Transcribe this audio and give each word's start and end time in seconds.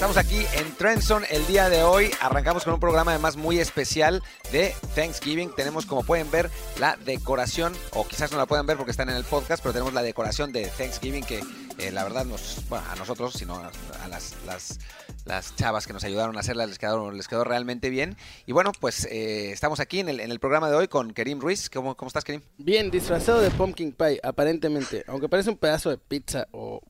Estamos 0.00 0.16
aquí 0.16 0.46
en 0.54 0.74
Trenson 0.76 1.24
el 1.28 1.46
día 1.46 1.68
de 1.68 1.82
hoy. 1.82 2.10
Arrancamos 2.22 2.64
con 2.64 2.72
un 2.72 2.80
programa 2.80 3.10
además 3.10 3.36
muy 3.36 3.58
especial 3.58 4.22
de 4.50 4.74
Thanksgiving. 4.94 5.54
Tenemos, 5.54 5.84
como 5.84 6.04
pueden 6.04 6.30
ver, 6.30 6.50
la 6.78 6.96
decoración, 6.96 7.74
o 7.92 8.08
quizás 8.08 8.32
no 8.32 8.38
la 8.38 8.46
puedan 8.46 8.64
ver 8.64 8.78
porque 8.78 8.92
están 8.92 9.10
en 9.10 9.16
el 9.16 9.24
podcast, 9.24 9.62
pero 9.62 9.74
tenemos 9.74 9.92
la 9.92 10.00
decoración 10.02 10.52
de 10.52 10.68
Thanksgiving 10.68 11.22
que 11.22 11.44
eh, 11.76 11.90
la 11.92 12.04
verdad 12.04 12.24
nos, 12.24 12.66
bueno, 12.70 12.86
a 12.90 12.96
nosotros, 12.96 13.34
sino 13.34 13.56
a, 13.56 13.70
a 14.02 14.08
las, 14.08 14.36
las, 14.46 14.78
las, 15.26 15.54
chavas 15.56 15.86
que 15.86 15.92
nos 15.92 16.02
ayudaron 16.02 16.34
a 16.38 16.40
hacerla, 16.40 16.64
les 16.64 16.78
quedó, 16.78 17.10
les 17.10 17.28
quedó 17.28 17.44
realmente 17.44 17.90
bien. 17.90 18.16
Y 18.46 18.52
bueno, 18.52 18.72
pues 18.80 19.04
eh, 19.04 19.52
estamos 19.52 19.80
aquí 19.80 20.00
en 20.00 20.08
el, 20.08 20.20
en 20.20 20.30
el, 20.30 20.40
programa 20.40 20.70
de 20.70 20.76
hoy 20.76 20.88
con 20.88 21.12
Kerim 21.12 21.40
Ruiz. 21.40 21.68
¿Cómo, 21.68 21.94
¿Cómo 21.94 22.06
estás, 22.06 22.24
Kerim? 22.24 22.40
Bien, 22.56 22.90
disfrazado 22.90 23.42
de 23.42 23.50
pumpkin 23.50 23.92
pie, 23.92 24.18
aparentemente, 24.22 25.04
aunque 25.08 25.28
parece 25.28 25.50
un 25.50 25.58
pedazo 25.58 25.90
de 25.90 25.98
pizza 25.98 26.48
o 26.52 26.80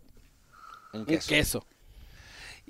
un 0.92 1.06
queso. 1.06 1.32
Un 1.32 1.36
queso. 1.36 1.66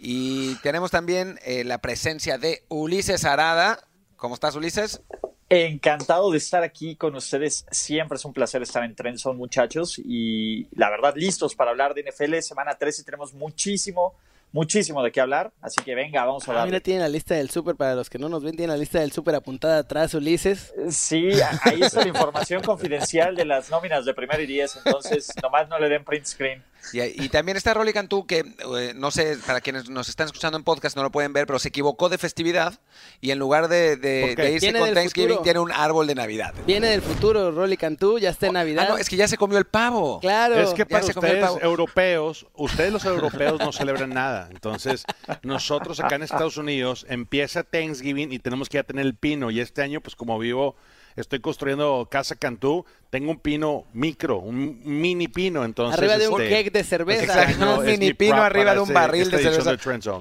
Y 0.02 0.54
tenemos 0.56 0.90
también 0.90 1.38
eh, 1.44 1.62
la 1.62 1.76
presencia 1.78 2.38
de 2.38 2.64
Ulises 2.68 3.26
Arada. 3.26 3.78
¿Cómo 4.16 4.34
estás, 4.34 4.56
Ulises? 4.56 5.02
Encantado 5.50 6.30
de 6.30 6.38
estar 6.38 6.62
aquí 6.62 6.96
con 6.96 7.14
ustedes. 7.16 7.66
Siempre 7.70 8.16
es 8.16 8.24
un 8.24 8.32
placer 8.32 8.62
estar 8.62 8.82
en 8.82 8.94
Trenson, 8.94 9.36
muchachos. 9.36 10.00
Y 10.02 10.68
la 10.74 10.88
verdad, 10.88 11.12
listos 11.16 11.54
para 11.54 11.72
hablar 11.72 11.92
de 11.92 12.04
NFL. 12.04 12.38
Semana 12.38 12.76
13 12.76 13.04
tenemos 13.04 13.34
muchísimo, 13.34 14.14
muchísimo 14.52 15.02
de 15.02 15.12
qué 15.12 15.20
hablar. 15.20 15.52
Así 15.60 15.82
que 15.82 15.94
venga, 15.94 16.24
vamos 16.24 16.48
a 16.48 16.52
hablar. 16.52 16.62
Ah, 16.62 16.66
mira, 16.66 16.80
tiene 16.80 17.00
la 17.00 17.08
lista 17.10 17.34
del 17.34 17.50
súper. 17.50 17.76
Para 17.76 17.94
los 17.94 18.08
que 18.08 18.18
no 18.18 18.30
nos 18.30 18.42
ven, 18.42 18.56
tiene 18.56 18.72
la 18.72 18.78
lista 18.78 19.00
del 19.00 19.12
súper 19.12 19.34
apuntada 19.34 19.80
atrás, 19.80 20.14
Ulises. 20.14 20.72
Sí, 20.88 21.30
ahí 21.62 21.82
está 21.82 22.00
la 22.00 22.08
información 22.08 22.62
confidencial 22.62 23.36
de 23.36 23.44
las 23.44 23.68
nóminas 23.68 24.06
de 24.06 24.14
primer 24.14 24.40
y 24.40 24.46
diez. 24.46 24.78
Entonces, 24.82 25.30
nomás 25.42 25.68
no 25.68 25.78
le 25.78 25.90
den 25.90 26.04
print 26.04 26.24
screen. 26.24 26.69
Y, 26.92 27.24
y, 27.24 27.28
también 27.28 27.56
está 27.56 27.74
Rolly 27.74 27.92
Cantú, 27.92 28.26
que 28.26 28.38
eh, 28.38 28.92
no 28.96 29.10
sé, 29.10 29.38
para 29.46 29.60
quienes 29.60 29.88
nos 29.88 30.08
están 30.08 30.26
escuchando 30.26 30.58
en 30.58 30.64
podcast 30.64 30.96
no 30.96 31.02
lo 31.02 31.10
pueden 31.10 31.32
ver, 31.32 31.46
pero 31.46 31.58
se 31.58 31.68
equivocó 31.68 32.08
de 32.08 32.18
festividad 32.18 32.80
y 33.20 33.30
en 33.30 33.38
lugar 33.38 33.68
de, 33.68 33.96
de, 33.96 34.34
de 34.34 34.52
irse 34.52 34.72
con 34.72 34.92
Thanksgiving 34.92 35.28
futuro. 35.28 35.42
tiene 35.42 35.60
un 35.60 35.72
árbol 35.72 36.06
de 36.06 36.14
Navidad. 36.14 36.54
Viene 36.66 36.88
del 36.88 37.02
futuro, 37.02 37.50
Rolly 37.52 37.76
Cantú, 37.76 38.18
ya 38.18 38.30
está 38.30 38.48
en 38.48 38.54
Navidad. 38.54 38.86
Ah, 38.86 38.92
no, 38.92 38.98
es 38.98 39.08
que 39.08 39.16
ya 39.16 39.28
se 39.28 39.36
comió 39.36 39.58
el 39.58 39.66
pavo. 39.66 40.20
Claro. 40.20 40.58
Es 40.58 40.74
que 40.74 40.86
para 40.86 41.04
ustedes 41.04 41.48
europeos, 41.62 42.46
ustedes 42.54 42.92
los 42.92 43.04
europeos 43.04 43.60
no 43.60 43.72
celebran 43.72 44.10
nada. 44.10 44.48
Entonces, 44.50 45.04
nosotros 45.42 46.00
acá 46.00 46.16
en 46.16 46.22
Estados 46.22 46.56
Unidos 46.56 47.06
empieza 47.08 47.62
Thanksgiving 47.62 48.32
y 48.32 48.38
tenemos 48.38 48.68
que 48.68 48.78
ya 48.78 48.82
tener 48.82 49.06
el 49.06 49.14
pino. 49.14 49.50
Y 49.50 49.60
este 49.60 49.82
año, 49.82 50.00
pues 50.00 50.16
como 50.16 50.38
vivo 50.38 50.76
estoy 51.16 51.40
construyendo 51.40 52.08
Casa 52.10 52.36
Cantú, 52.36 52.84
tengo 53.10 53.30
un 53.30 53.38
pino 53.38 53.84
micro, 53.92 54.38
un 54.38 54.80
mini 54.84 55.28
pino, 55.28 55.64
entonces... 55.64 55.98
Arriba 55.98 56.18
de 56.18 56.28
un 56.28 56.40
este, 56.40 56.54
cake 56.54 56.72
de 56.72 56.84
cerveza. 56.84 57.24
Exacto, 57.24 57.78
un 57.78 57.86
mini 57.86 58.14
pino 58.14 58.42
arriba 58.42 58.74
de 58.74 58.80
un 58.80 58.92
barril 58.92 59.30
de 59.30 59.38
cerveza. 59.38 59.76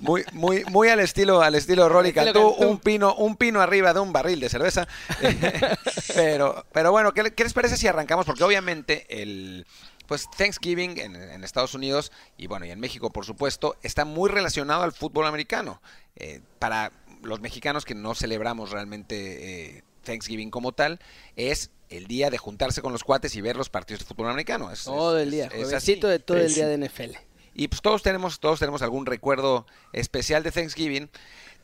Muy, 0.00 0.24
muy, 0.32 0.64
muy 0.64 0.88
al 0.88 0.98
estilo, 1.00 1.42
al 1.42 1.54
estilo 1.54 1.86
Rolly 1.86 2.14
Cantú, 2.14 2.48
un 2.48 2.78
pino, 2.78 3.14
un 3.16 3.36
pino 3.36 3.60
arriba 3.60 3.92
de 3.92 4.00
un 4.00 4.14
barril 4.14 4.40
de 4.40 4.48
cerveza. 4.48 4.88
pero, 6.14 6.64
pero 6.72 6.90
bueno, 6.90 7.12
¿qué, 7.12 7.34
¿qué 7.34 7.44
les 7.44 7.52
parece 7.52 7.76
si 7.76 7.86
arrancamos? 7.86 8.24
Porque 8.24 8.42
obviamente 8.42 9.04
el, 9.10 9.66
pues 10.06 10.28
Thanksgiving 10.36 10.98
en, 10.98 11.16
en, 11.16 11.44
Estados 11.44 11.74
Unidos 11.74 12.12
y 12.38 12.46
bueno, 12.46 12.64
y 12.64 12.70
en 12.70 12.80
México 12.80 13.10
por 13.10 13.26
supuesto, 13.26 13.76
está 13.82 14.06
muy 14.06 14.30
relacionado 14.30 14.84
al 14.84 14.92
fútbol 14.92 15.26
americano. 15.26 15.82
Eh, 16.16 16.40
para 16.58 16.90
los 17.22 17.40
mexicanos 17.40 17.84
que 17.84 17.94
no 17.94 18.14
celebramos 18.14 18.70
realmente 18.70 19.76
eh, 19.76 19.84
Thanksgiving 20.04 20.50
como 20.50 20.72
tal, 20.72 21.00
es 21.36 21.70
el 21.88 22.06
día 22.06 22.30
de 22.30 22.38
juntarse 22.38 22.82
con 22.82 22.92
los 22.92 23.04
cuates 23.04 23.34
y 23.34 23.40
ver 23.40 23.56
los 23.56 23.68
partidos 23.68 24.00
de 24.00 24.06
fútbol 24.06 24.28
americano. 24.28 24.70
Es, 24.70 24.84
todo 24.84 25.18
es, 25.18 25.24
el 25.24 25.30
día, 25.30 25.46
es, 25.46 25.64
juevesito 25.64 26.08
de 26.08 26.18
todo 26.18 26.38
el 26.38 26.54
día 26.54 26.68
de 26.68 26.88
NFL. 26.88 27.16
Y 27.54 27.68
pues 27.68 27.82
todos 27.82 28.02
tenemos, 28.02 28.40
todos 28.40 28.58
tenemos 28.60 28.80
algún 28.82 29.06
recuerdo 29.06 29.66
especial 29.92 30.42
de 30.42 30.52
Thanksgiving. 30.52 31.10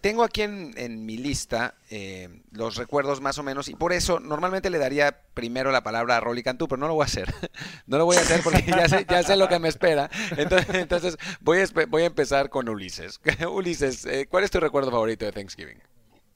Tengo 0.07 0.23
aquí 0.23 0.43
en, 0.43 1.05
mi 1.05 1.17
lista 1.17 1.75
eh, 1.91 2.29
los 2.53 2.77
recuerdos 2.77 3.21
más 3.21 3.39
o 3.39 3.43
menos 3.43 3.69
y 3.69 3.75
por 3.75 3.93
eso 3.93 4.21
normalmente 4.21 4.71
le 4.71 4.79
daría 4.79 5.19
primero 5.35 5.73
la 5.73 5.83
palabra 5.83 6.17
a 6.17 6.21
Rolly 6.21 6.45
Cantú, 6.45 6.69
pero 6.69 6.79
no 6.79 6.87
lo 6.87 6.95
voy 6.95 7.03
a 7.03 7.07
hacer. 7.07 7.27
No 7.89 7.99
lo 7.99 8.05
voy 8.05 8.17
a 8.17 8.21
hacer 8.21 8.41
porque 8.45 8.63
ya 8.65 8.89
sé, 8.89 9.05
ya 9.11 9.25
sé 9.25 9.35
lo 9.35 9.49
que 9.49 9.59
me 9.59 9.67
espera. 9.67 10.09
Entonces, 10.37 10.75
entonces 10.77 11.17
voy, 11.41 11.59
a, 11.59 12.07
empezar 12.07 12.51
con 12.51 12.69
Ulises. 12.69 13.21
Ulises, 13.53 14.07
eh, 14.07 14.29
¿cuál 14.31 14.45
es 14.45 14.53
tu 14.53 14.61
recuerdo 14.61 14.93
favorito 14.93 15.25
de 15.25 15.33
Thanksgiving? 15.33 15.83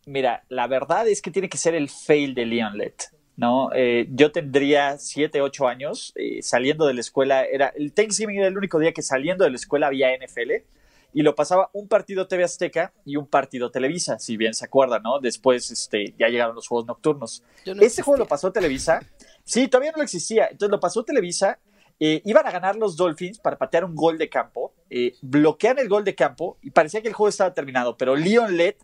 Mira, 0.05 0.43
la 0.49 0.67
verdad 0.67 1.07
es 1.07 1.23
que 1.23 1.31
tiene 1.31 1.49
que 1.49 1.57
ser 1.57 1.77
el 1.77 1.89
fail 1.89 2.35
de 2.35 2.47
Leon 2.47 2.77
Lett. 2.77 3.05
¿no? 3.37 3.71
Eh, 3.73 4.09
yo 4.11 4.33
tendría 4.33 4.99
7, 4.99 5.43
8 5.43 5.69
años, 5.69 6.13
eh, 6.17 6.43
saliendo 6.43 6.89
de 6.89 6.95
la 6.95 7.03
escuela, 7.03 7.45
era 7.45 7.69
el 7.69 7.93
Thanksgiving 7.93 8.39
era 8.39 8.49
el 8.49 8.59
único 8.59 8.81
día 8.81 8.91
que 8.91 9.03
saliendo 9.03 9.45
de 9.45 9.51
la 9.51 9.57
escuela 9.57 9.87
había 9.87 10.09
NFL 10.17 10.65
y 11.13 11.23
lo 11.23 11.35
pasaba 11.35 11.71
un 11.73 11.89
partido 11.89 12.27
TV 12.29 12.45
Azteca 12.45 12.93
y 13.05 13.17
un 13.17 13.27
partido 13.27 13.71
Televisa, 13.71 14.19
si 14.19 14.37
bien 14.37 14.55
se 14.55 14.65
acuerdan, 14.65 15.03
¿no? 15.03 15.19
Después 15.19 15.71
este, 15.71 16.15
ya 16.19 16.29
llegaron 16.29 16.55
los 16.55 16.69
juegos 16.69 16.87
nocturnos. 16.87 17.43
No 17.67 17.73
este 17.73 17.85
existía. 17.85 18.05
juego 18.05 18.19
lo 18.19 18.27
pasó 18.27 18.53
Televisa. 18.53 19.01
Sí, 19.45 19.69
todavía 19.69 19.93
no 19.97 20.03
existía. 20.03 20.47
Entonces 20.47 20.71
lo 20.71 20.81
pasó 20.81 21.05
Televisa. 21.05 21.59
Eh, 21.99 22.23
iban 22.25 22.47
a 22.47 22.51
ganar 22.51 22.77
los 22.77 22.97
Dolphins 22.97 23.39
para 23.41 23.59
patear 23.59 23.85
un 23.85 23.95
gol 23.95 24.19
de 24.19 24.29
campo. 24.29 24.73
Eh, 24.89 25.15
bloquean 25.21 25.79
el 25.79 25.89
gol 25.89 26.05
de 26.05 26.15
campo 26.15 26.59
y 26.63 26.71
parecía 26.71 27.03
que 27.03 27.09
el 27.09 27.15
juego 27.15 27.29
estaba 27.29 27.53
terminado, 27.53 27.97
pero 27.97 28.17
Leon 28.17 28.57
Lett 28.57 28.79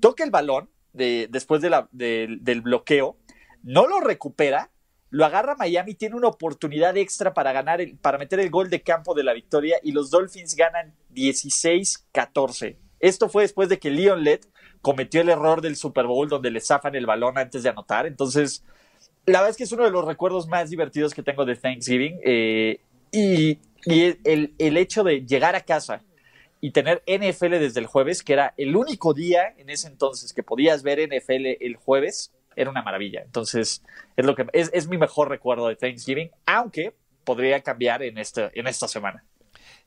toca 0.00 0.24
el 0.24 0.30
balón 0.30 0.70
de, 0.92 1.28
después 1.30 1.60
de 1.60 1.70
la, 1.70 1.88
de, 1.92 2.38
del 2.40 2.62
bloqueo, 2.62 3.16
no 3.62 3.86
lo 3.86 4.00
recupera 4.00 4.70
lo 5.14 5.24
agarra 5.24 5.54
Miami, 5.54 5.94
tiene 5.94 6.16
una 6.16 6.26
oportunidad 6.26 6.96
extra 6.96 7.32
para 7.32 7.52
ganar, 7.52 7.80
el, 7.80 7.96
para 7.96 8.18
meter 8.18 8.40
el 8.40 8.50
gol 8.50 8.68
de 8.68 8.82
campo 8.82 9.14
de 9.14 9.22
la 9.22 9.32
victoria 9.32 9.76
y 9.80 9.92
los 9.92 10.10
Dolphins 10.10 10.56
ganan 10.56 10.92
16-14. 11.14 12.74
Esto 12.98 13.28
fue 13.28 13.44
después 13.44 13.68
de 13.68 13.78
que 13.78 13.92
Leon 13.92 14.24
Lett 14.24 14.44
cometió 14.82 15.20
el 15.20 15.28
error 15.28 15.60
del 15.60 15.76
Super 15.76 16.06
Bowl 16.06 16.28
donde 16.28 16.50
le 16.50 16.60
zafan 16.60 16.96
el 16.96 17.06
balón 17.06 17.38
antes 17.38 17.62
de 17.62 17.68
anotar. 17.68 18.06
Entonces, 18.06 18.64
la 19.24 19.38
verdad 19.38 19.50
es 19.50 19.56
que 19.56 19.62
es 19.62 19.70
uno 19.70 19.84
de 19.84 19.92
los 19.92 20.04
recuerdos 20.04 20.48
más 20.48 20.70
divertidos 20.70 21.14
que 21.14 21.22
tengo 21.22 21.44
de 21.44 21.54
Thanksgiving. 21.54 22.18
Eh, 22.24 22.80
y, 23.12 23.60
el, 23.86 24.52
el 24.58 24.76
hecho 24.76 25.04
de 25.04 25.24
llegar 25.24 25.54
a 25.54 25.60
casa 25.60 26.02
y 26.60 26.72
tener 26.72 27.04
NFL 27.06 27.50
desde 27.50 27.78
el 27.78 27.86
jueves, 27.86 28.24
que 28.24 28.32
era 28.32 28.52
el 28.56 28.74
único 28.74 29.14
día 29.14 29.54
en 29.58 29.70
ese 29.70 29.86
entonces 29.86 30.32
que 30.32 30.42
podías 30.42 30.82
ver 30.82 30.98
NFL 30.98 31.46
el 31.60 31.76
jueves, 31.76 32.32
era 32.56 32.70
una 32.70 32.82
maravilla. 32.82 33.22
Entonces, 33.22 33.82
es 34.16 34.24
lo 34.26 34.34
que 34.34 34.46
es, 34.52 34.70
es, 34.72 34.88
mi 34.88 34.98
mejor 34.98 35.28
recuerdo 35.28 35.68
de 35.68 35.76
Thanksgiving, 35.76 36.30
aunque 36.46 36.94
podría 37.24 37.60
cambiar 37.60 38.02
en, 38.02 38.18
este, 38.18 38.50
en 38.54 38.66
esta 38.66 38.88
semana. 38.88 39.24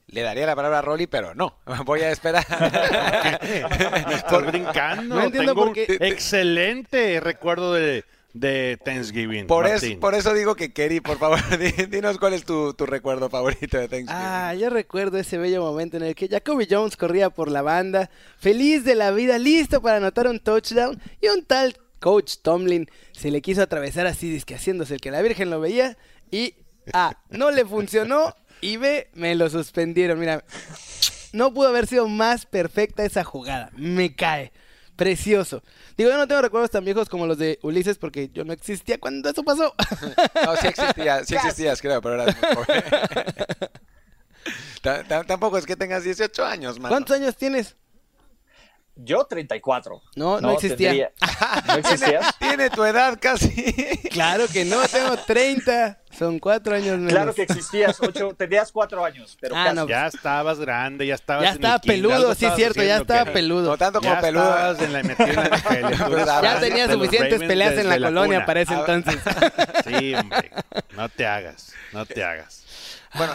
Le 0.08 0.22
daría 0.22 0.46
la 0.46 0.56
palabra 0.56 0.80
a 0.80 0.82
Rolly, 0.82 1.08
pero 1.08 1.36
no. 1.36 1.60
Voy 1.86 2.02
a 2.02 2.12
esperar. 2.12 2.46
Me 3.42 4.14
estás 4.14 4.46
brincando. 4.46 5.16
No 5.16 5.24
entiendo 5.24 5.54
Tengo 5.54 5.66
por 5.66 5.74
qué. 5.74 5.98
excelente 6.00 7.20
recuerdo 7.20 7.74
de, 7.74 8.06
de 8.34 8.78
Thanksgiving. 8.84 9.48
Por, 9.48 9.68
es, 9.68 9.84
por 9.96 10.16
eso 10.16 10.34
digo 10.34 10.56
que 10.56 10.72
Kerry, 10.72 11.02
por 11.02 11.18
favor, 11.18 11.40
dinos 11.90 12.18
cuál 12.18 12.34
es 12.34 12.46
tu, 12.46 12.74
tu, 12.74 12.86
recuerdo 12.86 13.30
favorito 13.30 13.78
de 13.78 13.88
Thanksgiving. 13.88 14.08
Ah, 14.10 14.54
yo 14.54 14.70
recuerdo 14.70 15.18
ese 15.18 15.38
bello 15.38 15.62
momento 15.62 15.98
en 15.98 16.04
el 16.04 16.16
que 16.16 16.28
Jacoby 16.28 16.68
Jones 16.70 16.96
corría 16.96 17.30
por 17.30 17.52
la 17.52 17.62
banda, 17.62 18.10
feliz 18.38 18.86
de 18.86 18.96
la 18.96 19.12
vida, 19.12 19.38
listo 19.38 19.82
para 19.82 19.98
anotar 19.98 20.28
un 20.28 20.40
touchdown, 20.40 21.02
y 21.22 21.28
un 21.28 21.44
tal 21.44 21.76
coach 22.00 22.36
Tomlin 22.42 22.90
se 23.12 23.32
le 23.32 23.42
quiso 23.42 23.62
atravesar 23.62 24.08
así, 24.08 24.30
disque 24.30 24.56
haciéndose 24.56 24.96
el 24.96 25.02
que 25.02 25.12
la 25.12 25.22
Virgen 25.22 25.50
lo 25.50 25.60
veía 25.60 25.98
y 26.32 26.56
A, 26.94 27.18
no 27.30 27.52
le 27.52 27.66
funcionó 27.66 28.36
y 28.62 28.78
B, 28.78 29.10
me 29.14 29.36
lo 29.36 29.50
suspendieron. 29.50 30.20
Mira, 30.20 30.44
no 31.34 31.54
pudo 31.54 31.70
haber 31.70 31.88
sido 31.88 32.08
más 32.08 32.46
perfecta 32.46 33.06
esa 33.06 33.24
jugada. 33.24 33.70
Me 33.76 34.16
cae. 34.16 34.52
Precioso. 34.96 35.62
Digo, 35.96 36.10
yo 36.10 36.18
no 36.18 36.28
tengo 36.28 36.42
recuerdos 36.42 36.72
tan 36.72 36.84
viejos 36.84 37.08
como 37.08 37.28
los 37.28 37.38
de 37.38 37.60
Ulises 37.62 38.00
porque 38.00 38.30
yo 38.34 38.44
no 38.44 38.52
existía 38.52 39.00
cuando 39.00 39.30
eso 39.30 39.44
pasó. 39.44 39.74
No, 40.44 40.56
sí 40.56 40.68
existía, 40.68 41.24
sí 41.24 41.36
existías, 41.36 41.82
creo, 41.82 42.02
pero 42.02 42.16
eras 42.16 42.36
muy 42.36 42.56
joven. 42.56 42.84
Tampoco 45.28 45.58
es 45.58 45.66
que 45.66 45.76
tengas 45.76 46.04
18 46.04 46.46
años, 46.46 46.80
man. 46.80 46.90
¿Cuántos 46.90 47.16
años 47.16 47.36
tienes? 47.36 47.76
Yo 48.98 49.26
34. 49.26 50.02
No, 50.16 50.42
no, 50.42 50.42
no 50.42 50.54
existía. 50.54 50.90
Tendría... 50.90 51.12
¿No 51.68 51.74
existía? 51.76 52.20
Tiene 52.40 52.70
tu 52.70 52.84
edad 52.84 53.18
casi. 53.22 53.74
Claro 54.10 54.46
que 54.52 54.66
no, 54.66 54.82
tengo 54.88 55.18
30. 55.18 56.00
Son 56.18 56.40
cuatro 56.40 56.76
años 56.76 56.98
menos. 56.98 57.14
Claro 57.14 57.34
que 57.34 57.44
existías, 57.44 58.02
ocho, 58.02 58.34
tenías 58.36 58.72
cuatro 58.72 59.06
años, 59.06 59.38
pero 59.40 59.56
ah, 59.56 59.66
casi. 59.66 59.76
No, 59.76 59.88
ya 59.88 60.08
estabas 60.08 60.60
grande, 60.60 61.06
ya 61.06 61.14
estabas 61.14 61.44
Ya 61.44 61.52
estaba 61.52 61.80
peludo, 61.80 62.34
sí 62.34 62.46
es 62.46 62.56
cierto, 62.56 62.82
ya 62.82 62.98
estaba 62.98 63.32
peludo. 63.32 63.72
No 63.72 63.78
tanto 63.78 64.00
como 64.00 64.14
ya 64.14 64.22
peludo. 64.22 64.50
Estabas 64.50 64.82
en 64.82 64.94
la, 64.94 65.04
metido 65.04 65.28
en 65.30 66.26
la 66.26 66.42
ya 66.42 66.60
tenía 66.60 66.92
suficientes 66.92 67.40
peleas 67.40 67.74
en 67.74 67.90
la, 67.90 68.00
la 68.00 68.08
colonia 68.08 68.46
para 68.46 68.62
ese 68.62 68.74
entonces. 68.74 69.20
Sí, 69.86 70.16
hombre, 70.16 70.52
no 70.96 71.08
te 71.10 71.28
hagas, 71.28 71.74
no 71.94 72.06
te 72.06 72.24
hagas. 72.24 72.64
Bueno, 73.14 73.34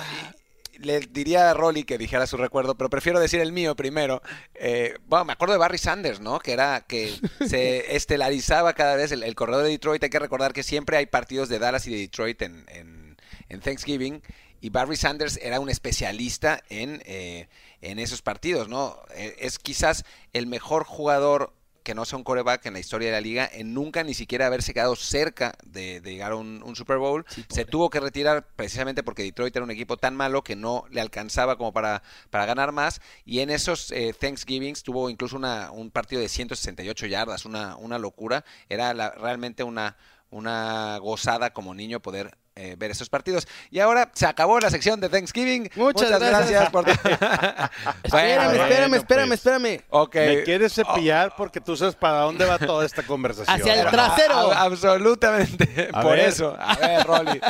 le 0.79 1.01
diría 1.01 1.51
a 1.51 1.55
Rolly 1.55 1.85
que 1.85 1.99
dijera 1.99 2.27
su 2.27 2.37
recuerdo, 2.37 2.77
pero 2.77 2.91
prefiero 2.91 3.21
decir 3.21 3.41
el 3.41 3.53
mío 3.53 3.77
primero. 3.77 4.23
Eh, 4.55 4.97
bueno, 5.07 5.25
me 5.25 5.33
acuerdo 5.33 5.53
de 5.53 5.59
Barry 5.59 5.79
Sanders, 5.79 6.21
¿no? 6.21 6.39
Que 6.39 6.53
era 6.53 6.85
que 6.87 7.15
se 7.47 7.97
estelarizaba 7.97 8.73
cada 8.75 8.97
vez 8.97 9.13
el, 9.13 9.23
el, 9.23 9.35
corredor 9.35 9.65
de 9.65 9.71
Detroit. 9.71 10.03
Hay 10.03 10.11
que 10.11 10.19
recordar 10.19 10.53
que 10.53 10.63
siempre 10.63 10.97
hay 10.97 11.07
partidos 11.07 11.49
de 11.49 11.59
Dallas 11.59 11.87
y 11.87 11.93
de 11.93 11.99
Detroit 11.99 12.43
en, 12.43 12.65
en, 12.69 13.17
en 13.49 13.61
Thanksgiving. 13.61 14.23
y 14.61 14.71
Barry 14.71 14.97
Sanders 14.97 15.39
era 15.43 15.61
un 15.61 15.69
especialista 15.69 16.63
en, 16.69 17.03
eh, 17.05 17.49
en 17.81 17.99
esos 17.99 18.23
partidos, 18.23 18.69
¿no? 18.69 18.99
Eh, 19.15 19.37
es 19.41 19.59
quizás 19.59 20.05
el 20.33 20.47
mejor 20.47 20.85
jugador 20.85 21.53
que 21.83 21.95
no 21.95 22.05
sea 22.05 22.19
un 22.19 22.25
coreback 22.25 22.67
en 22.67 22.75
la 22.75 22.81
historia 22.81 23.09
de 23.09 23.13
la 23.13 23.21
liga, 23.21 23.49
en 23.53 23.75
nunca 23.75 24.03
ni 24.05 24.15
siquiera 24.15 24.47
haberse 24.47 24.73
quedado 24.75 24.97
cerca 24.97 25.55
de, 25.65 26.01
llegar 26.01 26.33
a 26.33 26.37
un, 26.37 26.77
Super 26.77 26.99
Bowl. 26.99 27.25
se 27.49 27.65
tuvo 27.65 27.91
que 27.91 28.01
retirar 28.01 28.47
precisamente 28.57 29.03
porque 29.03 29.23
Detroit 29.23 29.55
era 29.55 29.65
un 29.65 29.71
equipo 29.71 29.97
tan 29.97 30.17
malo 30.17 30.43
que 30.43 30.57
no 30.57 30.85
le 30.91 31.01
alcanzaba 31.01 31.57
como 31.57 31.73
para, 31.73 32.03
para 32.31 32.47
ganar 32.47 32.73
más. 32.73 33.01
Y 33.25 33.41
en 33.41 33.51
esos 33.51 33.91
eh, 33.93 34.15
Thanksgivings 34.19 34.83
tuvo 34.83 35.11
incluso 35.11 35.37
una, 35.37 35.71
un 35.71 35.91
partido 35.91 36.23
de 36.23 36.29
168 36.29 37.07
yardas, 37.07 37.45
una, 37.45 37.77
una 37.77 37.99
locura. 37.99 38.45
Era 38.69 38.93
realmente 39.11 39.63
una, 39.63 39.97
una 40.31 40.99
gozada 40.99 41.53
como 41.53 41.75
niño 41.75 42.01
poder 42.01 42.37
eh, 42.55 42.77
ver 42.79 42.91
esos 42.91 43.09
partidos. 43.09 43.49
Y 43.71 43.81
ahora 43.81 44.11
se 44.15 44.27
acabó 44.27 44.61
la 44.61 44.71
sección 44.71 45.01
de 45.01 45.09
Thanksgiving. 45.09 45.71
Muchas, 45.77 46.21
gracias. 46.21 46.71
por... 46.71 46.89
espérame, 48.03 48.55
espérame, 48.57 48.95
espérame, 48.95 49.29
pues. 49.29 49.41
espérame. 49.41 49.81
Okay. 49.89 50.37
Me 50.37 50.43
quieres 50.43 50.73
cepillar 50.75 51.35
porque 51.37 51.61
tú 51.61 51.77
sabes 51.77 51.95
para 51.95 52.21
dónde 52.21 52.45
va 52.45 52.59
toda 52.59 52.85
esta 52.85 53.03
conversación. 53.03 53.61
Hacia 53.61 53.83
el 53.83 53.91
trasero. 53.91 54.53
absolutamente. 54.53 55.91
por 56.03 56.19
eso. 56.19 56.57
A 56.59 56.77
ver, 56.77 57.07
Rolly. 57.07 57.41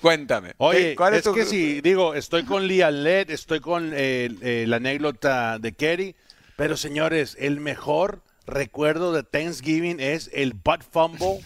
Cuéntame. 0.00 0.52
Oye, 0.58 0.94
¿cuál 0.96 1.14
es, 1.14 1.26
que 1.26 1.46
si 1.46 1.80
digo, 1.80 2.14
estoy 2.14 2.44
con 2.44 2.66
Liam 2.66 2.92
Led, 2.92 3.30
estoy 3.30 3.60
con 3.60 3.90
eh, 3.94 4.28
eh, 4.42 4.66
la 4.68 4.76
anécdota 4.76 5.58
de 5.58 5.72
Kerry, 5.72 6.14
pero 6.56 6.76
señores, 6.76 7.38
el 7.40 7.58
mejor 7.58 8.22
recuerdo 8.46 9.14
de 9.14 9.22
Thanksgiving 9.22 10.00
es 10.00 10.28
el 10.34 10.52
butt 10.52 10.82
fumble 10.82 11.40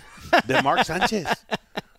de 0.46 0.60
Mark 0.62 0.84
Sánchez. 0.84 1.28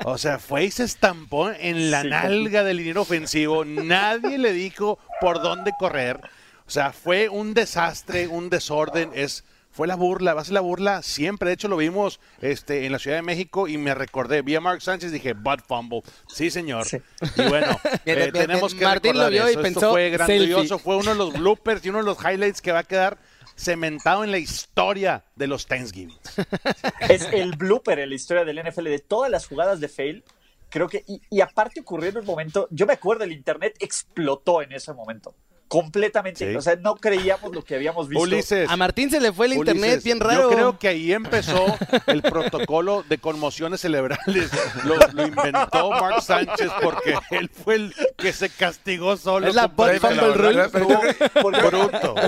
O 0.05 0.17
sea, 0.17 0.39
fue 0.39 0.65
y 0.65 0.71
se 0.71 0.83
estampó 0.83 1.51
en 1.51 1.91
la 1.91 2.03
nalga 2.03 2.63
del 2.63 2.77
dinero 2.77 3.01
ofensivo. 3.01 3.65
Nadie 3.65 4.37
le 4.37 4.53
dijo 4.53 4.99
por 5.19 5.41
dónde 5.41 5.71
correr. 5.77 6.21
O 6.65 6.71
sea, 6.71 6.93
fue 6.93 7.29
un 7.29 7.53
desastre, 7.53 8.27
un 8.27 8.49
desorden. 8.49 9.11
Es, 9.13 9.43
fue 9.71 9.87
la 9.87 9.95
burla, 9.95 10.33
va 10.33 10.41
a 10.41 10.45
ser 10.45 10.53
la 10.53 10.61
burla 10.61 11.01
siempre. 11.01 11.49
De 11.49 11.55
hecho, 11.55 11.67
lo 11.67 11.77
vimos 11.77 12.19
este, 12.41 12.85
en 12.85 12.91
la 12.91 12.99
Ciudad 12.99 13.17
de 13.17 13.23
México 13.23 13.67
y 13.67 13.77
me 13.77 13.93
recordé. 13.93 14.41
Vi 14.41 14.55
a 14.55 14.61
Mark 14.61 14.81
Sánchez 14.81 15.09
y 15.09 15.13
dije, 15.15 15.33
Bud 15.33 15.59
Fumble. 15.67 16.03
Sí, 16.27 16.49
señor. 16.49 16.87
Y 17.35 17.41
bueno, 17.43 17.79
eh, 18.05 18.29
tenemos 18.31 18.73
que 18.73 18.85
Martín 18.85 19.17
lo 19.17 19.29
vio 19.29 19.49
y 19.49 19.57
pensó, 19.57 19.91
fue 19.91 20.09
grandioso. 20.11 20.79
Fue 20.79 20.95
uno 20.95 21.11
de 21.11 21.17
los 21.17 21.33
bloopers 21.33 21.85
y 21.85 21.89
uno 21.89 21.99
de 21.99 22.05
los 22.05 22.17
highlights 22.19 22.61
que 22.61 22.71
va 22.71 22.79
a 22.79 22.83
quedar 22.83 23.17
cementado 23.59 24.23
en 24.23 24.31
la 24.31 24.37
historia 24.37 25.25
de 25.35 25.47
los 25.47 25.67
Thanksgiving. 25.67 26.17
Es 27.09 27.27
el 27.33 27.55
blooper 27.55 27.99
en 27.99 28.09
la 28.09 28.15
historia 28.15 28.45
del 28.45 28.63
NFL 28.63 28.85
de 28.85 28.99
todas 28.99 29.29
las 29.29 29.47
jugadas 29.47 29.79
de 29.79 29.89
fail. 29.89 30.23
Creo 30.69 30.87
que, 30.87 31.03
y, 31.07 31.41
aparte 31.41 31.81
ocurrió 31.81 32.09
en 32.09 32.17
un 32.17 32.25
momento, 32.25 32.67
yo 32.71 32.85
me 32.85 32.93
acuerdo, 32.93 33.23
el 33.23 33.31
internet 33.31 33.75
explotó 33.79 34.61
en 34.61 34.71
ese 34.71 34.93
momento 34.93 35.35
completamente. 35.69 36.57
O 36.57 36.61
sea, 36.61 36.75
no 36.75 36.95
creíamos 36.95 37.53
lo 37.53 37.63
que 37.63 37.75
habíamos 37.75 38.09
visto. 38.09 38.55
A 38.67 38.75
Martín 38.75 39.09
se 39.09 39.21
le 39.21 39.31
fue 39.31 39.45
el 39.45 39.53
internet 39.53 40.03
bien 40.03 40.19
raro. 40.19 40.41
Yo 40.41 40.49
creo 40.49 40.79
que 40.79 40.87
ahí 40.89 41.13
empezó 41.13 41.77
el 42.07 42.21
protocolo 42.23 43.05
de 43.07 43.19
conmociones 43.19 43.79
cerebrales. 43.79 44.49
Lo, 44.83 44.95
inventó 45.25 45.91
Mark 45.91 46.23
Sánchez 46.23 46.71
porque 46.81 47.15
él 47.29 47.49
fue 47.49 47.75
el 47.75 47.95
que 48.17 48.33
se 48.33 48.49
castigó 48.49 49.15
solo. 49.15 49.47
Es 49.47 49.55
la 49.55 49.67
bot 49.67 49.99
fumble 49.99 50.33
rule. 50.33 50.69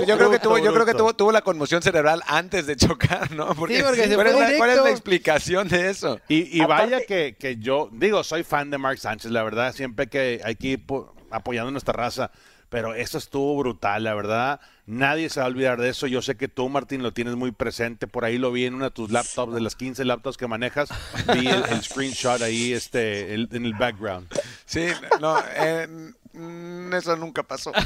Yo 0.06 0.16
creo 0.16 0.30
que 0.30 0.38
tuvo, 0.38 0.58
yo 0.58 0.72
creo 0.72 0.86
que 0.86 0.94
tuvo, 0.94 1.14
tuvo 1.14 1.32
la 1.32 1.42
conmoción 1.42 1.82
cerebral 1.82 2.22
antes 2.28 2.66
de 2.66 2.76
chocar, 2.76 3.32
¿no? 3.32 3.54
Porque, 3.54 3.78
sí, 3.78 3.82
porque 3.82 4.06
se 4.06 4.14
¿cuál, 4.14 4.28
fue 4.28 4.44
es 4.44 4.50
la, 4.52 4.56
¿Cuál 4.56 4.70
es 4.70 4.76
la 4.84 4.90
explicación 4.90 5.68
de 5.68 5.90
eso? 5.90 6.20
Y, 6.28 6.56
y 6.56 6.64
vaya 6.64 7.04
que, 7.04 7.34
que 7.36 7.56
yo, 7.56 7.88
digo, 7.92 8.22
soy 8.22 8.44
fan 8.44 8.70
de 8.70 8.78
Mark 8.78 8.98
Sánchez, 8.98 9.32
la 9.32 9.42
verdad, 9.42 9.74
siempre 9.74 10.06
que 10.06 10.40
hay 10.44 10.54
que 10.54 10.68
ir 10.68 10.84
apoyando 11.30 11.72
nuestra 11.72 11.92
raza 11.92 12.30
pero 12.72 12.94
eso 12.94 13.18
estuvo 13.18 13.54
brutal, 13.58 14.04
la 14.04 14.14
verdad. 14.14 14.58
Nadie 14.86 15.28
se 15.28 15.40
va 15.40 15.44
a 15.44 15.50
olvidar 15.50 15.78
de 15.78 15.90
eso. 15.90 16.06
Yo 16.06 16.22
sé 16.22 16.38
que 16.38 16.48
tú, 16.48 16.70
Martín, 16.70 17.02
lo 17.02 17.12
tienes 17.12 17.36
muy 17.36 17.52
presente. 17.52 18.06
Por 18.06 18.24
ahí 18.24 18.38
lo 18.38 18.50
vi 18.50 18.64
en 18.64 18.74
una 18.74 18.86
de 18.86 18.90
tus 18.92 19.10
laptops, 19.10 19.52
de 19.52 19.60
las 19.60 19.76
15 19.76 20.02
laptops 20.06 20.38
que 20.38 20.48
manejas. 20.48 20.88
Vi 21.34 21.48
el, 21.48 21.82
screenshot 21.82 22.40
ahí 22.40 22.72
este, 22.72 23.34
en 23.34 23.66
el 23.66 23.74
background. 23.74 24.26
Sí, 24.64 24.86
no, 25.20 25.36
eh, 25.54 25.86
mm, 26.32 26.94
eso 26.94 27.14
nunca 27.16 27.42
pasó. 27.42 27.72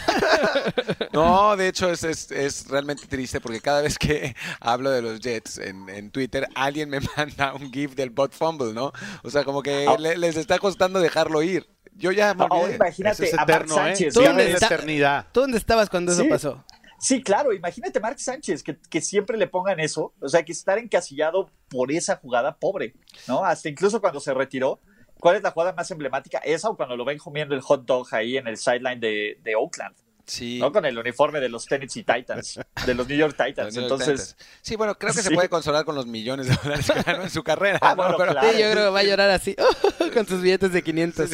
No, 1.13 1.57
de 1.57 1.69
hecho 1.69 1.91
es, 1.91 2.05
es, 2.05 2.69
realmente 2.69 3.07
triste 3.07 3.41
porque 3.41 3.61
cada 3.61 3.81
vez 3.81 3.99
que 3.99 4.37
hablo 4.61 4.91
de 4.91 5.01
los 5.01 5.19
Jets 5.21 5.57
en, 5.59 5.89
en, 5.89 6.11
Twitter, 6.11 6.47
alguien 6.55 6.91
me 6.91 7.01
manda 7.17 7.55
un 7.55 7.73
GIF 7.73 7.95
del 7.95 8.11
bot 8.11 8.33
fumble, 8.33 8.75
¿no? 8.75 8.93
O 9.23 9.31
sea, 9.31 9.43
como 9.45 9.63
que 9.63 9.87
ah. 9.89 9.97
les 9.99 10.37
está 10.37 10.59
costando 10.59 11.01
dejarlo 11.01 11.43
ir. 11.43 11.67
Yo 11.97 12.13
ya 12.13 12.35
me 12.35 12.45
imagínate 12.75 13.31
a 13.37 13.47
Mark 13.47 13.65
¿eh? 13.65 13.69
Sánchez. 13.69 14.15
¿Tú 14.15 14.21
dónde, 14.21 14.51
eternidad. 14.51 15.27
¿Tú 15.33 15.41
dónde 15.41 15.59
estabas 15.59 15.89
cuando 15.89 16.13
eso 16.13 16.29
pasó? 16.29 16.65
Sí, 16.99 17.23
claro, 17.23 17.53
imagínate 17.53 18.01
Mark 18.01 18.19
Sánchez, 18.19 18.63
que, 18.63 18.79
que, 18.89 19.01
siempre 19.03 19.37
le 19.37 19.47
pongan 19.47 19.81
eso, 19.81 20.15
o 20.19 20.29
sea, 20.29 20.45
que 20.45 20.53
estar 20.53 20.79
encasillado 20.79 21.51
por 21.69 21.93
esa 21.93 22.17
jugada 22.17 22.57
pobre, 22.57 22.95
¿no? 23.29 23.45
Hasta 23.45 23.69
incluso 23.69 24.01
cuando 24.01 24.19
se 24.19 24.33
retiró, 24.33 24.81
¿cuál 25.21 25.37
es 25.37 25.43
la 25.43 25.51
jugada 25.51 25.75
más 25.75 25.91
emblemática? 25.91 26.39
¿Esa 26.39 26.71
o 26.71 26.77
cuando 26.77 26.97
lo 26.97 27.05
ven 27.05 27.19
comiendo 27.19 27.55
el 27.55 27.61
hot 27.61 27.85
dog 27.85 28.07
ahí 28.13 28.39
en 28.39 28.47
el 28.47 28.57
sideline 28.57 28.99
de, 28.99 29.39
de 29.43 29.55
Oakland? 29.57 29.95
Sí. 30.27 30.59
¿no? 30.61 30.73
Con 30.73 30.85
el 30.85 30.99
uniforme 30.99 31.41
de 31.41 31.49
los 31.49 31.67
Tennessee 31.67 32.03
Titans, 32.03 32.59
de 32.85 32.95
los 32.95 33.09
New 33.09 33.17
York 33.17 33.37
Titans. 33.47 33.77
Entonces, 33.77 34.37
sí, 34.61 34.77
bueno, 34.77 34.99
creo 34.99 35.15
que 35.15 35.23
se 35.23 35.31
puede 35.31 35.49
consolar 35.49 35.85
con 35.85 35.95
los 35.95 36.07
millones 36.07 36.49
de 36.49 36.57
dólares 36.63 36.91
que 36.93 37.03
ganó 37.03 37.23
en 37.23 37.31
su 37.31 37.43
carrera. 37.43 37.79
Ah, 37.87 37.95
sí, 37.95 38.61
yo 38.61 38.71
creo 38.73 38.87
que 38.87 38.91
va 38.91 39.01
a 39.01 39.05
llorar 39.05 39.31
así, 39.31 39.55
con 40.15 40.27
sus 40.27 40.43
billetes 40.43 40.73
de 40.73 40.83
500. 40.83 41.31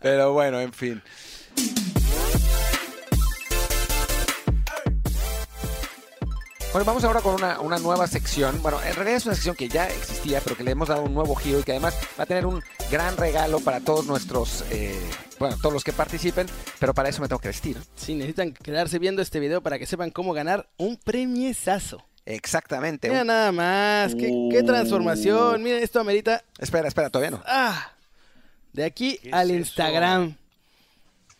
Pero 0.00 0.32
bueno, 0.32 0.60
en 0.60 0.72
fin. 0.72 1.02
Bueno, 6.70 6.84
vamos 6.84 7.02
ahora 7.04 7.22
con 7.22 7.34
una, 7.34 7.60
una, 7.60 7.78
nueva 7.78 8.06
sección. 8.06 8.60
Bueno, 8.60 8.78
en 8.82 8.94
realidad 8.94 9.16
es 9.16 9.24
una 9.24 9.34
sección 9.34 9.56
que 9.56 9.70
ya 9.70 9.88
existía, 9.88 10.42
pero 10.42 10.54
que 10.54 10.62
le 10.62 10.72
hemos 10.72 10.88
dado 10.88 11.02
un 11.02 11.14
nuevo 11.14 11.34
giro 11.34 11.60
y 11.60 11.62
que 11.62 11.72
además 11.72 11.94
va 12.18 12.24
a 12.24 12.26
tener 12.26 12.44
un 12.44 12.62
gran 12.90 13.16
regalo 13.16 13.60
para 13.60 13.80
todos 13.80 14.04
nuestros, 14.04 14.64
eh, 14.70 15.00
bueno, 15.38 15.56
todos 15.56 15.72
los 15.72 15.82
que 15.82 15.94
participen, 15.94 16.46
pero 16.78 16.92
para 16.92 17.08
eso 17.08 17.22
me 17.22 17.28
tengo 17.28 17.40
que 17.40 17.48
vestir. 17.48 17.78
Sí, 17.96 18.14
necesitan 18.14 18.52
quedarse 18.52 18.98
viendo 18.98 19.22
este 19.22 19.40
video 19.40 19.62
para 19.62 19.78
que 19.78 19.86
sepan 19.86 20.10
cómo 20.10 20.34
ganar 20.34 20.68
un 20.76 20.98
premiesazo. 20.98 22.04
Exactamente. 22.26 23.08
Mira 23.08 23.24
nada 23.24 23.50
más, 23.50 24.14
qué, 24.14 24.30
qué 24.50 24.62
transformación. 24.62 25.62
Miren, 25.62 25.82
esto 25.82 26.00
amerita... 26.00 26.44
Espera, 26.58 26.86
espera, 26.86 27.08
todavía 27.08 27.30
no. 27.30 27.42
Ah, 27.46 27.92
de 28.74 28.84
aquí 28.84 29.18
al 29.32 29.50
Instagram. 29.50 30.36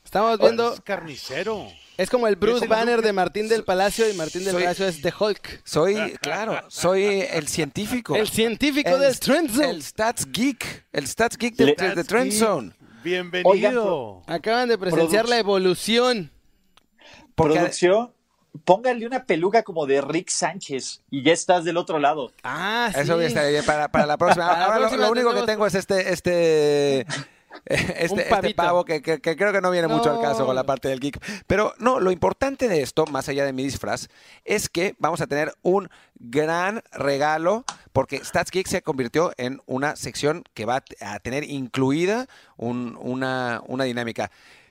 Estamos 0.03 0.39
viendo... 0.39 0.73
Es 0.73 0.81
carnicero. 0.81 1.69
Es 1.99 2.11
como 2.11 2.29
el 2.29 2.37
Bruce 2.37 2.69
Banner 2.69 3.03
de 3.03 3.12
Martín 3.12 3.49
del 3.49 3.64
Palacio 3.64 4.09
y 4.09 4.14
Martín 4.14 4.45
del 4.45 4.55
Palacio 4.55 4.87
es 4.87 5.02
de 5.02 5.12
Hulk. 5.19 5.62
Soy, 5.64 6.17
claro, 6.21 6.62
soy 6.69 7.25
el 7.28 7.49
científico. 7.49 8.14
El 8.14 8.28
científico 8.28 8.97
del 8.99 9.19
Trend 9.19 9.50
Zone. 9.50 9.71
El 9.71 9.83
Stats 9.83 10.31
Geek. 10.31 10.87
El 10.93 11.09
Stats 11.09 11.37
Geek 11.37 11.57
de, 11.57 11.75
de, 11.97 12.05
Trend 12.05 12.31
Zone. 12.31 12.73
Bienvenido. 13.02 14.23
acaban 14.28 14.69
de 14.69 14.78
presenciar 14.78 15.28
la 15.28 15.38
evolución. 15.38 16.31
Producción, 17.35 18.12
póngale 18.64 19.05
una 19.05 19.25
peluca 19.25 19.64
como 19.64 19.85
de 19.87 20.00
Rick 20.00 20.28
Sánchez 20.28 21.02
y 21.11 21.25
ya 21.25 21.33
estás 21.33 21.64
del 21.64 21.76
otro 21.76 21.99
lado. 21.99 22.31
Ah, 22.45 22.93
sí. 22.95 23.00
Eso 23.00 23.17
voy 23.17 23.25
a 23.25 23.26
estar 23.26 23.50
bien 23.50 23.64
para, 23.64 23.88
para 23.88 24.07
la 24.07 24.17
próxima. 24.17 24.47
Ahora 24.64 24.88
lo, 24.88 25.11
único 25.11 25.35
que 25.35 25.43
tengo 25.43 25.67
es 25.67 25.75
este, 25.75 26.12
este 26.12 27.07
este, 27.64 28.23
este 28.23 28.55
pavo 28.55 28.85
que, 28.85 29.02
creo 29.02 29.52
que 29.52 29.61
no 29.61 29.71
viene 29.71 29.88
mucho 29.88 30.11
al 30.11 30.21
caso 30.21 30.47
con 30.47 30.55
la 30.55 30.64
parte 30.64 30.88
del 30.88 31.00
geek. 31.00 31.19
Pero 31.47 31.75
no, 31.78 32.00
lo 32.00 32.11
importante 32.11 32.69
de 32.69 32.83
esto, 32.83 33.07
más 33.07 33.28
allá 33.28 33.45
de 33.45 33.52
mi 33.52 33.62
disfraz, 33.62 34.09
es 34.45 34.69
que 34.69 34.95
vamos 34.99 35.21
a 35.21 35.26
tener 35.26 35.52
un 35.62 35.88
gran 36.14 36.83
regalo 36.93 37.64
porque 37.93 38.25
Stats 38.25 38.50
Geek 38.50 38.67
se 38.67 38.83
convirtió 38.83 39.33
en 39.37 39.61
una 39.67 39.97
sección 39.97 40.45
que 40.55 40.64
va 40.64 40.83
a 41.00 41.19
tener 41.21 41.45
incluida 41.45 42.26
una, 42.57 43.62
una 43.67 43.85
dinámica. 43.85 44.31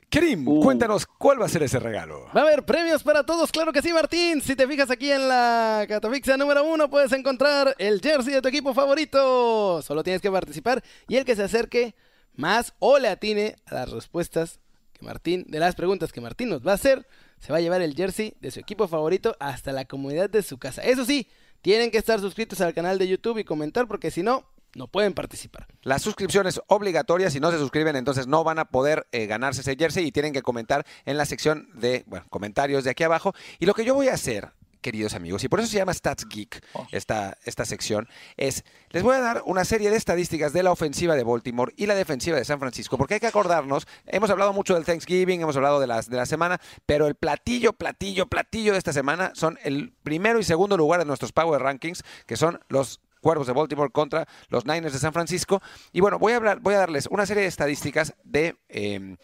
Kerim, 0.09 0.47
uh. 0.47 0.63
cuéntanos 0.63 1.05
cuál 1.05 1.41
va 1.41 1.45
a 1.45 1.49
ser 1.49 1.63
ese 1.63 1.79
regalo. 1.79 2.27
Va 2.35 2.41
a 2.41 2.43
haber 2.45 2.63
premios 2.63 3.03
para 3.03 3.25
todos, 3.25 3.51
claro 3.51 3.73
que 3.73 3.81
sí, 3.81 3.91
Martín. 3.91 4.41
Si 4.41 4.55
te 4.55 4.65
fijas 4.65 4.89
aquí 4.89 5.11
en 5.11 5.27
la 5.27 5.85
Catafixia 5.87 6.37
número 6.37 6.63
uno, 6.63 6.89
puedes 6.89 7.11
encontrar 7.11 7.75
el 7.77 7.99
jersey 7.99 8.33
de 8.33 8.41
tu 8.41 8.47
equipo 8.47 8.73
favorito. 8.73 9.81
Solo 9.81 10.03
tienes 10.03 10.21
que 10.21 10.31
participar 10.31 10.81
y 11.09 11.17
el 11.17 11.25
que 11.25 11.35
se 11.35 11.43
acerque 11.43 11.93
más 12.37 12.73
o 12.79 12.99
le 12.99 13.09
atine 13.09 13.57
a 13.65 13.75
las 13.75 13.91
respuestas 13.91 14.59
que 14.93 15.05
Martín, 15.05 15.45
de 15.47 15.59
las 15.59 15.75
preguntas 15.75 16.13
que 16.13 16.21
Martín 16.21 16.49
nos 16.49 16.65
va 16.65 16.71
a 16.71 16.75
hacer, 16.75 17.07
se 17.39 17.51
va 17.51 17.57
a 17.57 17.61
llevar 17.61 17.81
el 17.81 17.93
jersey 17.93 18.35
de 18.39 18.51
su 18.51 18.59
equipo 18.59 18.87
favorito 18.87 19.35
hasta 19.39 19.71
la 19.71 19.85
comunidad 19.85 20.29
de 20.29 20.41
su 20.41 20.57
casa. 20.57 20.81
Eso 20.81 21.05
sí, 21.05 21.27
tienen 21.61 21.91
que 21.91 21.97
estar 21.97 22.19
suscritos 22.19 22.61
al 22.61 22.73
canal 22.73 22.97
de 22.97 23.07
YouTube 23.07 23.39
y 23.39 23.43
comentar 23.43 23.87
porque 23.87 24.11
si 24.11 24.23
no, 24.23 24.45
no 24.75 24.87
pueden 24.87 25.13
participar. 25.13 25.67
La 25.81 25.99
suscripción 25.99 26.47
es 26.47 26.61
obligatoria, 26.67 27.29
si 27.29 27.39
no 27.39 27.51
se 27.51 27.57
suscriben 27.57 27.95
entonces 27.95 28.27
no 28.27 28.43
van 28.43 28.59
a 28.59 28.65
poder 28.65 29.07
eh, 29.11 29.25
ganarse 29.25 29.61
ese 29.61 29.75
jersey 29.75 30.05
y 30.05 30.11
tienen 30.11 30.33
que 30.33 30.41
comentar 30.41 30.85
en 31.05 31.17
la 31.17 31.25
sección 31.25 31.69
de 31.73 32.05
comentarios 32.29 32.83
de 32.83 32.91
aquí 32.91 33.03
abajo. 33.03 33.33
Y 33.59 33.65
lo 33.65 33.73
que 33.73 33.85
yo 33.85 33.95
voy 33.95 34.07
a 34.07 34.13
hacer 34.13 34.51
queridos 34.81 35.13
amigos, 35.13 35.43
y 35.43 35.49
por 35.49 35.59
eso 35.59 35.69
se 35.69 35.77
llama 35.77 35.93
Stats 35.93 36.27
Geek 36.27 36.63
oh. 36.73 36.87
esta, 36.91 37.37
esta 37.43 37.65
sección, 37.65 38.07
es, 38.35 38.63
les 38.89 39.03
voy 39.03 39.15
a 39.15 39.19
dar 39.19 39.43
una 39.45 39.65
serie 39.65 39.89
de 39.89 39.97
estadísticas 39.97 40.53
de 40.53 40.63
la 40.63 40.71
ofensiva 40.71 41.15
de 41.15 41.23
Baltimore 41.23 41.73
y 41.77 41.85
la 41.85 41.95
defensiva 41.95 42.37
de 42.37 42.45
San 42.45 42.59
Francisco, 42.59 42.97
porque 42.97 43.15
hay 43.15 43.19
que 43.19 43.27
acordarnos, 43.27 43.87
hemos 44.05 44.29
hablado 44.29 44.53
mucho 44.53 44.75
del 44.75 44.85
Thanksgiving, 44.85 45.41
hemos 45.41 45.55
hablado 45.55 45.79
de, 45.79 45.87
las, 45.87 46.09
de 46.09 46.17
la 46.17 46.25
semana, 46.25 46.59
pero 46.85 47.07
el 47.07 47.15
platillo, 47.15 47.73
platillo, 47.73 48.27
platillo 48.27 48.73
de 48.73 48.79
esta 48.79 48.93
semana 48.93 49.31
son 49.35 49.57
el 49.63 49.93
primero 50.03 50.39
y 50.39 50.43
segundo 50.43 50.77
lugar 50.77 50.99
de 50.99 51.05
nuestros 51.05 51.31
Power 51.31 51.61
Rankings, 51.61 52.03
que 52.25 52.37
son 52.37 52.59
los 52.69 53.01
Cuervos 53.21 53.47
de 53.47 53.53
Baltimore 53.53 53.91
contra 53.91 54.27
los 54.49 54.65
Niners 54.65 54.93
de 54.93 54.99
San 54.99 55.13
Francisco. 55.13 55.61
Y 55.91 56.01
bueno, 56.01 56.19
voy 56.19 56.33
a, 56.33 56.37
hablar, 56.37 56.59
voy 56.59 56.75
a 56.75 56.79
darles 56.79 57.07
una 57.07 57.25
serie 57.25 57.43
de 57.43 57.49
estadísticas 57.49 58.13
de... 58.23 58.55
Em, 58.69 59.17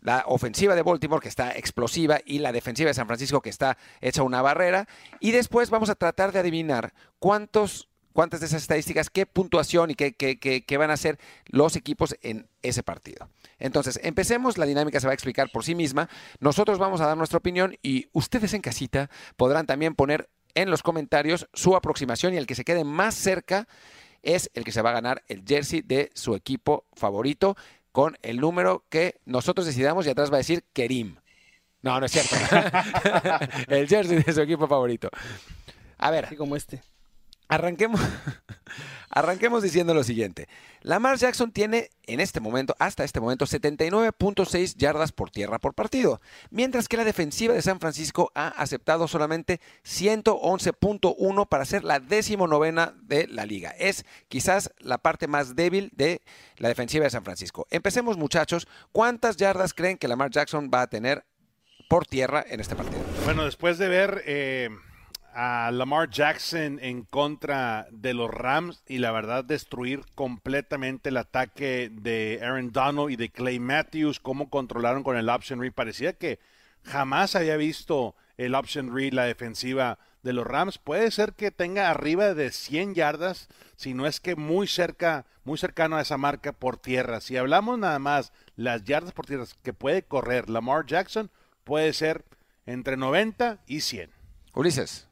la 0.00 0.24
ofensiva 0.26 0.74
de 0.74 0.82
Baltimore 0.82 1.22
que 1.22 1.28
está 1.28 1.52
explosiva 1.52 2.20
y 2.24 2.38
la 2.38 2.52
defensiva 2.52 2.88
de 2.88 2.94
San 2.94 3.06
Francisco 3.06 3.40
que 3.40 3.50
está 3.50 3.76
hecha 4.00 4.22
una 4.22 4.42
barrera. 4.42 4.86
Y 5.20 5.32
después 5.32 5.70
vamos 5.70 5.90
a 5.90 5.94
tratar 5.94 6.32
de 6.32 6.38
adivinar 6.38 6.92
cuántos, 7.18 7.88
cuántas 8.12 8.40
de 8.40 8.46
esas 8.46 8.62
estadísticas, 8.62 9.10
qué 9.10 9.26
puntuación 9.26 9.90
y 9.90 9.94
qué, 9.94 10.14
qué, 10.14 10.76
van 10.76 10.90
a 10.90 10.94
hacer 10.94 11.18
los 11.46 11.76
equipos 11.76 12.16
en 12.22 12.48
ese 12.62 12.82
partido. 12.82 13.28
Entonces, 13.58 14.00
empecemos, 14.02 14.58
la 14.58 14.66
dinámica 14.66 15.00
se 15.00 15.06
va 15.06 15.12
a 15.12 15.14
explicar 15.14 15.50
por 15.52 15.64
sí 15.64 15.74
misma. 15.74 16.08
Nosotros 16.40 16.78
vamos 16.78 17.00
a 17.00 17.06
dar 17.06 17.16
nuestra 17.16 17.38
opinión 17.38 17.76
y 17.82 18.08
ustedes 18.12 18.54
en 18.54 18.62
casita 18.62 19.10
podrán 19.36 19.66
también 19.66 19.94
poner 19.94 20.28
en 20.54 20.70
los 20.70 20.82
comentarios 20.82 21.48
su 21.52 21.76
aproximación 21.76 22.34
y 22.34 22.36
el 22.36 22.46
que 22.46 22.54
se 22.54 22.64
quede 22.64 22.84
más 22.84 23.14
cerca 23.14 23.68
es 24.22 24.50
el 24.54 24.64
que 24.64 24.72
se 24.72 24.82
va 24.82 24.90
a 24.90 24.94
ganar 24.94 25.22
el 25.28 25.44
jersey 25.46 25.82
de 25.82 26.10
su 26.14 26.34
equipo 26.34 26.84
favorito 26.94 27.56
con 27.98 28.16
el 28.22 28.38
número 28.38 28.84
que 28.90 29.18
nosotros 29.24 29.66
decidamos 29.66 30.06
y 30.06 30.10
atrás 30.10 30.30
va 30.30 30.36
a 30.36 30.38
decir 30.38 30.64
Kerim. 30.72 31.16
No, 31.82 31.98
no 31.98 32.06
es 32.06 32.12
cierto. 32.12 32.36
el 33.66 33.88
jersey 33.88 34.22
de 34.22 34.32
su 34.32 34.40
equipo 34.40 34.68
favorito. 34.68 35.10
A 35.96 36.12
ver. 36.12 36.26
Así 36.26 36.36
como 36.36 36.54
este. 36.54 36.80
Arranquemos, 37.48 37.98
arranquemos 39.10 39.62
diciendo 39.62 39.94
lo 39.94 40.04
siguiente. 40.04 40.48
Lamar 40.82 41.16
Jackson 41.16 41.50
tiene 41.50 41.90
en 42.06 42.20
este 42.20 42.40
momento, 42.40 42.76
hasta 42.78 43.04
este 43.04 43.20
momento, 43.20 43.46
79.6 43.46 44.76
yardas 44.76 45.12
por 45.12 45.30
tierra 45.30 45.58
por 45.58 45.72
partido, 45.72 46.20
mientras 46.50 46.88
que 46.88 46.98
la 46.98 47.04
defensiva 47.04 47.54
de 47.54 47.62
San 47.62 47.80
Francisco 47.80 48.30
ha 48.34 48.48
aceptado 48.48 49.08
solamente 49.08 49.60
111.1 49.82 51.48
para 51.48 51.64
ser 51.64 51.84
la 51.84 52.00
decimonovena 52.00 52.94
de 53.00 53.26
la 53.28 53.46
liga. 53.46 53.70
Es 53.70 54.04
quizás 54.28 54.70
la 54.78 54.98
parte 54.98 55.26
más 55.26 55.56
débil 55.56 55.90
de 55.96 56.20
la 56.58 56.68
defensiva 56.68 57.04
de 57.04 57.10
San 57.10 57.24
Francisco. 57.24 57.66
Empecemos 57.70 58.18
muchachos, 58.18 58.68
¿cuántas 58.92 59.38
yardas 59.38 59.72
creen 59.72 59.96
que 59.96 60.06
Lamar 60.08 60.30
Jackson 60.30 60.70
va 60.72 60.82
a 60.82 60.86
tener 60.86 61.24
por 61.88 62.06
tierra 62.06 62.44
en 62.46 62.60
este 62.60 62.76
partido? 62.76 63.00
Bueno, 63.24 63.46
después 63.46 63.78
de 63.78 63.88
ver... 63.88 64.22
Eh 64.26 64.68
a 65.40 65.70
Lamar 65.70 66.10
Jackson 66.10 66.80
en 66.82 67.04
contra 67.04 67.86
de 67.92 68.12
los 68.12 68.28
Rams 68.28 68.82
y 68.88 68.98
la 68.98 69.12
verdad 69.12 69.44
destruir 69.44 70.00
completamente 70.16 71.10
el 71.10 71.16
ataque 71.16 71.92
de 71.92 72.40
Aaron 72.42 72.72
Donald 72.72 73.12
y 73.12 73.14
de 73.14 73.30
Clay 73.30 73.60
Matthews, 73.60 74.18
cómo 74.18 74.50
controlaron 74.50 75.04
con 75.04 75.16
el 75.16 75.28
option 75.28 75.60
read. 75.60 75.72
Parecía 75.72 76.14
que 76.14 76.40
jamás 76.82 77.36
había 77.36 77.56
visto 77.56 78.16
el 78.36 78.56
option 78.56 78.92
read, 78.92 79.12
la 79.12 79.26
defensiva 79.26 80.00
de 80.24 80.32
los 80.32 80.44
Rams. 80.44 80.78
Puede 80.78 81.08
ser 81.12 81.34
que 81.34 81.52
tenga 81.52 81.88
arriba 81.88 82.34
de 82.34 82.50
100 82.50 82.96
yardas, 82.96 83.46
si 83.76 83.94
no 83.94 84.08
es 84.08 84.18
que 84.18 84.34
muy 84.34 84.66
cerca, 84.66 85.24
muy 85.44 85.56
cercano 85.56 85.98
a 85.98 86.02
esa 86.02 86.18
marca 86.18 86.52
por 86.52 86.78
tierra. 86.78 87.20
Si 87.20 87.36
hablamos 87.36 87.78
nada 87.78 88.00
más 88.00 88.32
las 88.56 88.82
yardas 88.82 89.12
por 89.12 89.26
tierra 89.26 89.44
que 89.62 89.72
puede 89.72 90.02
correr 90.02 90.50
Lamar 90.50 90.84
Jackson, 90.84 91.30
puede 91.62 91.92
ser 91.92 92.24
entre 92.66 92.96
90 92.96 93.60
y 93.68 93.82
100. 93.82 94.10
Ulises. 94.52 95.07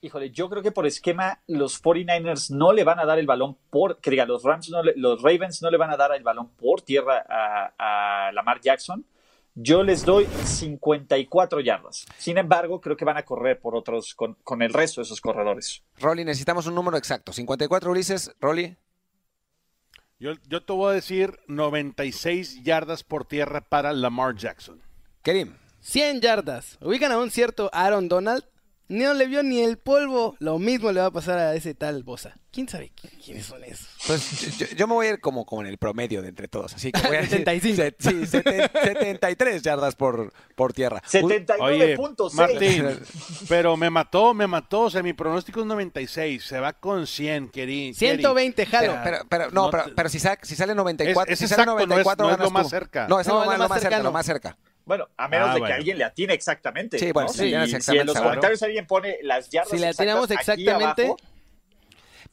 Híjole, 0.00 0.30
yo 0.30 0.48
creo 0.48 0.62
que 0.62 0.70
por 0.70 0.86
esquema 0.86 1.42
los 1.48 1.82
49ers 1.82 2.50
no 2.50 2.72
le 2.72 2.84
van 2.84 3.00
a 3.00 3.04
dar 3.04 3.18
el 3.18 3.26
balón 3.26 3.56
por, 3.68 4.00
que 4.00 4.10
diga, 4.10 4.26
los 4.26 4.44
Rams, 4.44 4.70
no 4.70 4.80
los 4.94 5.22
Ravens 5.22 5.60
no 5.60 5.70
le 5.70 5.76
van 5.76 5.90
a 5.90 5.96
dar 5.96 6.14
el 6.14 6.22
balón 6.22 6.50
por 6.50 6.82
tierra 6.82 7.24
a, 7.28 8.30
Lamar 8.32 8.60
Jackson. 8.60 9.04
Yo 9.56 9.82
les 9.82 10.04
doy 10.04 10.26
54 10.26 11.58
yardas. 11.60 12.06
Sin 12.16 12.38
embargo, 12.38 12.80
creo 12.80 12.96
que 12.96 13.04
van 13.04 13.16
a 13.16 13.24
correr 13.24 13.60
por 13.60 13.74
otros, 13.74 14.14
con, 14.14 14.62
el 14.62 14.72
resto 14.72 15.00
de 15.00 15.06
esos 15.06 15.20
corredores. 15.20 15.82
Rolly, 15.98 16.24
necesitamos 16.24 16.68
un 16.68 16.76
número 16.76 16.96
exacto. 16.96 17.32
54 17.32 17.90
Ulises, 17.90 18.32
Rolly. 18.38 18.76
Yo, 20.20 20.34
yo 20.46 20.62
te 20.62 20.72
voy 20.72 20.90
a 20.90 20.94
decir 20.94 21.40
96 21.48 22.62
yardas 22.62 23.02
por 23.02 23.24
tierra 23.24 23.62
para 23.62 23.92
Lamar 23.92 24.36
Jackson. 24.36 24.80
Kerim. 25.22 25.56
100 25.80 26.20
yardas. 26.20 26.78
Ubican 26.80 27.10
a 27.10 27.18
un 27.18 27.32
cierto 27.32 27.68
Aaron 27.72 28.08
Donald 28.08 28.44
no 28.88 29.14
le 29.14 29.26
vio 29.26 29.42
ni 29.42 29.60
el 29.60 29.78
polvo. 29.78 30.36
Lo 30.40 30.58
mismo 30.58 30.92
le 30.92 31.00
va 31.00 31.06
a 31.06 31.10
pasar 31.10 31.38
a 31.38 31.54
ese 31.54 31.74
tal 31.74 32.02
Bosa. 32.02 32.34
¿Quién 32.50 32.66
sabe 32.68 32.90
quiénes 33.22 33.44
son 33.44 33.62
esos? 33.62 33.88
Pues 34.06 34.58
yo, 34.74 34.88
me 34.88 34.94
voy 34.94 35.06
a 35.06 35.10
ir 35.10 35.20
como, 35.20 35.44
como 35.44 35.60
en 35.60 35.68
el 35.68 35.76
promedio 35.76 36.22
de 36.22 36.28
entre 36.28 36.48
todos. 36.48 36.74
Así 36.74 36.90
que 36.90 37.06
voy 37.06 37.16
a 37.16 37.20
decir 37.28 37.44
75. 37.44 37.82
sí, 37.98 38.26
73 38.26 39.62
yardas 39.62 39.94
por, 39.94 40.32
por 40.56 40.72
tierra. 40.72 41.02
79.6. 41.02 42.32
Martín, 42.32 42.86
pero 43.48 43.76
me 43.76 43.90
mató, 43.90 44.32
me 44.32 44.46
mató. 44.46 44.82
O 44.82 44.90
sea, 44.90 45.02
mi 45.02 45.12
pronóstico 45.12 45.60
es 45.60 45.66
96. 45.66 46.42
Se 46.42 46.58
va 46.58 46.72
con 46.72 47.06
100, 47.06 47.50
querido. 47.50 47.94
120, 47.94 48.66
jalo. 48.66 48.96
Pero, 49.04 49.18
pero, 49.28 49.50
no, 49.50 49.70
pero, 49.70 49.84
pero 49.94 50.08
si, 50.08 50.18
sale, 50.18 50.38
si 50.42 50.56
sale 50.56 50.74
94, 50.74 51.32
es, 51.32 51.38
si 51.38 51.46
sale 51.46 51.66
94 51.66 52.26
no 52.26 52.32
es, 52.32 52.38
lo 52.38 52.50
más 52.50 52.70
cerca. 52.70 53.06
No, 53.08 53.20
es 53.20 53.26
lo, 53.26 53.44
más, 53.44 53.80
cerca, 53.80 53.98
lo 53.98 54.12
más 54.12 54.24
cerca. 54.24 54.56
Bueno, 54.88 55.06
a 55.18 55.28
menos 55.28 55.50
ah, 55.50 55.54
de 55.54 55.60
que 55.60 55.72
alguien 55.72 55.98
le 55.98 56.04
atine 56.04 56.32
exactamente. 56.32 56.98
Sí, 56.98 57.12
bueno, 57.12 57.28
si, 57.28 57.52
exactamente, 57.52 58.00
en 58.00 58.06
los 58.06 58.18
comentarios 58.18 58.62
alguien 58.62 58.86
pone 58.86 59.18
las 59.22 59.50
yardas. 59.50 59.70
Si 59.70 59.78
le 59.78 59.88
atinamos 59.88 60.30
exactamente. 60.30 61.14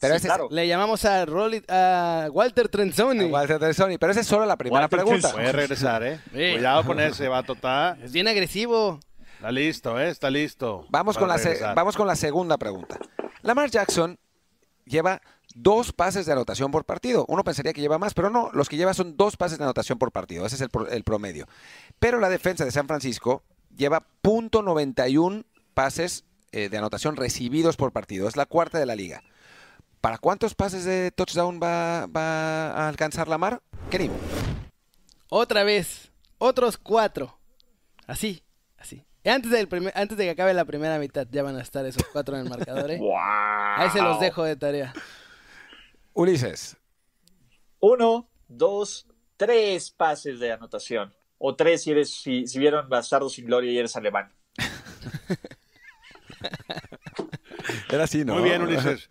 pero 0.00 0.14
ese 0.14 0.28
le 0.48 0.66
llamamos 0.66 1.04
a, 1.04 1.26
a 1.68 2.30
Walter 2.30 2.68
Trenzoni. 2.68 3.26
Walter 3.26 3.58
Trenzoni, 3.58 3.98
pero 3.98 4.12
esa 4.12 4.22
es 4.22 4.26
solo 4.26 4.46
la 4.46 4.56
primera 4.56 4.88
pregunta. 4.88 5.32
Puede 5.32 5.52
regresar, 5.52 6.02
¿eh? 6.02 6.18
Cuidado 6.32 6.84
con 6.84 6.98
ese 6.98 7.28
vato, 7.28 7.52
está. 7.52 7.98
Es 8.02 8.10
bien 8.10 8.26
agresivo. 8.26 9.00
Está 9.34 9.52
listo, 9.52 10.00
¿eh? 10.00 10.08
Está 10.08 10.30
listo. 10.30 10.86
Vamos, 10.88 11.18
con 11.18 11.28
la, 11.28 11.36
vamos 11.74 11.94
con 11.94 12.06
la 12.06 12.16
segunda 12.16 12.56
pregunta. 12.56 12.98
Lamar 13.42 13.68
Jackson 13.68 14.18
lleva 14.86 15.20
dos 15.56 15.92
pases 15.92 16.26
de 16.26 16.32
anotación 16.32 16.70
por 16.70 16.84
partido. 16.84 17.24
Uno 17.28 17.42
pensaría 17.42 17.72
que 17.72 17.80
lleva 17.80 17.98
más, 17.98 18.14
pero 18.14 18.30
no, 18.30 18.50
los 18.52 18.68
que 18.68 18.76
lleva 18.76 18.94
son 18.94 19.16
dos 19.16 19.36
pases 19.36 19.58
de 19.58 19.64
anotación 19.64 19.98
por 19.98 20.12
partido. 20.12 20.46
Ese 20.46 20.56
es 20.56 20.60
el, 20.90 21.02
promedio. 21.02 21.46
Pero 21.98 22.20
la 22.20 22.28
defensa 22.28 22.64
de 22.64 22.70
San 22.70 22.86
Francisco 22.86 23.42
lleva 23.74 24.06
.91 24.22 25.44
pases 25.74 26.24
eh, 26.52 26.68
de 26.68 26.78
anotación 26.78 27.16
recibidos 27.16 27.76
por 27.76 27.92
partido. 27.92 28.28
Es 28.28 28.36
la 28.36 28.46
cuarta 28.46 28.78
de 28.78 28.86
la 28.86 28.94
liga. 28.94 29.22
¿Para 30.00 30.18
cuántos 30.18 30.54
pases 30.54 30.84
de 30.84 31.10
touchdown 31.10 31.58
va, 31.60 32.04
a 32.04 32.88
alcanzar 32.88 33.26
Lamar? 33.26 33.62
Kerim. 33.90 34.12
Otra 35.30 35.64
vez, 35.64 36.12
otros 36.38 36.76
cuatro. 36.76 37.38
Así, 38.06 38.42
así. 38.78 39.04
Antes, 39.24 39.50
del 39.50 39.68
antes 39.94 40.16
de 40.16 40.24
que 40.24 40.30
acabe 40.30 40.54
la 40.54 40.64
primera 40.64 40.98
mitad 41.00 41.26
ya 41.28 41.42
van 41.42 41.56
a 41.56 41.62
estar 41.62 41.84
esos 41.84 42.04
cuatro 42.12 42.36
en 42.36 42.42
el 42.42 42.48
marcador. 42.48 42.90
¿eh? 42.90 43.00
Ahí 43.76 43.90
se 43.90 44.00
los 44.00 44.20
dejo 44.20 44.44
de 44.44 44.54
tarea. 44.54 44.92
Ulises. 46.16 46.76
Uno, 47.78 48.28
dos, 48.48 49.06
tres 49.36 49.90
pases 49.90 50.40
de 50.40 50.50
anotación. 50.50 51.14
O 51.36 51.54
tres 51.54 51.82
si 51.82 51.90
eres, 51.90 52.10
si, 52.10 52.46
vieron 52.58 52.88
Bastardo 52.88 53.28
sin 53.28 53.44
Gloria 53.44 53.70
y 53.70 53.76
eres 53.76 53.96
alemán. 53.96 54.32
Era 57.90 58.04
así, 58.04 58.24
¿no? 58.24 58.36
Muy 58.36 58.44
bien, 58.44 58.62
Ulises. 58.62 59.10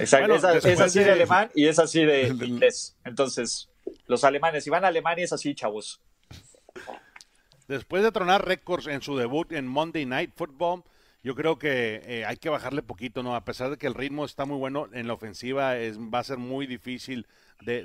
Exacto, 0.00 0.34
es, 0.34 0.44
así 0.80 1.04
de... 1.04 1.12
alemán 1.12 1.52
y 1.54 1.68
es 1.68 1.78
así 1.78 2.04
de 2.04 2.26
inglés. 2.26 2.96
Entonces, 3.04 3.70
los 4.08 4.24
alemanes, 4.24 4.64
si 4.64 4.70
van 4.70 4.84
a 4.84 4.88
Alemania 4.88 5.24
es 5.24 5.32
así, 5.32 5.54
chavos. 5.54 6.00
Después 7.68 8.02
de 8.02 8.10
tronar 8.10 8.44
récords 8.44 8.88
en 8.88 9.02
su 9.02 9.16
debut 9.16 9.52
en 9.52 9.68
Monday 9.68 10.04
Night 10.04 10.32
Football, 10.34 10.82
yo 11.22 11.34
creo 11.34 11.58
que 11.58 12.02
eh, 12.04 12.24
hay 12.24 12.36
que 12.36 12.48
bajarle 12.48 12.82
poquito, 12.82 13.22
¿no? 13.22 13.34
A 13.34 13.44
pesar 13.44 13.70
de 13.70 13.76
que 13.76 13.86
el 13.86 13.94
ritmo 13.94 14.24
está 14.24 14.46
muy 14.46 14.56
bueno 14.56 14.88
en 14.92 15.06
la 15.06 15.14
ofensiva, 15.14 15.76
es, 15.76 15.98
va 15.98 16.20
a 16.20 16.24
ser 16.24 16.38
muy 16.38 16.66
difícil 16.66 17.26
de, 17.60 17.84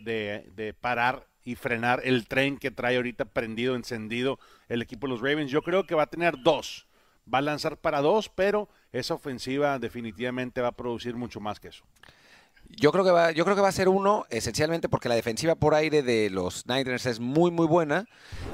de, 0.55 0.73
parar 0.73 1.27
y 1.43 1.55
frenar 1.55 2.01
el 2.05 2.27
tren 2.27 2.57
que 2.57 2.71
trae 2.71 2.95
ahorita 2.95 3.25
prendido, 3.25 3.75
encendido 3.75 4.39
el 4.69 4.81
equipo 4.81 5.07
de 5.07 5.13
los 5.13 5.21
Ravens. 5.21 5.51
Yo 5.51 5.61
creo 5.61 5.85
que 5.85 5.95
va 5.95 6.03
a 6.03 6.09
tener 6.09 6.35
dos. 6.43 6.87
Va 7.31 7.39
a 7.39 7.41
lanzar 7.41 7.77
para 7.77 8.01
dos, 8.01 8.29
pero 8.29 8.69
esa 8.93 9.15
ofensiva 9.15 9.79
definitivamente 9.79 10.61
va 10.61 10.69
a 10.69 10.77
producir 10.77 11.15
mucho 11.15 11.41
más 11.41 11.59
que 11.59 11.69
eso. 11.69 11.83
Yo 12.77 12.91
creo 12.91 13.05
que 13.05 13.11
va, 13.11 13.31
yo 13.31 13.45
creo 13.45 13.55
que 13.55 13.61
va 13.61 13.69
a 13.69 13.73
ser 13.73 13.87
uno, 13.87 14.25
esencialmente 14.29 14.89
porque 14.89 15.07
la 15.07 15.15
defensiva 15.15 15.55
por 15.55 15.73
aire 15.73 16.03
de 16.03 16.29
los 16.29 16.67
Niners 16.67 17.05
es 17.05 17.21
muy 17.21 17.49
muy 17.49 17.67
buena, 17.67 18.05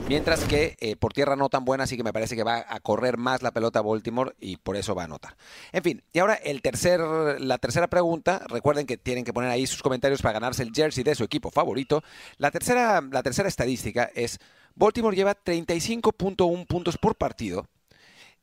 mientras 0.07 0.43
que 0.43 0.77
eh, 0.79 0.95
por 0.95 1.11
tierra 1.11 1.35
no 1.35 1.49
tan 1.49 1.65
buena, 1.65 1.85
así 1.85 1.97
que 1.97 2.03
me 2.03 2.13
parece 2.13 2.35
que 2.35 2.43
va 2.43 2.63
a 2.67 2.79
correr 2.81 3.17
más 3.17 3.41
la 3.41 3.51
pelota 3.51 3.81
Baltimore 3.81 4.35
y 4.39 4.57
por 4.57 4.75
eso 4.75 4.93
va 4.93 5.03
a 5.03 5.05
anotar. 5.05 5.35
En 5.71 5.81
fin, 5.81 6.03
y 6.13 6.19
ahora 6.19 6.35
el 6.35 6.61
tercer, 6.61 7.01
la 7.39 7.57
tercera 7.57 7.87
pregunta, 7.87 8.45
recuerden 8.47 8.85
que 8.85 8.97
tienen 8.97 9.23
que 9.23 9.33
poner 9.33 9.49
ahí 9.49 9.65
sus 9.65 9.81
comentarios 9.81 10.21
para 10.21 10.33
ganarse 10.33 10.61
el 10.61 10.71
jersey 10.71 11.03
de 11.03 11.15
su 11.15 11.23
equipo 11.23 11.49
favorito. 11.49 12.03
La 12.37 12.51
tercera, 12.51 13.01
la 13.01 13.23
tercera 13.23 13.49
estadística 13.49 14.11
es 14.13 14.39
Baltimore 14.75 15.15
lleva 15.15 15.35
35.1 15.35 16.67
puntos 16.67 16.97
por 16.97 17.15
partido 17.15 17.65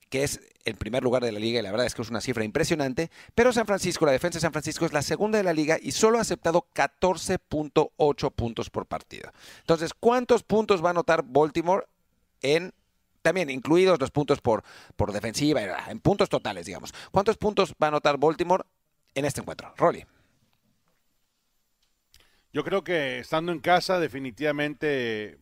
que 0.09 0.25
es 0.25 0.41
el 0.65 0.77
primer 0.77 1.03
lugar 1.03 1.23
de 1.23 1.33
la 1.33 1.39
liga 1.39 1.61
y 1.61 1.63
la 1.63 1.71
verdad 1.71 1.87
es 1.87 1.95
que 1.95 2.03
es 2.03 2.11
una 2.11 2.21
cifra 2.21 2.45
impresionante, 2.45 3.11
pero 3.35 3.53
San 3.53 3.67
Francisco, 3.67 4.07
la 4.07 4.13
defensa 4.13 4.39
de 4.39 4.43
San 4.43 4.53
Francisco 4.53 4.85
es 4.85 4.93
la 4.93 5.03
segunda 5.03 5.39
de 5.39 5.45
la 5.45 5.53
liga 5.53 5.79
y 5.81 5.93
solo 5.93 6.19
ha 6.19 6.23
aceptado 6.23 6.67
14.8 6.75 8.33
puntos 8.33 8.71
por 8.71 8.87
partido. 8.87 9.31
Entonces, 9.61 9.93
¿cuántos 9.95 10.43
puntos 10.43 10.83
va 10.83 10.89
a 10.89 10.91
anotar 10.91 11.25
Baltimore 11.25 11.87
en 12.43 12.73
también 13.23 13.51
incluidos 13.51 14.01
los 14.01 14.11
puntos 14.11 14.41
por, 14.41 14.63
por 14.97 15.13
defensiva, 15.13 15.61
en 15.89 16.01
puntos 16.01 16.29
totales, 16.29 16.65
digamos. 16.65 16.95
¿Cuántos 17.11 17.37
puntos 17.37 17.73
va 17.73 17.87
a 17.87 17.89
anotar 17.89 18.17
Baltimore 18.17 18.65
en 19.15 19.25
este 19.25 19.41
encuentro? 19.41 19.75
Rolly. 19.77 20.07
Yo 22.53 22.65
creo 22.65 22.83
que 22.83 23.19
estando 23.19 23.53
en 23.53 23.59
casa, 23.59 23.99
definitivamente 23.99 25.39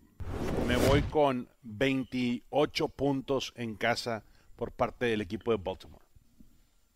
me 0.67 0.77
voy 0.77 1.03
con 1.03 1.49
28 1.63 2.89
puntos 2.89 3.53
en 3.57 3.77
casa 3.77 4.25
por 4.57 4.73
parte 4.73 5.07
del 5.07 5.21
equipo 5.21 5.51
de 5.53 5.59
Baltimore. 5.63 6.05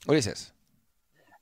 Ulises. 0.07 0.55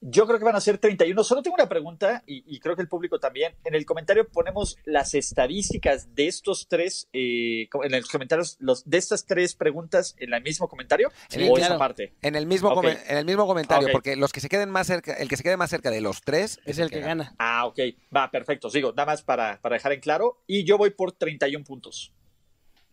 Yo 0.00 0.26
creo 0.26 0.38
que 0.38 0.44
van 0.44 0.54
a 0.54 0.60
ser 0.60 0.78
31. 0.78 1.24
Solo 1.24 1.42
tengo 1.42 1.56
una 1.56 1.68
pregunta 1.68 2.22
y, 2.24 2.60
creo 2.60 2.76
que 2.76 2.82
el 2.82 2.88
público 2.88 3.18
también. 3.18 3.56
En 3.64 3.74
el 3.74 3.84
comentario 3.84 4.28
ponemos 4.28 4.76
las 4.84 5.14
estadísticas 5.14 6.14
de 6.14 6.28
estos 6.28 6.68
tres, 6.68 7.08
eh, 7.12 7.68
en 7.82 7.92
los 7.92 8.08
comentarios, 8.08 8.56
los, 8.60 8.88
de 8.88 8.96
estas 8.96 9.26
tres 9.26 9.56
preguntas 9.56 10.14
en 10.18 10.32
el 10.32 10.42
mismo 10.42 10.68
comentario 10.68 11.10
o 11.50 11.58
esa 11.58 11.78
parte. 11.78 12.14
En 12.22 12.36
el 12.36 12.46
mismo, 12.46 12.80
en 12.84 13.16
el 13.16 13.24
mismo 13.24 13.46
comentario, 13.46 13.88
porque 13.90 14.14
los 14.14 14.32
que 14.32 14.40
se 14.40 14.48
queden 14.48 14.70
más 14.70 14.86
cerca, 14.86 15.14
el 15.14 15.28
que 15.28 15.36
se 15.36 15.42
quede 15.42 15.56
más 15.56 15.70
cerca 15.70 15.90
de 15.90 16.00
los 16.00 16.20
tres 16.22 16.60
es, 16.64 16.78
el, 16.78 16.90
que, 16.90 17.00
gana. 17.00 17.34
Ah, 17.38 17.66
ok. 17.66 17.80
Va, 18.14 18.30
perfecto. 18.30 18.70
Sigo, 18.70 18.90
nada 18.90 19.06
más 19.06 19.22
para, 19.22 19.60
para 19.60 19.74
dejar 19.74 19.92
en 19.92 20.00
claro. 20.00 20.44
Y 20.46 20.64
yo 20.64 20.78
voy 20.78 20.90
por 20.90 21.10
31 21.10 21.64
puntos. 21.64 22.12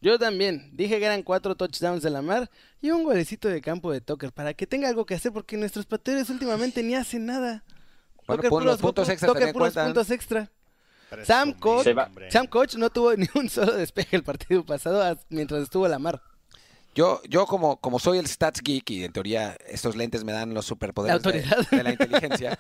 Yo 0.06 0.20
también. 0.20 0.70
Dije 0.72 1.00
que 1.00 1.06
eran 1.06 1.24
cuatro 1.24 1.56
touchdowns 1.56 2.04
de 2.04 2.12
la 2.12 2.22
mar 2.22 2.48
y 2.80 2.92
un 2.92 3.04
golecito 3.04 3.48
de 3.48 3.60
campo 3.60 3.92
de 3.92 4.02
Tucker 4.02 4.32
para 4.32 4.54
que 4.54 4.68
tenga 4.68 4.88
algo 4.88 5.04
que 5.04 5.16
hacer 5.16 5.34
porque 5.34 5.58
nuestros 5.58 5.88
pateadores 5.88 6.30
últimamente 6.30 6.84
ni 6.84 6.94
hacen 6.94 7.26
nada. 7.26 7.64
Bueno, 8.28 8.44
puros, 8.44 8.80
puntos 8.80 9.10
extra 9.10 9.34
puros 9.52 9.74
puntos 9.74 10.12
extra. 10.12 10.52
Sam 11.24 11.54
Coach, 11.54 11.88
Sam 12.30 12.46
Coach 12.46 12.76
no 12.76 12.92
tuvo 12.92 13.16
ni 13.16 13.28
un 13.34 13.50
solo 13.50 13.74
despeje 13.74 14.16
el 14.16 14.24
partido 14.24 14.64
pasado 14.64 15.20
mientras 15.30 15.64
estuvo 15.64 15.88
la 15.88 15.98
mar. 15.98 16.22
Yo, 16.94 17.20
yo 17.28 17.48
como, 17.48 17.82
como 17.82 17.98
soy 17.98 18.20
el 18.20 18.28
stats 18.28 18.62
geek 18.62 18.88
y 18.92 19.06
en 19.06 19.12
teoría 19.12 19.58
estos 19.68 19.96
lentes 19.96 20.24
me 20.24 20.34
dan 20.34 20.54
los 20.54 20.68
superpoderes 20.68 21.24
de, 21.24 21.84
la 21.84 21.90
inteligencia, 21.90 22.60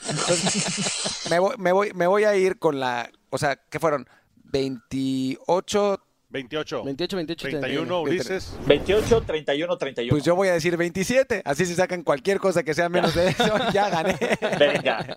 me, 1.29 1.37
voy, 1.37 1.55
me, 1.59 1.71
voy, 1.71 1.93
me 1.93 2.07
voy 2.07 2.23
a 2.23 2.35
ir 2.35 2.57
con 2.57 2.79
la, 2.79 3.11
o 3.29 3.37
sea, 3.37 3.55
¿qué 3.55 3.79
fueron? 3.79 4.09
28 4.45 6.04
28. 6.29 6.83
28, 6.83 7.15
28, 7.15 7.47
31, 7.49 8.01
Ulises. 8.01 8.53
28, 8.65 9.21
31, 9.21 9.77
31. 9.77 10.09
Pues 10.09 10.23
yo 10.23 10.35
voy 10.35 10.47
a 10.49 10.53
decir 10.53 10.75
27. 10.75 11.41
Así 11.45 11.65
se 11.65 11.75
sacan 11.75 12.03
cualquier 12.03 12.39
cosa 12.39 12.63
que 12.63 12.73
sea 12.73 12.89
menos 12.89 13.13
de 13.15 13.27
eso. 13.29 13.57
ya 13.73 13.89
gané. 13.89 14.17
Venga. 14.59 15.15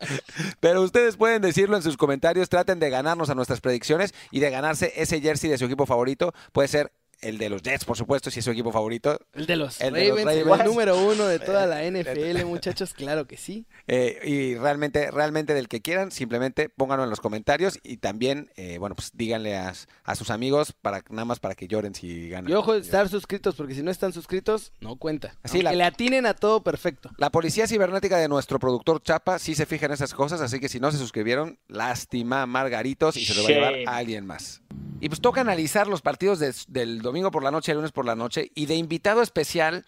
Pero 0.60 0.82
ustedes 0.82 1.16
pueden 1.16 1.42
decirlo 1.42 1.76
en 1.76 1.82
sus 1.82 1.96
comentarios. 1.96 2.48
Traten 2.48 2.78
de 2.78 2.90
ganarnos 2.90 3.30
a 3.30 3.34
nuestras 3.34 3.60
predicciones 3.60 4.14
y 4.30 4.40
de 4.40 4.50
ganarse 4.50 4.92
ese 4.96 5.20
jersey 5.20 5.50
de 5.50 5.58
su 5.58 5.64
equipo 5.64 5.86
favorito. 5.86 6.32
Puede 6.52 6.68
ser 6.68 6.92
el 7.20 7.38
de 7.38 7.48
los 7.48 7.62
Jets, 7.62 7.84
por 7.84 7.96
supuesto, 7.96 8.30
si 8.30 8.38
es 8.38 8.44
su 8.44 8.50
equipo 8.50 8.72
favorito. 8.72 9.18
El 9.32 9.46
de 9.46 9.56
los 9.56 9.80
el 9.80 9.94
Ravens, 9.94 10.30
el 10.30 10.64
número 10.64 10.96
uno 10.98 11.26
de 11.26 11.38
toda 11.38 11.66
la 11.66 11.82
NFL, 11.90 12.44
muchachos, 12.44 12.94
claro 12.94 13.26
que 13.26 13.36
sí. 13.36 13.66
Eh, 13.86 14.20
y 14.24 14.54
realmente, 14.56 15.10
realmente 15.10 15.54
del 15.54 15.68
que 15.68 15.80
quieran, 15.80 16.12
simplemente 16.12 16.68
pónganlo 16.68 17.04
en 17.04 17.10
los 17.10 17.20
comentarios 17.20 17.78
y 17.82 17.98
también, 17.98 18.50
eh, 18.56 18.78
bueno, 18.78 18.94
pues 18.94 19.12
díganle 19.14 19.56
a, 19.56 19.74
sus 20.14 20.30
amigos 20.30 20.72
para 20.72 21.02
nada 21.10 21.24
más 21.24 21.38
para 21.38 21.54
que 21.54 21.68
lloren 21.68 21.94
si 21.94 22.28
ganan. 22.28 22.50
Y 22.50 22.54
ojo, 22.54 22.74
estar 22.74 23.08
suscritos, 23.08 23.54
porque 23.54 23.74
si 23.74 23.82
no 23.82 23.90
están 23.90 24.12
suscritos, 24.12 24.72
no 24.80 24.96
cuenta. 24.96 25.34
Así 25.42 25.62
la, 25.62 25.70
que 25.70 25.76
le 25.76 25.84
atinen 25.84 26.26
a 26.26 26.34
todo 26.34 26.62
perfecto. 26.62 27.10
La 27.18 27.30
policía 27.30 27.66
cibernética 27.66 28.18
de 28.18 28.28
nuestro 28.28 28.58
productor 28.58 29.02
Chapa 29.02 29.38
sí 29.38 29.54
se 29.54 29.66
fija 29.66 29.86
en 29.86 29.92
esas 29.92 30.14
cosas, 30.14 30.40
así 30.40 30.60
que 30.60 30.68
si 30.68 30.80
no 30.80 30.90
se 30.90 30.98
suscribieron, 30.98 31.58
lástima, 31.68 32.46
Margaritos, 32.46 33.16
y 33.16 33.24
se 33.24 33.34
lo 33.34 33.42
va 33.42 33.48
a 33.48 33.52
llevar 33.52 33.74
a 33.86 33.96
alguien 33.96 34.26
más. 34.26 34.62
Y 35.00 35.08
pues 35.08 35.20
toca 35.20 35.40
analizar 35.40 35.86
los 35.86 36.02
partidos 36.02 36.38
del 36.68 37.02
domingo 37.02 37.30
por 37.30 37.44
la 37.44 37.50
noche, 37.50 37.72
el 37.72 37.76
lunes 37.78 37.92
por 37.92 38.04
la 38.04 38.16
noche. 38.16 38.50
Y 38.54 38.66
de 38.66 38.74
invitado 38.74 39.22
especial 39.22 39.84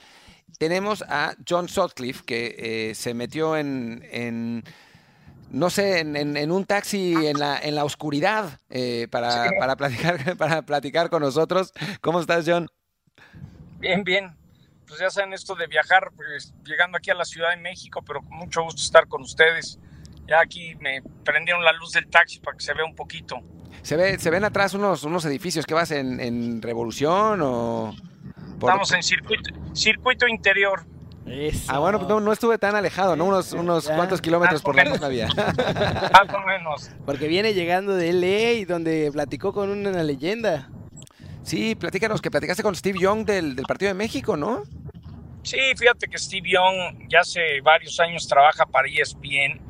tenemos 0.59 1.02
a 1.09 1.35
John 1.49 1.69
Sutcliffe, 1.69 2.25
que 2.25 2.55
eh, 2.59 2.95
se 2.95 3.14
metió 3.14 3.56
en, 3.56 4.63
no 5.50 5.71
sé, 5.71 6.00
en, 6.00 6.52
un 6.52 6.65
taxi 6.65 7.15
en 7.26 7.39
la, 7.39 7.58
en 7.58 7.75
la 7.75 7.84
oscuridad 7.84 8.61
eh, 8.69 9.08
para, 9.11 9.50
para, 9.58 9.76
platicar, 9.76 10.37
para 10.39 10.63
platicar 10.63 11.11
con 11.11 11.23
nosotros. 11.23 11.73
¿Cómo 12.00 12.21
estás, 12.21 12.45
John? 12.47 12.69
Bien, 13.78 14.04
bien. 14.04 14.37
Pues 14.87 15.00
ya 15.00 15.11
saben 15.11 15.32
esto 15.32 15.54
de 15.54 15.67
viajar, 15.67 16.11
pues, 16.17 16.52
llegando 16.65 16.99
aquí 16.99 17.11
a 17.11 17.15
la 17.15 17.25
Ciudad 17.25 17.50
de 17.50 17.56
México, 17.56 18.02
pero 18.04 18.23
con 18.23 18.37
mucho 18.37 18.63
gusto 18.63 18.82
estar 18.82 19.06
con 19.06 19.23
ustedes. 19.23 19.78
Ya 20.26 20.41
aquí 20.41 20.75
me 20.76 21.02
prendieron 21.25 21.65
la 21.65 21.73
luz 21.73 21.93
del 21.93 22.08
taxi 22.08 22.41
para 22.41 22.56
que 22.56 22.65
se 22.65 22.75
vea 22.75 22.84
un 22.84 22.95
poquito. 22.95 23.41
Se, 23.82 23.97
ve, 23.97 24.19
se 24.19 24.30
ven 24.30 24.45
atrás 24.45 24.75
unos, 24.75 25.04
unos 25.04 25.25
edificios. 25.25 25.66
¿Qué 25.66 25.75
vas 25.75 25.90
en, 25.90 26.62
Revolución 26.62 27.40
o...? 27.43 27.95
Estamos 28.58 28.93
en 28.93 29.02
circuito, 29.02 29.50
circuito 29.73 30.28
interior. 30.28 30.84
Ah, 31.69 31.78
bueno, 31.78 31.99
no, 32.08 32.21
no, 32.21 32.32
estuve 32.32 32.58
tan 32.58 32.75
alejado, 32.75 33.14
¿no? 33.16 33.25
Unos, 33.25 33.52
unos 33.52 33.88
cuantos 33.88 34.21
kilómetros 34.21 34.62
por 34.62 34.75
la 34.75 34.84
misma 34.84 35.08
vía. 35.08 35.28
Más 35.36 36.34
o 36.34 36.47
menos. 36.47 36.90
Porque 37.06 37.28
viene 37.28 37.54
llegando 37.54 37.95
de 37.95 38.12
LA, 38.12 38.66
donde 38.66 39.10
platicó 39.12 39.52
con 39.52 39.71
una 39.71 40.02
leyenda. 40.02 40.69
Sí, 41.43 41.75
platícanos, 41.75 42.21
que 42.21 42.30
platicaste 42.30 42.62
con 42.62 42.75
Steve 42.75 42.99
Young 42.99 43.25
del, 43.25 43.54
del 43.54 43.64
Partido 43.64 43.88
de 43.88 43.95
México, 43.95 44.36
¿no? 44.36 44.64
Sí, 45.43 45.58
fíjate 45.76 46.06
que 46.08 46.19
Steve 46.19 46.50
Young 46.50 47.08
ya 47.08 47.21
hace 47.21 47.60
varios 47.62 47.99
años 48.00 48.26
trabaja 48.28 48.66
para 48.66 48.88
ESPN. 48.88 49.60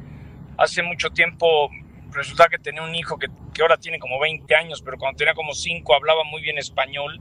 Hace 0.56 0.82
mucho 0.82 1.10
tiempo 1.10 1.70
resulta 2.12 2.48
que 2.48 2.58
tenía 2.58 2.82
un 2.82 2.94
hijo 2.94 3.18
que, 3.18 3.28
que, 3.54 3.62
ahora 3.62 3.76
tiene 3.76 3.98
como 3.98 4.18
20 4.20 4.54
años, 4.54 4.82
pero 4.82 4.98
cuando 4.98 5.18
tenía 5.18 5.34
como 5.34 5.54
5 5.54 5.94
hablaba 5.94 6.24
muy 6.24 6.42
bien 6.42 6.58
español. 6.58 7.20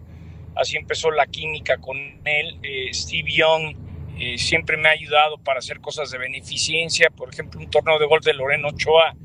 Así 0.56 0.78
empezó 0.78 1.12
la 1.12 1.28
química 1.28 1.78
con 1.78 1.98
él. 1.98 2.60
Eh, 2.64 2.90
Steve 2.94 3.32
Young 3.32 3.76
eh, 4.18 4.38
siempre 4.38 4.76
me 4.78 4.90
ha 4.90 4.92
ayudado 4.92 5.38
para 5.38 5.60
hacer 5.60 5.80
cosas 5.80 6.12
de 6.12 6.18
beneficencia. 6.18 7.10
Por 7.10 7.30
ejemplo, 7.30 7.60
un 7.60 7.70
torneo 7.70 8.00
de 8.00 8.06
golf 8.06 8.26
de 8.26 8.34
Loreno 8.34 8.70
Ochoa. 8.70 9.16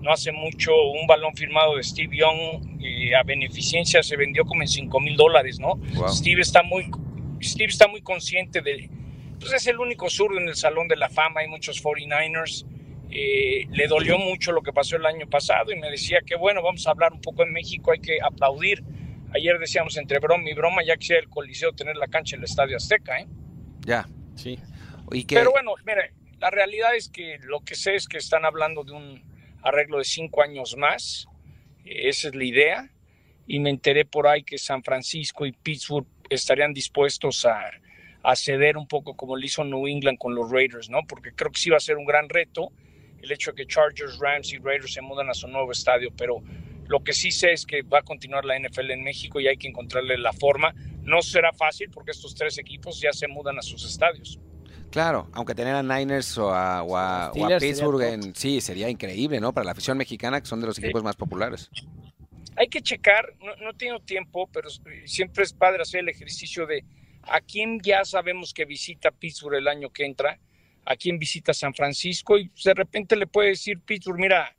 No 0.00 0.12
hace 0.12 0.30
mucho 0.30 0.72
un 0.92 1.06
balón 1.06 1.34
firmado 1.34 1.76
de 1.76 1.82
Steve 1.82 2.16
Young 2.16 2.78
eh, 2.80 3.16
a 3.16 3.24
beneficencia 3.24 4.02
se 4.02 4.16
vendió 4.16 4.44
como 4.44 4.62
en 4.62 4.68
5 4.68 5.00
mil 5.00 5.16
dólares, 5.16 5.58
¿no? 5.58 5.80
Steve, 6.08 6.42
está 6.42 6.62
muy, 6.62 6.88
Steve 7.42 7.70
está 7.70 7.88
muy 7.88 8.02
consciente 8.02 8.60
de... 8.60 8.88
Pues 9.40 9.52
es 9.52 9.66
el 9.66 9.80
único 9.80 10.08
zurdo 10.08 10.38
en 10.38 10.48
el 10.48 10.54
Salón 10.54 10.86
de 10.86 10.96
la 10.96 11.08
Fama, 11.08 11.40
hay 11.40 11.48
muchos 11.48 11.82
49ers 11.82 12.64
eh, 13.10 13.66
le 13.70 13.86
dolió 13.86 14.18
mucho 14.18 14.52
lo 14.52 14.62
que 14.62 14.72
pasó 14.72 14.96
el 14.96 15.06
año 15.06 15.28
pasado 15.28 15.72
y 15.72 15.76
me 15.76 15.90
decía 15.90 16.20
que 16.26 16.36
bueno, 16.36 16.62
vamos 16.62 16.86
a 16.86 16.90
hablar 16.90 17.12
un 17.12 17.20
poco 17.20 17.42
en 17.42 17.52
México, 17.52 17.92
hay 17.92 18.00
que 18.00 18.18
aplaudir. 18.22 18.82
Ayer 19.34 19.58
decíamos 19.58 19.96
entre 19.96 20.18
broma 20.18 20.48
y 20.48 20.54
broma, 20.54 20.82
ya 20.84 20.96
quisiera 20.96 21.20
el 21.20 21.28
Coliseo 21.28 21.72
tener 21.72 21.96
la 21.96 22.06
cancha 22.08 22.36
en 22.36 22.40
el 22.40 22.44
Estadio 22.44 22.76
Azteca, 22.76 23.18
¿eh? 23.18 23.26
Ya, 23.80 24.08
sí. 24.34 24.58
Pero 25.28 25.50
bueno, 25.52 25.74
mire, 25.84 26.12
la 26.38 26.50
realidad 26.50 26.96
es 26.96 27.08
que 27.08 27.38
lo 27.42 27.60
que 27.60 27.74
sé 27.74 27.94
es 27.94 28.08
que 28.08 28.18
están 28.18 28.44
hablando 28.44 28.82
de 28.82 28.92
un 28.92 29.22
arreglo 29.62 29.98
de 29.98 30.04
cinco 30.04 30.42
años 30.42 30.76
más, 30.76 31.28
esa 31.84 32.28
es 32.28 32.34
la 32.34 32.44
idea, 32.44 32.90
y 33.46 33.60
me 33.60 33.70
enteré 33.70 34.04
por 34.04 34.26
ahí 34.26 34.42
que 34.42 34.58
San 34.58 34.82
Francisco 34.82 35.46
y 35.46 35.52
Pittsburgh 35.52 36.06
estarían 36.30 36.72
dispuestos 36.72 37.44
a, 37.44 37.70
a 38.22 38.36
ceder 38.36 38.76
un 38.76 38.88
poco 38.88 39.16
como 39.16 39.36
lo 39.36 39.44
hizo 39.44 39.62
New 39.64 39.86
England 39.86 40.18
con 40.18 40.34
los 40.34 40.50
Raiders, 40.50 40.90
¿no? 40.90 41.00
Porque 41.06 41.32
creo 41.32 41.52
que 41.52 41.60
sí 41.60 41.70
va 41.70 41.76
a 41.76 41.80
ser 41.80 41.96
un 41.96 42.06
gran 42.06 42.28
reto 42.28 42.72
el 43.26 43.32
hecho 43.32 43.50
de 43.50 43.56
que 43.56 43.66
Chargers, 43.66 44.18
Rams 44.18 44.52
y 44.52 44.58
Raiders 44.58 44.94
se 44.94 45.02
mudan 45.02 45.28
a 45.28 45.34
su 45.34 45.48
nuevo 45.48 45.70
estadio, 45.72 46.10
pero 46.16 46.42
lo 46.86 47.02
que 47.02 47.12
sí 47.12 47.30
sé 47.30 47.52
es 47.52 47.66
que 47.66 47.82
va 47.82 47.98
a 47.98 48.02
continuar 48.02 48.44
la 48.44 48.58
NFL 48.58 48.90
en 48.92 49.02
México 49.02 49.40
y 49.40 49.48
hay 49.48 49.56
que 49.56 49.68
encontrarle 49.68 50.16
la 50.16 50.32
forma. 50.32 50.72
No 51.02 51.20
será 51.22 51.52
fácil 51.52 51.90
porque 51.90 52.12
estos 52.12 52.34
tres 52.34 52.58
equipos 52.58 53.00
ya 53.00 53.12
se 53.12 53.26
mudan 53.28 53.58
a 53.58 53.62
sus 53.62 53.84
estadios. 53.84 54.38
Claro, 54.90 55.28
aunque 55.32 55.54
tener 55.54 55.74
a 55.74 55.82
Niners 55.82 56.38
o 56.38 56.54
a, 56.54 57.32
Pittsburgh 57.60 58.02
en, 58.02 58.34
sí, 58.34 58.60
sería 58.60 58.88
increíble, 58.88 59.40
¿no? 59.40 59.52
Para 59.52 59.64
la 59.64 59.72
afición 59.72 59.98
mexicana, 59.98 60.40
que 60.40 60.46
son 60.46 60.60
de 60.60 60.68
los 60.68 60.78
equipos 60.78 61.02
más 61.02 61.16
populares. 61.16 61.68
Hay 62.56 62.68
que 62.68 62.80
checar, 62.80 63.34
no, 63.40 63.54
no 63.56 63.74
tengo 63.74 64.00
tiempo, 64.00 64.48
pero 64.50 64.70
siempre 65.04 65.44
es 65.44 65.52
padre 65.52 65.82
hacer 65.82 66.00
el 66.00 66.08
ejercicio 66.08 66.66
de 66.66 66.84
a 67.24 67.40
quién 67.40 67.80
ya 67.82 68.04
sabemos 68.04 68.54
que 68.54 68.64
visita 68.64 69.10
Pittsburgh 69.10 69.56
el 69.56 69.68
año 69.68 69.90
que 69.90 70.06
entra 70.06 70.38
a 70.86 70.96
quien 70.96 71.18
visita 71.18 71.52
San 71.52 71.74
Francisco 71.74 72.38
y 72.38 72.50
de 72.64 72.74
repente 72.74 73.16
le 73.16 73.26
puede 73.26 73.50
decir 73.50 73.80
Pittsburgh, 73.80 74.20
mira, 74.20 74.56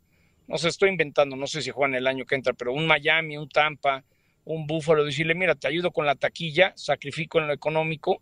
no 0.47 0.57
se 0.57 0.67
estoy 0.67 0.89
inventando, 0.89 1.35
no 1.35 1.47
sé 1.47 1.61
si 1.61 1.71
juegan 1.71 1.95
el 1.95 2.05
año 2.05 2.25
que 2.25 2.35
entra, 2.35 2.53
pero 2.53 2.73
un 2.73 2.85
Miami, 2.85 3.37
un 3.37 3.47
Tampa, 3.47 4.03
un 4.43 4.67
Buffalo, 4.67 5.05
decirle, 5.05 5.35
mira, 5.35 5.55
te 5.55 5.67
ayudo 5.67 5.91
con 5.91 6.05
la 6.05 6.15
taquilla, 6.15 6.73
sacrifico 6.75 7.39
en 7.39 7.47
lo 7.47 7.53
económico, 7.53 8.21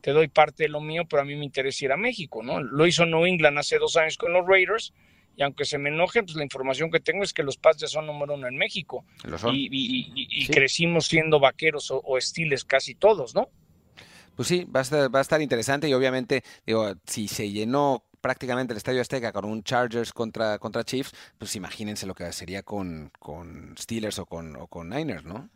te 0.00 0.10
doy 0.10 0.28
parte 0.28 0.64
de 0.64 0.68
lo 0.68 0.80
mío, 0.80 1.04
pero 1.08 1.22
a 1.22 1.24
mí 1.24 1.36
me 1.36 1.44
interesa 1.44 1.84
ir 1.84 1.92
a 1.92 1.96
México, 1.96 2.42
¿no? 2.42 2.60
Lo 2.60 2.86
hizo 2.86 3.06
New 3.06 3.24
England 3.24 3.58
hace 3.58 3.78
dos 3.78 3.96
años 3.96 4.18
con 4.18 4.32
los 4.32 4.46
Raiders, 4.46 4.92
y 5.36 5.42
aunque 5.42 5.64
se 5.64 5.78
me 5.78 5.90
enojen, 5.90 6.26
pues 6.26 6.36
la 6.36 6.44
información 6.44 6.90
que 6.90 7.00
tengo 7.00 7.24
es 7.24 7.32
que 7.32 7.42
los 7.42 7.56
Pats 7.56 7.80
ya 7.80 7.88
son 7.88 8.06
número 8.06 8.34
uno 8.34 8.46
en 8.46 8.56
México. 8.56 9.04
Y, 9.52 10.46
crecimos 10.46 11.06
siendo 11.06 11.40
vaqueros 11.40 11.90
o, 11.90 11.98
o 11.98 12.18
estiles 12.18 12.64
casi 12.64 12.94
todos, 12.94 13.34
¿no? 13.34 13.48
Pues 14.36 14.48
sí, 14.48 14.64
va 14.64 14.80
a 14.80 14.82
estar, 14.82 15.14
va 15.14 15.20
a 15.20 15.22
estar 15.22 15.40
interesante 15.40 15.88
y 15.88 15.94
obviamente, 15.94 16.42
digo, 16.66 16.94
si 17.06 17.28
se 17.28 17.50
llenó 17.50 18.04
prácticamente 18.20 18.72
el 18.72 18.78
Estadio 18.78 19.02
Azteca 19.02 19.32
con 19.32 19.44
un 19.44 19.62
Chargers 19.62 20.12
contra, 20.12 20.58
contra 20.58 20.82
Chiefs, 20.82 21.12
pues 21.36 21.54
imagínense 21.56 22.06
lo 22.06 22.14
que 22.14 22.32
sería 22.32 22.62
con, 22.62 23.12
con 23.18 23.74
Steelers 23.78 24.18
o 24.18 24.24
con, 24.24 24.56
o 24.56 24.66
con 24.66 24.88
Niners, 24.88 25.24
¿no? 25.24 25.50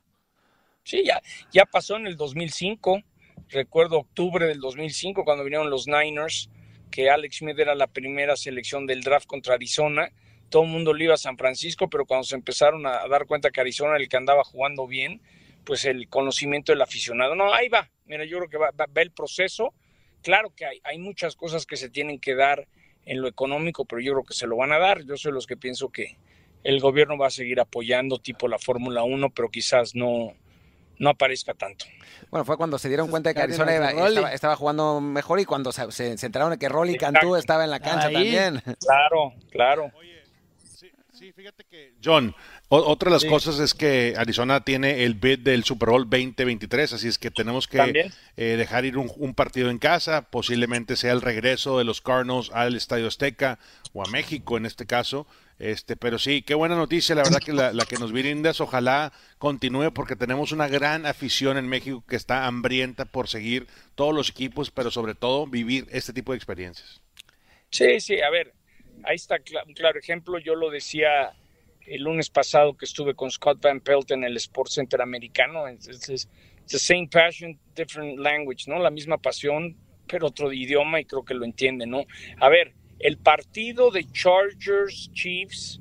Sí, 0.84 1.02
ya, 1.04 1.20
ya 1.50 1.64
pasó 1.64 1.96
en 1.96 2.06
el 2.06 2.16
2005. 2.16 3.02
Recuerdo 3.48 3.98
octubre 3.98 4.46
del 4.46 4.60
2005 4.60 5.24
cuando 5.24 5.44
vinieron 5.44 5.70
los 5.70 5.86
Niners, 5.86 6.50
que 6.90 7.08
Alex 7.10 7.38
Smith 7.38 7.58
era 7.58 7.74
la 7.74 7.86
primera 7.86 8.36
selección 8.36 8.86
del 8.86 9.02
draft 9.02 9.26
contra 9.26 9.54
Arizona. 9.54 10.10
Todo 10.50 10.64
el 10.64 10.68
mundo 10.68 10.92
le 10.92 11.04
iba 11.04 11.14
a 11.14 11.18
San 11.18 11.38
Francisco, 11.38 11.88
pero 11.88 12.04
cuando 12.04 12.24
se 12.24 12.36
empezaron 12.36 12.86
a 12.86 13.08
dar 13.08 13.26
cuenta 13.26 13.50
que 13.50 13.60
Arizona 13.60 13.92
era 13.92 14.00
el 14.00 14.08
que 14.08 14.16
andaba 14.18 14.44
jugando 14.44 14.86
bien, 14.86 15.22
pues 15.68 15.85
el 15.85 16.09
conocimiento 16.09 16.72
del 16.72 16.81
aficionado. 16.81 17.35
No, 17.35 17.52
ahí 17.52 17.68
va. 17.68 17.90
Mira, 18.07 18.24
yo 18.24 18.38
creo 18.38 18.48
que 18.48 18.57
va, 18.57 18.72
el 18.94 19.11
proceso. 19.11 19.74
Claro 20.22 20.50
que 20.57 20.64
hay, 20.64 20.81
hay 20.83 20.98
muchas 20.98 21.37
cosas 21.37 21.66
que 21.66 21.76
se 21.76 21.90
tienen 21.90 22.18
que 22.18 22.35
dar 22.35 22.66
en 23.04 23.20
lo 23.20 23.28
económico, 23.28 23.85
pero 23.85 24.00
yo 24.00 24.14
creo 24.14 24.24
que 24.24 24.33
se 24.33 24.46
lo 24.46 24.57
van 24.57 24.72
a 24.72 24.78
dar. 24.78 25.04
Yo 25.04 25.18
soy 25.18 25.31
los 25.31 25.46
que 25.46 25.59
pienso 25.59 25.90
que 25.90 26.16
el 26.64 26.81
gobierno 26.81 27.18
va 27.18 27.26
a 27.26 27.31
seguir 27.31 27.61
apoyando 27.61 28.18
tipo 28.18 28.48
la 28.48 28.59
Fórmula 28.59 29.02
1, 29.02 29.28
pero 29.35 29.50
quizás 29.50 29.94
no, 29.94 30.33
no 30.98 31.11
aparezca 31.11 31.52
tanto. 31.52 31.85
Bueno, 32.31 32.46
fue 32.46 32.57
cuando 32.57 32.78
se 32.78 32.88
dieron 32.88 33.11
cuenta 33.11 33.28
de 33.28 33.35
que 33.35 33.42
Arizona 33.42 33.90
estaba, 34.33 34.57
jugando 34.57 35.02
mejor 35.02 35.38
y 35.38 35.44
cuando 35.44 35.70
se, 35.70 35.92
se, 35.92 36.12
enteraron 36.12 36.52
de 36.52 36.59
que 36.59 36.70
Rolly 36.70 36.96
Cantú 36.96 37.37
estaba 37.37 37.64
en 37.64 37.70
la 37.70 37.81
cancha 37.81 38.11
también. 38.11 38.62
Claro, 38.81 39.35
claro. 39.50 39.92
Sí, 41.18 41.33
fíjate 41.33 41.64
que, 41.64 41.94
John, 42.04 42.33
otra 42.68 43.11
de 43.11 43.16
las 43.16 43.24
cosas 43.24 43.59
es 43.59 43.74
que 43.74 44.14
Arizona 44.16 44.62
tiene 44.62 45.02
el 45.02 45.14
bid 45.14 45.40
del 45.40 45.64
Super 45.64 45.88
Bowl 45.88 46.04
2023, 46.09 46.92
así 46.92 47.09
es 47.09 47.18
que 47.18 47.33
tenemos 47.33 47.66
que 47.66 48.12
eh, 48.37 48.44
dejar 48.57 48.85
ir 48.85 48.96
un, 48.96 49.35
partido 49.35 49.68
en 49.70 49.78
casa, 49.78 50.31
posiblemente 50.31 50.94
sea 50.94 51.12
el 51.12 51.20
regreso 51.20 51.76
de 51.76 51.83
los 51.83 52.00
Cardinals 52.00 52.52
al 52.52 52.76
Estadio 52.76 53.09
Azteca 53.09 53.59
o 53.92 54.07
a 54.07 54.09
México 54.11 54.57
en 54.57 54.64
este 54.64 54.87
caso. 54.87 55.26
Este, 55.59 55.96
pero 55.96 56.20
sí, 56.20 56.42
qué 56.42 56.54
buena 56.54 56.76
noticia, 56.76 57.16
la 57.16 57.24
verdad 57.24 57.40
que 57.44 57.52
la, 57.52 57.72
la 57.72 57.85
que 57.85 57.96
nos 57.96 58.12
brindas, 58.12 58.61
ojalá 58.61 59.12
continúe 59.38 59.90
porque 59.92 60.14
tenemos 60.14 60.52
una 60.52 60.68
gran 60.68 61.04
afición 61.04 61.59
en 61.59 61.66
México 61.66 62.04
que 62.07 62.14
está 62.14 62.46
hambrienta 62.46 63.07
por 63.07 63.26
seguir 63.26 63.66
todos 63.96 64.14
los 64.14 64.31
equipos, 64.31 64.70
pero 64.70 64.92
sobre 64.92 65.16
todo 65.16 65.48
vivir 65.48 65.88
este 65.90 66.12
tipo 66.12 66.31
de 66.31 66.37
experiencias. 66.37 67.00
Sí, 67.70 67.98
sí, 67.98 68.20
a 68.20 68.31
ver, 68.31 68.54
ahí 69.04 69.16
está 69.16 69.37
un 69.66 69.74
claro 69.74 69.98
ejemplo. 69.98 70.38
Yo 70.38 70.54
lo 70.54 70.70
decía 70.70 71.32
el 71.87 72.02
lunes 72.02 72.30
pasado 72.30 72.76
que 72.76 72.84
estuve 72.84 73.14
con 73.14 73.30
Scott 73.30 73.61
Van 73.61 73.80
Pelt 73.80 74.11
en 74.11 74.24
el 74.24 74.37
Sports 74.37 74.74
Center 74.74 75.00
americano. 75.00 75.66
Es, 75.66 76.28
the 76.66 76.78
same 76.78 77.08
passion, 77.08 77.58
different 77.74 78.18
language, 78.18 78.64
¿no? 78.68 78.78
La 78.78 78.90
misma 78.90 79.16
pasión, 79.18 79.76
pero 80.06 80.26
otro 80.26 80.52
idioma 80.52 81.00
y 81.00 81.04
creo 81.04 81.24
que 81.24 81.34
lo 81.34 81.44
entiende, 81.44 81.87
¿no? 81.87 82.04
A 82.40 82.48
ver, 82.48 82.74
el 82.98 83.16
partido 83.16 83.90
de 83.90 84.04
Chargers 84.11 85.11
Chiefs 85.12 85.80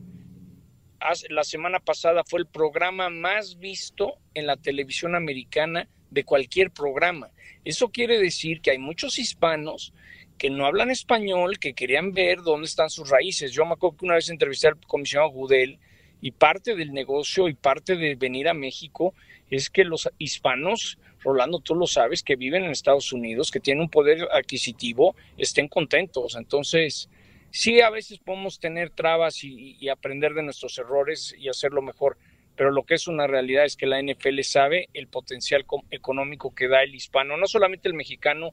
la 1.29 1.43
semana 1.43 1.79
pasada 1.79 2.23
fue 2.23 2.39
el 2.39 2.47
programa 2.47 3.09
más 3.09 3.59
visto 3.59 4.17
en 4.33 4.47
la 4.47 4.57
televisión 4.57 5.15
americana 5.15 5.87
de 6.09 6.23
cualquier 6.23 6.71
programa. 6.71 7.29
Eso 7.63 7.89
quiere 7.89 8.19
decir 8.19 8.61
que 8.61 8.71
hay 8.71 8.77
muchos 8.77 9.19
hispanos 9.19 9.93
que 10.37 10.49
no 10.49 10.65
hablan 10.65 10.91
español, 10.91 11.59
que 11.59 11.73
querían 11.73 12.13
ver 12.13 12.41
dónde 12.41 12.67
están 12.67 12.89
sus 12.89 13.09
raíces. 13.09 13.51
Yo 13.51 13.65
me 13.65 13.73
acuerdo 13.73 13.97
que 13.97 14.05
una 14.05 14.15
vez 14.15 14.29
entrevisté 14.29 14.67
al 14.67 14.77
comisionado 14.85 15.31
Gudel 15.31 15.79
y 16.21 16.31
parte 16.31 16.75
del 16.75 16.93
negocio 16.93 17.47
y 17.47 17.53
parte 17.53 17.95
de 17.95 18.15
venir 18.15 18.47
a 18.47 18.53
México 18.53 19.13
es 19.49 19.69
que 19.69 19.83
los 19.83 20.09
hispanos, 20.17 20.97
Rolando, 21.21 21.59
tú 21.59 21.75
lo 21.75 21.87
sabes, 21.87 22.23
que 22.23 22.35
viven 22.35 22.63
en 22.63 22.71
Estados 22.71 23.11
Unidos, 23.11 23.51
que 23.51 23.59
tienen 23.59 23.81
un 23.83 23.89
poder 23.89 24.27
adquisitivo, 24.31 25.15
estén 25.37 25.67
contentos. 25.67 26.35
Entonces, 26.35 27.09
sí, 27.49 27.81
a 27.81 27.89
veces 27.89 28.19
podemos 28.19 28.59
tener 28.59 28.91
trabas 28.91 29.43
y, 29.43 29.77
y 29.79 29.89
aprender 29.89 30.33
de 30.33 30.43
nuestros 30.43 30.77
errores 30.77 31.35
y 31.37 31.49
hacerlo 31.49 31.81
mejor, 31.81 32.17
pero 32.55 32.71
lo 32.71 32.83
que 32.83 32.95
es 32.95 33.07
una 33.07 33.27
realidad 33.27 33.65
es 33.65 33.75
que 33.75 33.85
la 33.85 34.01
NFL 34.01 34.41
sabe 34.41 34.89
el 34.93 35.07
potencial 35.07 35.65
económico 35.91 36.53
que 36.53 36.67
da 36.67 36.83
el 36.83 36.95
hispano, 36.95 37.37
no 37.37 37.47
solamente 37.47 37.87
el 37.87 37.93
mexicano, 37.93 38.51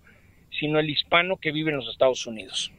sino 0.59 0.79
el 0.79 0.91
hispano 0.91 1.37
que 1.37 1.53
vive 1.53 1.71
en 1.71 1.79
los 1.79 1.89
Estados 1.89 2.27
Unidos. 2.27 2.73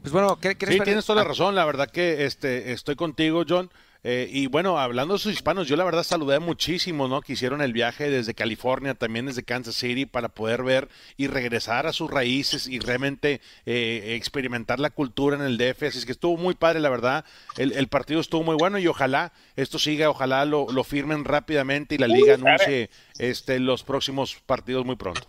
Pues 0.00 0.12
bueno, 0.12 0.38
¿qué, 0.40 0.50
sí, 0.50 0.80
tienes 0.80 1.04
toda 1.04 1.16
la 1.16 1.22
ah. 1.22 1.28
razón. 1.28 1.54
La 1.54 1.64
verdad 1.64 1.90
que 1.90 2.24
este, 2.24 2.72
estoy 2.72 2.96
contigo, 2.96 3.44
John. 3.48 3.70
Eh, 4.04 4.28
y 4.30 4.46
bueno, 4.46 4.78
hablando 4.78 5.14
de 5.14 5.18
sus 5.18 5.32
hispanos, 5.32 5.66
yo 5.66 5.76
la 5.76 5.82
verdad 5.82 6.04
saludé 6.04 6.38
muchísimo, 6.38 7.08
¿no? 7.08 7.20
Que 7.20 7.32
hicieron 7.32 7.60
el 7.60 7.72
viaje 7.72 8.10
desde 8.10 8.32
California, 8.32 8.94
también 8.94 9.26
desde 9.26 9.42
Kansas 9.42 9.74
City, 9.74 10.06
para 10.06 10.28
poder 10.28 10.62
ver 10.62 10.88
y 11.16 11.26
regresar 11.26 11.86
a 11.86 11.92
sus 11.92 12.08
raíces 12.08 12.68
y 12.68 12.78
realmente 12.78 13.40
eh, 13.66 14.14
experimentar 14.16 14.78
la 14.78 14.90
cultura 14.90 15.36
en 15.36 15.42
el 15.42 15.58
DF. 15.58 15.82
Así 15.82 15.98
es 15.98 16.06
que 16.06 16.12
estuvo 16.12 16.36
muy 16.36 16.54
padre, 16.54 16.78
la 16.78 16.90
verdad. 16.90 17.24
El, 17.56 17.88
partido 17.88 18.20
estuvo 18.20 18.44
muy 18.44 18.54
bueno 18.54 18.78
y 18.78 18.86
ojalá 18.86 19.32
esto 19.56 19.78
siga, 19.78 20.10
ojalá 20.10 20.44
lo, 20.44 20.66
lo 20.70 20.84
firmen 20.84 21.24
rápidamente 21.24 21.96
y 21.96 21.98
la 21.98 22.06
liga 22.06 22.34
anuncie 22.34 22.90
este, 23.18 23.58
los 23.58 23.82
próximos 23.82 24.36
partidos 24.46 24.84
muy 24.84 24.96
pronto 24.96 25.28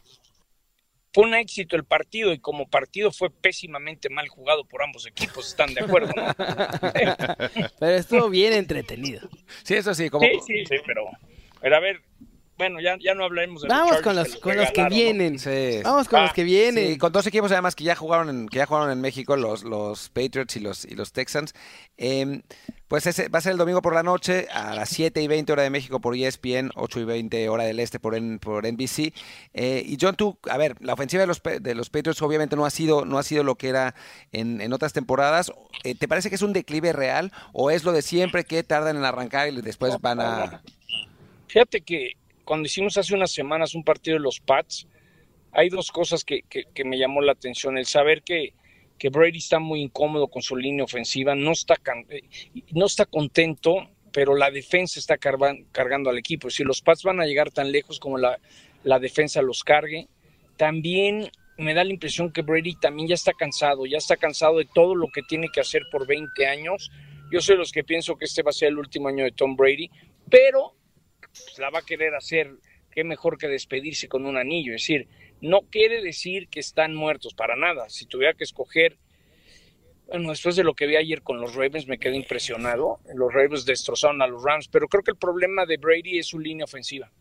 fue 1.14 1.24
un 1.26 1.34
éxito 1.34 1.76
el 1.76 1.86
partido 1.86 2.34
y 2.34 2.40
como 2.40 2.68
partido 2.68 3.12
fue 3.12 3.30
pésimamente 3.30 4.10
mal 4.10 4.28
jugado 4.28 4.66
por 4.66 4.84
ambos 4.84 5.08
equipos, 5.08 5.48
¿están 5.48 5.74
de 5.74 5.82
acuerdo? 5.82 6.14
pero 7.80 7.96
estuvo 7.96 8.30
bien 8.30 8.54
entretenido. 8.54 9.28
Sí, 9.64 9.76
eso 9.76 9.94
sí. 9.94 10.10
Como... 10.10 10.26
Sí, 10.26 10.40
sí, 10.46 10.66
sí, 10.66 10.76
pero, 10.86 11.06
pero 11.62 11.76
a 11.76 11.80
ver, 11.80 12.02
bueno, 12.60 12.82
ya, 12.82 12.98
ya 13.00 13.16
no 13.16 13.24
hablaremos 13.24 13.62
de 13.62 13.70
Vamos 13.70 14.02
con 14.02 14.18
los, 14.18 14.36
con 14.36 14.58
los 14.58 14.70
que 14.72 14.84
vienen. 14.90 15.38
Vamos 15.82 16.10
con 16.10 16.22
los 16.22 16.32
ah, 16.32 16.34
que 16.36 16.44
vienen. 16.44 16.98
con 16.98 17.10
dos 17.14 17.26
equipos 17.26 17.54
además 17.54 17.74
que 17.74 17.86
ya 17.86 17.96
jugaron 17.96 18.30
en, 18.30 18.50
que 18.50 18.58
ya 18.58 18.66
jugaron 18.66 18.92
en 18.92 19.00
México, 19.00 19.38
los, 19.38 19.64
los 19.64 20.10
Patriots 20.10 20.58
y 20.58 20.60
los, 20.60 20.84
y 20.84 20.94
los 20.94 21.14
Texans. 21.14 21.54
Em, 21.96 22.42
pues 22.90 23.08
ese 23.08 23.30
va 23.30 23.40
a 23.40 23.42
ser 23.42 23.54
el 23.54 23.58
domingo 23.58 23.82
por 23.82 23.94
la 23.94 24.04
noche 24.04 24.48
a 24.52 24.76
las 24.76 24.90
7 24.90 25.22
y 25.22 25.28
20 25.28 25.54
hora 25.54 25.64
de 25.64 25.70
México 25.70 26.02
por 26.02 26.18
ESPN, 26.18 26.72
8 26.76 27.00
y 27.00 27.04
20 27.06 27.48
hora 27.48 27.64
del 27.64 27.80
este 27.80 27.98
por, 27.98 28.14
por 28.42 28.68
NBC. 28.70 29.14
Eh, 29.54 29.82
y 29.86 29.98
John, 30.00 30.18
tú, 30.18 30.38
a 30.50 30.58
ver, 30.58 30.76
la 30.82 30.96
ofensiva 30.96 31.22
de 31.22 31.28
los, 31.28 31.42
de 31.42 31.76
los 31.76 31.90
Patriots 31.90 32.22
obviamente 32.22 32.58
no 32.58 32.66
ha 32.66 32.72
sido, 32.72 33.06
no 33.06 33.20
ha 33.20 33.24
sido 33.24 33.44
lo 33.44 33.56
que 33.56 33.70
era 33.70 33.96
en, 34.34 34.60
en 34.60 34.74
otras 34.74 34.92
temporadas. 34.92 35.54
Eh, 35.86 35.96
¿Te 35.96 36.10
parece 36.10 36.28
que 36.28 36.36
es 36.36 36.42
un 36.42 36.52
declive 36.52 36.92
real 36.92 37.32
o 37.54 37.72
es 37.72 37.86
lo 37.86 37.94
de 37.94 38.02
siempre 38.02 38.44
que 38.44 38.64
tardan 38.64 38.98
en 38.98 39.06
arrancar 39.06 39.48
y 39.48 39.62
después 39.62 39.98
van 40.02 40.20
a... 40.20 40.62
Fíjate 41.48 41.82
que 41.82 42.19
cuando 42.50 42.66
hicimos 42.66 42.98
hace 42.98 43.14
unas 43.14 43.32
semanas 43.32 43.76
un 43.76 43.84
partido 43.84 44.18
de 44.18 44.24
los 44.24 44.40
Pats, 44.40 44.88
hay 45.52 45.70
dos 45.70 45.92
cosas 45.92 46.26
que, 46.26 46.44
me 46.84 46.98
llamó 46.98 47.22
la 47.22 47.34
atención. 47.34 47.78
El 47.78 47.86
saber 47.86 48.24
que, 48.24 48.56
que, 48.98 49.10
Brady 49.10 49.38
está 49.38 49.60
muy 49.60 49.84
incómodo 49.84 50.30
con 50.30 50.42
su 50.42 50.56
línea 50.56 50.84
ofensiva, 50.84 51.36
no 51.36 51.52
está, 51.52 51.76
eh, 52.10 52.24
no 52.72 52.88
está 52.88 53.06
contento, 53.06 53.88
pero 54.12 54.36
la 54.36 54.50
defensa 54.50 55.00
está 55.00 55.20
cargando 55.20 56.10
al 56.10 56.18
equipo. 56.18 56.50
Si 56.50 56.64
los 56.64 56.82
Pats 56.82 57.04
van 57.04 57.22
a 57.22 57.28
llegar 57.28 57.52
tan 57.52 57.72
lejos 57.72 58.00
como 58.00 58.18
la, 58.18 58.40
la 58.84 58.98
defensa 58.98 59.44
los 59.44 59.64
cargue, 59.64 60.08
también 60.58 61.30
me 61.60 61.76
da 61.76 61.84
la 61.84 61.94
impresión 61.94 62.32
que 62.32 62.42
Brady 62.42 62.80
también 62.82 63.10
ya 63.10 63.14
está 63.14 63.34
cansado, 63.34 63.86
ya 63.86 64.00
está 64.00 64.18
cansado 64.18 64.58
de 64.58 64.68
todo 64.74 64.96
lo 64.96 65.10
que 65.14 65.22
tiene 65.22 65.50
que 65.54 65.62
hacer 65.62 65.84
por 65.92 66.08
20 66.08 66.48
años. 66.48 66.90
Yo 67.32 67.42
soy 67.42 67.58
los 67.58 67.72
que 67.72 67.84
pienso 67.84 68.18
que 68.18 68.26
este 68.26 68.42
va 68.42 68.50
a 68.50 68.54
ser 68.54 68.70
el 68.70 68.80
último 68.80 69.08
año 69.08 69.24
de 69.24 69.34
Tom 69.34 69.56
Brady, 69.56 69.92
pero 70.32 70.79
pues, 71.34 71.60
la 71.60 71.70
va 71.70 71.80
a 71.80 71.86
querer 71.86 72.16
hacer, 72.16 72.52
qué 72.92 73.04
mejor 73.04 73.38
que 73.38 73.48
despedirse 73.48 74.08
con 74.08 74.26
un 74.26 74.38
anillo. 74.38 74.76
Es 74.76 74.82
decir, 74.82 75.08
no 75.42 75.62
quiere 75.70 76.02
decir 76.02 76.48
que 76.50 76.60
están 76.60 76.96
muertos 76.96 77.34
para 77.34 77.56
nada. 77.56 77.90
Si 77.90 78.06
tuviera 78.06 78.34
que 78.34 78.44
escoger, 78.44 78.98
bueno, 80.08 80.32
después 80.32 80.56
de 80.56 80.64
lo 80.64 80.74
que 80.74 80.88
vi 80.88 80.96
ayer 80.96 81.22
con 81.22 81.40
los 81.40 81.56
Ravens 81.56 81.88
me 81.88 82.00
quedé 82.00 82.16
impresionado. 82.16 83.00
Los 83.14 83.34
Ravens 83.34 83.66
destrozaron 83.66 84.22
a 84.22 84.28
los 84.28 84.44
Rams, 84.44 84.68
pero 84.68 84.88
creo 84.88 85.04
que 85.04 85.12
el 85.12 85.18
problema 85.18 85.66
de 85.66 85.78
Brady 85.78 86.18
es 86.20 86.28
su 86.28 86.40
línea 86.40 86.66
ofensiva. 86.66 87.12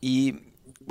Y 0.00 0.34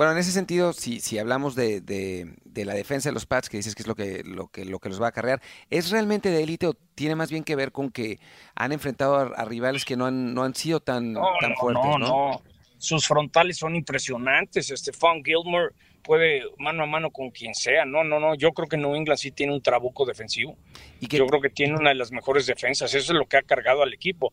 bueno, 0.00 0.14
en 0.14 0.18
ese 0.18 0.32
sentido, 0.32 0.72
si, 0.72 0.98
si 0.98 1.18
hablamos 1.18 1.54
de, 1.54 1.82
de, 1.82 2.64
la 2.64 2.72
defensa 2.72 3.10
de 3.10 3.12
los 3.12 3.26
Pats, 3.26 3.50
que 3.50 3.58
dices 3.58 3.74
que 3.74 3.82
es 3.82 3.86
lo 3.86 3.94
que, 3.94 4.22
lo 4.24 4.48
que, 4.48 4.64
lo 4.64 4.78
que 4.78 4.88
los 4.88 4.98
va 4.98 5.04
a 5.04 5.08
acarrear, 5.10 5.42
¿es 5.68 5.90
realmente 5.90 6.30
de 6.30 6.42
élite 6.42 6.68
o 6.68 6.72
tiene 6.94 7.16
más 7.16 7.30
bien 7.30 7.44
que 7.44 7.54
ver 7.54 7.70
con 7.70 7.90
que 7.90 8.18
han 8.54 8.72
enfrentado 8.72 9.16
a, 9.16 9.44
rivales 9.44 9.84
que 9.84 9.98
no 9.98 10.06
han, 10.06 10.32
no 10.32 10.42
han 10.42 10.54
sido 10.54 10.80
tan, 10.80 11.12
tan 11.12 11.54
fuertes? 11.54 11.84
No, 11.84 11.98
no, 11.98 12.42
Sus 12.78 13.06
frontales 13.06 13.58
son 13.58 13.76
impresionantes. 13.76 14.70
Estefan 14.70 15.22
Gilmore 15.22 15.74
puede 16.02 16.44
mano 16.56 16.84
a 16.84 16.86
mano 16.86 17.10
con 17.10 17.28
quien 17.28 17.54
sea. 17.54 17.84
No, 17.84 18.02
no, 18.02 18.18
no. 18.18 18.34
Yo 18.36 18.52
creo 18.52 18.68
que 18.68 18.78
New 18.78 18.94
England 18.94 19.18
sí 19.18 19.32
tiene 19.32 19.52
un 19.52 19.60
trabuco 19.60 20.06
defensivo. 20.06 20.56
¿Y 20.98 21.08
Yo 21.08 21.26
creo 21.26 21.42
que 21.42 21.50
tiene 21.50 21.74
una 21.74 21.90
de 21.90 21.96
las 21.96 22.10
mejores 22.10 22.46
defensas. 22.46 22.94
Eso 22.94 23.12
es 23.12 23.18
lo 23.18 23.26
que 23.26 23.36
ha 23.36 23.42
cargado 23.42 23.82
al 23.82 23.92
equipo. 23.92 24.32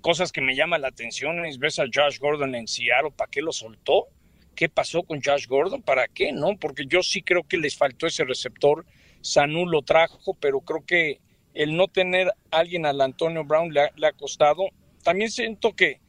Cosas 0.00 0.30
que 0.30 0.40
me 0.40 0.54
llaman 0.54 0.82
la 0.82 0.88
atención 0.88 1.44
es 1.44 1.58
ves 1.58 1.80
a 1.80 1.86
Josh 1.92 2.20
Gordon 2.20 2.54
en 2.54 2.68
Seattle, 2.68 3.10
¿para 3.10 3.28
qué 3.28 3.42
lo 3.42 3.50
soltó? 3.50 4.06
Qué 4.56 4.68
pasó 4.68 5.04
con 5.04 5.22
Josh 5.22 5.46
Gordon, 5.46 5.82
para 5.82 6.08
qué, 6.08 6.32
¿no? 6.32 6.56
Porque 6.58 6.86
yo 6.86 7.02
sí 7.02 7.22
creo 7.22 7.44
que 7.44 7.58
les 7.58 7.76
faltó 7.76 8.06
ese 8.06 8.24
receptor. 8.24 8.84
Sanu 9.20 9.66
lo 9.66 9.82
trajo, 9.82 10.34
pero 10.34 10.60
creo 10.60 10.84
que 10.84 11.20
el 11.54 11.76
no 11.76 11.86
tener 11.88 12.32
alguien 12.50 12.86
al 12.86 13.00
Antonio 13.00 13.44
Brown 13.44 13.72
le 13.72 14.06
ha, 14.06 14.12
costado. 14.12 14.64
También 15.04 15.30
siento 15.30 15.74
que, 15.74 16.00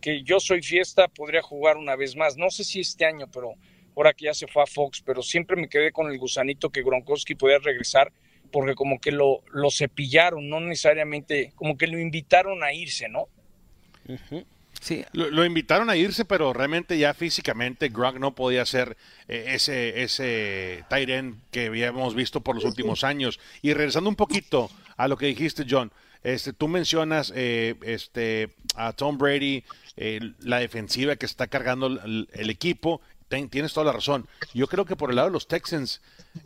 que 0.00 0.22
yo 0.22 0.38
soy 0.38 0.62
fiesta, 0.62 1.08
podría 1.08 1.42
jugar 1.42 1.76
una 1.76 1.96
vez 1.96 2.14
más. 2.14 2.36
No 2.36 2.50
sé 2.50 2.62
si 2.62 2.80
este 2.80 3.04
año, 3.04 3.26
pero 3.32 3.54
ahora 3.96 4.12
que 4.12 4.26
ya 4.26 4.34
se 4.34 4.46
fue 4.46 4.62
a 4.62 4.66
Fox, 4.66 5.02
pero 5.04 5.22
siempre 5.22 5.56
me 5.56 5.68
quedé 5.68 5.92
con 5.92 6.10
el 6.10 6.18
gusanito 6.18 6.70
que 6.70 6.82
Gronkowski 6.82 7.34
podía 7.34 7.58
regresar, 7.58 8.12
porque 8.50 8.74
como 8.74 9.00
que 9.00 9.12
lo, 9.12 9.42
lo 9.50 9.70
cepillaron, 9.70 10.48
no 10.48 10.60
necesariamente, 10.60 11.52
como 11.54 11.76
que 11.76 11.86
lo 11.86 11.98
invitaron 11.98 12.62
a 12.62 12.72
irse, 12.72 13.08
¿no? 13.08 13.28
Lo, 15.12 15.44
invitaron 15.44 15.88
a 15.90 15.96
irse, 15.96 16.24
pero 16.24 16.52
realmente 16.52 16.98
ya 16.98 17.14
físicamente 17.14 17.88
Gronk 17.88 18.18
no 18.18 18.34
podía 18.34 18.66
ser 18.66 18.96
eh, 19.28 19.46
ese, 19.48 20.02
ese 20.02 20.84
Tyren 20.88 21.40
que 21.50 21.66
habíamos 21.66 22.14
visto 22.14 22.40
por 22.40 22.54
los 22.54 22.64
últimos 22.64 23.04
años. 23.04 23.40
Y 23.62 23.72
regresando 23.72 24.10
un 24.10 24.16
poquito 24.16 24.70
a 24.96 25.08
lo 25.08 25.16
que 25.16 25.26
dijiste, 25.26 25.64
John, 25.68 25.90
este, 26.22 26.52
tú 26.52 26.68
mencionas 26.68 27.32
eh, 27.34 27.76
este, 27.82 28.50
a 28.76 28.92
Tom 28.92 29.18
Brady, 29.18 29.64
eh, 29.96 30.20
la 30.40 30.58
defensiva 30.58 31.16
que 31.16 31.26
está 31.26 31.46
cargando 31.46 31.86
el 31.86 32.50
equipo 32.50 33.00
tienes 33.28 33.72
toda 33.72 33.86
la 33.86 33.92
razón. 33.92 34.26
Yo 34.52 34.66
creo 34.68 34.84
que 34.84 34.96
por 34.96 35.10
el 35.10 35.16
lado 35.16 35.28
de 35.28 35.32
los 35.32 35.48
Texans 35.48 36.00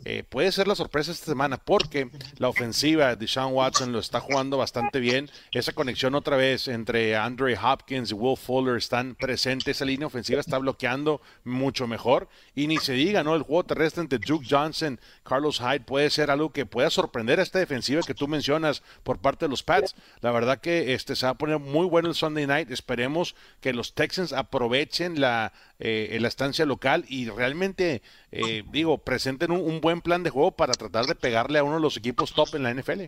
eh, 0.05 0.23
puede 0.27 0.51
ser 0.51 0.67
la 0.67 0.75
sorpresa 0.75 1.11
esta 1.11 1.25
semana 1.25 1.57
porque 1.57 2.09
la 2.37 2.49
ofensiva 2.49 3.15
de 3.15 3.27
Sean 3.27 3.53
Watson 3.53 3.91
lo 3.91 3.99
está 3.99 4.19
jugando 4.19 4.57
bastante 4.57 4.99
bien. 4.99 5.29
Esa 5.51 5.73
conexión 5.73 6.15
otra 6.15 6.37
vez 6.37 6.67
entre 6.67 7.15
Andre 7.15 7.57
Hopkins 7.57 8.11
y 8.11 8.13
Will 8.13 8.37
Fuller 8.37 8.77
están 8.77 9.15
presentes. 9.15 9.77
Esa 9.77 9.85
línea 9.85 10.07
ofensiva 10.07 10.39
está 10.39 10.57
bloqueando 10.57 11.21
mucho 11.43 11.87
mejor. 11.87 12.27
Y 12.55 12.67
ni 12.67 12.77
se 12.77 12.93
diga, 12.93 13.23
¿no? 13.23 13.35
El 13.35 13.43
juego 13.43 13.63
terrestre 13.63 14.01
entre 14.01 14.19
Duke 14.19 14.47
Johnson, 14.49 14.99
Carlos 15.23 15.59
Hyde 15.59 15.81
puede 15.81 16.09
ser 16.09 16.31
algo 16.31 16.51
que 16.51 16.65
pueda 16.65 16.89
sorprender 16.89 17.39
a 17.39 17.43
esta 17.43 17.59
defensiva 17.59 18.01
que 18.01 18.13
tú 18.13 18.27
mencionas 18.27 18.83
por 19.03 19.19
parte 19.19 19.45
de 19.45 19.49
los 19.49 19.63
Pats. 19.63 19.95
La 20.21 20.31
verdad 20.31 20.59
que 20.59 20.93
este 20.93 21.15
se 21.15 21.25
va 21.25 21.31
a 21.31 21.37
poner 21.37 21.59
muy 21.59 21.87
bueno 21.87 22.09
el 22.09 22.15
Sunday 22.15 22.47
night. 22.47 22.71
Esperemos 22.71 23.35
que 23.61 23.73
los 23.73 23.93
Texans 23.93 24.33
aprovechen 24.33 25.19
la, 25.19 25.53
eh, 25.79 26.17
la 26.19 26.27
estancia 26.27 26.65
local 26.65 27.05
y 27.07 27.29
realmente, 27.29 28.01
eh, 28.31 28.63
digo, 28.69 28.97
presenten 28.97 29.51
un, 29.51 29.79
buen 29.79 30.01
plan 30.01 30.23
de 30.23 30.29
juego 30.29 30.51
para 30.51 30.73
tratar 30.73 31.05
de 31.05 31.15
pegarle 31.15 31.57
a 31.57 31.63
uno 31.63 31.75
de 31.75 31.81
los 31.81 31.95
equipos 31.95 32.33
top 32.33 32.55
en 32.55 32.63
la 32.63 32.73
NFL. 32.73 33.03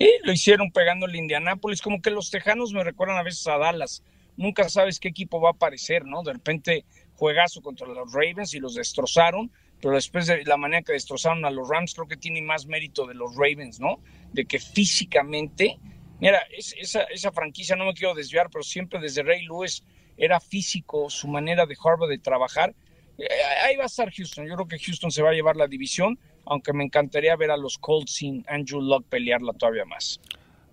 Sí, 0.00 0.10
lo 0.24 0.32
hicieron 0.32 0.72
pegando 0.72 1.06
el 1.06 1.14
Indianápolis, 1.14 1.80
como 1.80 2.02
que 2.02 2.10
los 2.10 2.30
Tejanos 2.30 2.72
me 2.72 2.82
recuerdan 2.82 3.16
a 3.16 3.22
veces 3.22 3.46
a 3.46 3.58
Dallas. 3.58 4.02
Nunca 4.36 4.68
sabes 4.68 4.98
qué 4.98 5.08
equipo 5.08 5.40
va 5.40 5.50
a 5.50 5.52
aparecer, 5.52 6.04
¿no? 6.04 6.24
De 6.24 6.32
repente 6.32 6.84
juegazo 7.14 7.62
contra 7.62 7.86
los 7.86 8.12
Ravens 8.12 8.54
y 8.54 8.58
los 8.58 8.74
destrozaron, 8.74 9.52
pero 9.80 9.94
después 9.94 10.26
de 10.26 10.44
la 10.44 10.56
manera 10.56 10.82
que 10.82 10.94
destrozaron 10.94 11.44
a 11.44 11.50
los 11.50 11.68
Rams, 11.68 11.94
creo 11.94 12.08
que 12.08 12.16
tiene 12.16 12.42
más 12.42 12.66
mérito 12.66 13.06
de 13.06 13.14
los 13.14 13.36
Ravens, 13.36 13.78
¿no? 13.78 14.02
De 14.32 14.46
que 14.46 14.58
físicamente, 14.58 15.78
mira, 16.18 16.42
esa, 16.50 17.02
esa 17.04 17.30
franquicia, 17.30 17.76
no 17.76 17.84
me 17.84 17.94
quiero 17.94 18.14
desviar, 18.14 18.48
pero 18.50 18.64
siempre 18.64 18.98
desde 18.98 19.22
Ray 19.22 19.44
Lewis 19.44 19.84
era 20.16 20.40
físico, 20.40 21.10
su 21.10 21.28
manera 21.28 21.66
de 21.66 21.76
Harvard 21.82 22.10
de 22.10 22.18
trabajar. 22.18 22.74
Eh, 23.18 23.26
ahí 23.64 23.76
va 23.76 23.84
a 23.84 23.86
estar 23.86 24.10
Houston. 24.10 24.46
Yo 24.46 24.54
creo 24.54 24.68
que 24.68 24.78
Houston 24.78 25.10
se 25.10 25.22
va 25.22 25.30
a 25.30 25.32
llevar 25.32 25.56
la 25.56 25.66
división, 25.66 26.18
aunque 26.44 26.72
me 26.72 26.84
encantaría 26.84 27.36
ver 27.36 27.50
a 27.50 27.56
los 27.56 27.78
Colts 27.78 28.12
sin 28.12 28.44
Andrew 28.48 28.80
Luck 28.80 29.04
pelearla 29.08 29.52
todavía 29.52 29.84
más. 29.84 30.20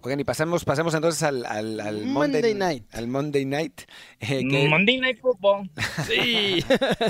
Oigan, 0.01 0.17
y 0.21 0.23
pasemos, 0.23 0.63
pasemos 0.63 0.93
entonces 0.93 1.21
al, 1.23 1.43
Monday, 2.05 2.53
Night. 2.53 2.85
Al 2.93 3.09
Monday 3.09 3.43
Night. 3.43 3.81
Eh, 4.21 4.45
Monday 4.69 4.97
Night 4.97 5.19
Football. 5.19 5.69
Sí. 6.07 6.63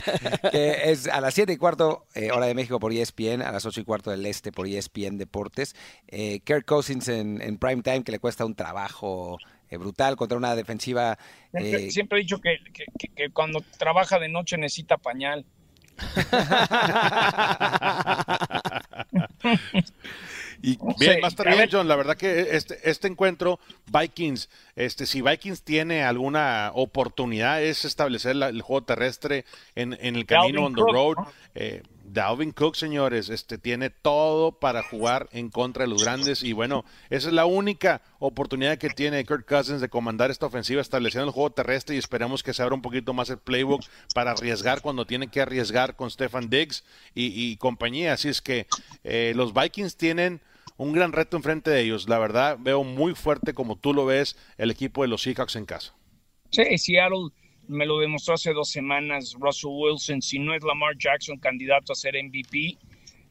que 0.51 0.89
es 0.89 1.07
a 1.07 1.21
las 1.21 1.35
7 1.35 1.53
y 1.53 1.57
cuarto, 1.57 2.07
eh, 2.15 2.31
hora 2.31 2.47
de 2.47 2.55
México 2.55 2.79
por 2.79 2.91
ESPN, 2.91 3.43
a 3.43 3.51
las 3.51 3.63
8 3.67 3.81
y 3.81 3.83
cuarto 3.83 4.09
del 4.09 4.25
Este 4.25 4.51
por 4.51 4.65
ESPN 4.65 5.19
Deportes. 5.19 5.75
Kirk 6.07 6.65
Cousins 6.65 7.07
en, 7.09 7.39
en 7.43 7.59
prime 7.59 7.83
time, 7.83 8.03
que 8.03 8.11
le 8.11 8.17
cuesta 8.17 8.43
un 8.43 8.55
trabajo 8.55 9.37
eh, 9.39 9.58
brutal 9.77 10.15
contra 10.15 10.37
una 10.37 10.55
defensiva. 10.55 11.17
Siempre, 11.89 12.19
he 12.19 12.21
dicho 12.21 12.39
que, 12.39 12.57
que, 13.15 13.29
cuando 13.29 13.63
trabaja 13.77 14.19
de 14.19 14.29
noche 14.29 14.57
necesita 14.57 14.97
pañal. 14.97 15.45
Y 20.61 20.77
bien, 20.99 21.21
más 21.21 21.35
tarde, 21.35 21.69
John, 21.71 21.87
la 21.87 21.95
verdad 21.95 22.17
que 22.17 22.55
este, 22.55 22.77
este 22.89 23.07
encuentro, 23.07 23.59
Vikings, 23.87 24.49
este, 24.75 25.05
si 25.05 25.21
Vikings 25.21 25.63
tiene 25.63 26.03
alguna 26.03 26.71
oportunidad 26.73 27.61
es 27.61 27.85
establecer 27.85 28.35
el 28.35 28.61
juego 28.61 28.83
terrestre 28.83 29.45
en, 29.75 29.97
en 30.01 30.15
el 30.15 30.25
camino 30.25 30.65
on 30.65 30.75
the 30.75 30.81
road. 30.81 31.17
Eh, 31.55 31.83
Dalvin 32.11 32.51
Cook, 32.51 32.75
señores, 32.75 33.29
este 33.29 33.57
tiene 33.57 33.89
todo 33.89 34.59
para 34.59 34.81
jugar 34.81 35.29
en 35.31 35.49
contra 35.49 35.83
de 35.83 35.89
los 35.89 36.03
grandes 36.03 36.43
y 36.43 36.53
bueno, 36.53 36.83
esa 37.09 37.27
es 37.27 37.33
la 37.33 37.45
única 37.45 38.01
oportunidad 38.17 38.77
que 38.77 38.89
tiene 38.89 39.23
Kirk 39.25 39.45
Cousins 39.45 39.79
de 39.79 39.89
comandar 39.89 40.31
esta 40.31 40.47
ofensiva 40.47 40.81
estableciendo 40.81 41.27
el 41.27 41.33
juego 41.33 41.51
terrestre 41.51 41.95
y 41.95 41.99
esperamos 41.99 42.41
que 42.41 42.53
se 42.53 42.63
abra 42.63 42.73
un 42.73 42.81
poquito 42.81 43.13
más 43.13 43.29
el 43.29 43.37
playbook 43.37 43.81
para 44.15 44.31
arriesgar 44.31 44.81
cuando 44.81 45.05
tiene 45.05 45.27
que 45.27 45.41
arriesgar 45.41 45.95
con 45.95 46.09
Stefan 46.09 46.49
Diggs 46.49 46.83
y, 47.13 47.55
compañía. 47.57 48.13
Así 48.13 48.29
es 48.29 48.41
que 48.41 48.65
eh, 49.03 49.33
los 49.35 49.53
Vikings 49.53 49.95
tienen 49.95 50.41
un 50.77 50.93
gran 50.93 51.11
reto 51.11 51.37
enfrente 51.37 51.69
de 51.69 51.81
ellos. 51.81 52.09
La 52.09 52.17
verdad, 52.17 52.57
veo 52.59 52.83
muy 52.83 53.13
fuerte 53.13 53.53
como 53.53 53.75
tú 53.75 53.93
lo 53.93 54.05
ves 54.05 54.35
el 54.57 54.71
equipo 54.71 55.03
de 55.03 55.09
los 55.09 55.21
Seahawks 55.21 55.55
en 55.55 55.65
casa. 55.65 55.93
Sí, 56.51 56.77
Seattle 56.77 57.29
me 57.69 57.85
lo 57.85 57.99
demostró 57.99 58.33
hace 58.33 58.51
dos 58.51 58.69
semanas 58.69 59.35
Russell 59.39 59.69
Wilson, 59.71 60.21
si 60.21 60.39
no 60.39 60.55
es 60.55 60.63
Lamar 60.63 60.97
Jackson 60.97 61.37
candidato 61.37 61.93
a 61.93 61.95
ser 61.95 62.15
MVP. 62.21 62.77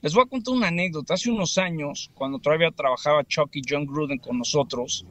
Les 0.00 0.14
voy 0.14 0.22
a 0.22 0.28
contar 0.28 0.54
una 0.54 0.68
anécdota. 0.68 1.14
Hace 1.14 1.30
unos 1.30 1.58
años, 1.58 2.10
cuando 2.14 2.38
todavía 2.38 2.70
trabajaba 2.70 3.24
Chucky 3.24 3.62
John 3.68 3.84
Gruden 3.84 4.18
con 4.18 4.38
nosotros, 4.38 5.04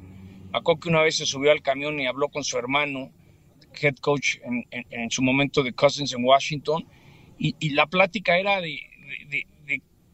acuerdo 0.53 0.79
que 0.79 0.89
una 0.89 1.01
vez 1.01 1.17
se 1.17 1.25
subió 1.25 1.51
al 1.51 1.61
camión 1.61 1.99
y 1.99 2.07
habló 2.07 2.29
con 2.29 2.45
su 2.45 2.57
hermano, 2.57 3.11
head 3.81 3.95
coach 3.97 4.37
en, 4.43 5.11
su 5.11 5.21
momento 5.21 5.61
de 5.61 5.73
Cousins 5.73 6.13
en 6.13 6.23
Washington, 6.23 6.87
y, 7.37 7.69
la 7.71 7.85
plática 7.85 8.39
era 8.39 8.61
de, 8.61 8.79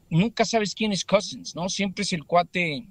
nunca 0.10 0.44
sabes 0.44 0.74
quién 0.74 0.92
es 0.92 1.06
Cousins, 1.06 1.56
¿no? 1.56 1.70
Siempre 1.70 2.02
es 2.02 2.12
el 2.14 2.26
cuate, 2.26 2.86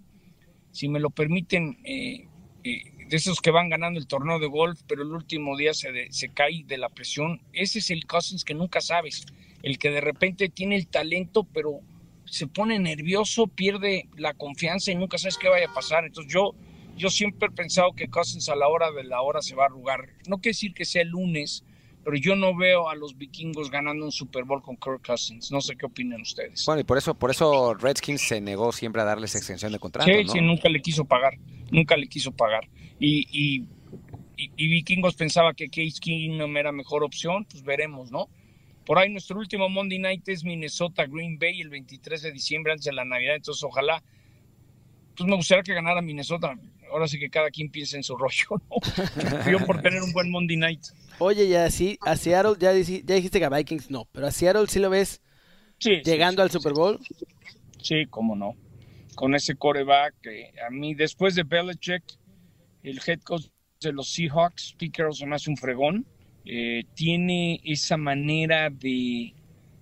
si 0.71 0.89
me 0.89 1.01
lo 1.01 1.11
permiten, 1.11 1.79
eh, 1.85 2.29
eh, 2.65 3.02
de 3.13 3.19
esos 3.19 3.43
que 3.43 3.51
van 3.51 3.69
ganando 3.69 4.01
el 4.01 4.07
torneo 4.07 4.39
de 4.39 4.47
golf, 4.47 4.81
pero 4.89 5.03
el 5.03 5.13
último 5.13 5.55
día 5.55 5.75
se, 5.75 6.11
se 6.11 6.31
cae 6.31 6.65
de 6.65 6.79
la 6.79 6.89
presión. 6.89 7.43
Ese 7.53 7.81
es 7.81 7.91
el 7.91 8.07
Cousins 8.07 8.43
que 8.43 8.55
nunca 8.55 8.81
sabes, 8.81 9.27
el 9.63 9.77
que 9.77 9.91
de 9.91 10.01
repente 10.01 10.49
tiene 10.49 10.77
el 10.77 10.87
talento, 10.87 11.45
pero 11.45 11.81
se 12.25 12.47
pone 12.47 12.79
nervioso, 12.79 13.49
pierde 13.49 14.09
la 14.17 14.33
confianza 14.33 14.93
y 14.93 14.95
nunca 14.95 15.19
sabes 15.19 15.37
qué 15.37 15.51
vaya 15.51 15.67
a 15.69 15.75
pasar. 15.75 16.07
Entonces 16.07 16.33
yo, 16.33 16.55
yo 16.97 17.11
siempre 17.11 17.49
he 17.49 17.51
pensado 17.51 17.93
que 17.93 18.09
Cousins 18.09 18.49
a 18.49 18.57
la 18.57 18.67
hora 18.69 18.91
de 18.91 19.05
la 19.05 19.21
hora 19.21 19.43
se 19.43 19.55
va 19.55 19.65
a 19.65 19.67
arrugar. 19.67 20.09
No 20.27 20.39
quiere 20.39 20.55
decir 20.55 20.73
que 20.73 20.87
sea 20.87 21.03
el 21.03 21.09
lunes, 21.09 21.65
pero 22.03 22.17
yo 22.17 22.35
no 22.35 22.57
veo 22.57 22.89
a 22.89 22.95
los 22.95 23.19
vikingos 23.19 23.71
ganando 23.71 24.07
un 24.07 24.13
Super 24.13 24.45
Bowl 24.45 24.63
con 24.63 24.79
Kirk 24.79 25.07
Cousins. 25.07 25.53
No 25.53 25.61
sé 25.61 25.77
qué 25.77 25.85
opinan 25.85 26.23
ustedes. 26.23 26.65
Bueno, 26.65 26.81
y 26.81 26.85
por 26.85 26.97
eso, 26.97 27.13
por 27.13 27.31
eso 27.31 27.75
Redskins 27.75 28.23
se 28.23 28.41
negó 28.41 28.73
siempre 28.73 29.03
a 29.03 29.05
darles 29.05 29.35
extensión 29.35 29.71
de 29.71 29.79
contrato. 29.79 30.11
Sí, 30.11 30.27
sí, 30.33 30.41
nunca 30.41 30.71
le 30.71 30.81
quiso 30.81 31.05
pagar, 31.05 31.35
nunca 31.71 31.95
le 31.95 32.09
quiso 32.09 32.33
pagar. 32.33 32.67
Y, 33.05 33.27
y, 33.33 33.67
y, 34.57 34.69
Vikingos 34.69 35.17
pensaba 35.17 35.55
que 35.55 35.69
Case 35.69 35.99
Keenum 36.01 36.57
era 36.57 36.71
mejor 36.71 37.03
opción, 37.03 37.45
pues 37.51 37.65
veremos, 37.65 38.13
¿no? 38.13 38.29
Por 38.87 38.97
ahí 38.97 39.11
nuestro 39.11 39.41
último 39.41 39.69
Monday 39.69 39.99
Night 39.99 40.29
es 40.29 40.45
Minnesota 40.45 41.07
Green 41.07 41.37
Bay 41.37 41.61
el 41.61 41.69
23 41.69 42.23
de 42.23 42.31
diciembre 42.31 42.71
antes 42.71 42.85
de 42.85 42.93
la 42.93 43.05
Navidad, 43.05 43.35
entonces 43.35 43.65
ojalá, 43.65 44.05
pues 45.17 45.29
me 45.29 45.35
gustaría 45.35 45.65
que 45.65 45.75
ganara 45.75 46.01
Minnesota. 46.01 46.55
Ahora 46.93 47.09
sí 47.09 47.19
que 47.19 47.29
cada 47.29 47.51
quien 47.51 47.71
piensa 47.71 47.97
en 47.97 48.05
su 48.05 48.17
rollo, 48.17 48.63
¿no? 48.71 49.51
Yo 49.51 49.67
por 49.67 49.83
tener 49.83 50.01
un 50.01 50.13
buen 50.13 50.31
Monday 50.31 50.57
Night. 50.57 50.83
Oye, 51.19 51.49
ya 51.49 51.69
sí, 51.71 51.99
a 52.03 52.15
Seattle, 52.15 52.55
ya, 52.61 52.73
ya 52.73 53.15
dijiste 53.17 53.41
que 53.41 53.45
a 53.45 53.49
Vikings 53.49 53.91
no, 53.91 54.07
pero 54.13 54.29
a 54.29 54.31
Seattle 54.31 54.69
sí 54.69 54.79
lo 54.79 54.91
ves 54.91 55.21
llegando 55.81 56.41
al 56.41 56.53
Super 56.53 56.73
Bowl. 56.73 57.01
Sí, 57.83 58.07
cómo 58.09 58.37
no. 58.37 58.55
Con 59.17 59.35
ese 59.35 59.57
coreback, 59.57 60.21
que 60.23 60.53
a 60.65 60.71
mí 60.71 60.95
después 60.95 61.35
de 61.35 61.43
Belichick, 61.43 62.05
el 62.83 63.01
head 63.07 63.21
coach 63.21 63.47
de 63.81 63.93
los 63.93 64.13
Seahawks, 64.13 64.75
Pete 64.79 64.93
Carroll 64.93 65.15
se 65.15 65.27
me 65.27 65.37
hace 65.37 65.51
un 65.51 65.57
fregón. 65.57 66.07
Eh, 66.45 66.85
tiene 66.95 67.61
esa 67.65 67.97
manera 67.97 68.71
de 68.71 69.33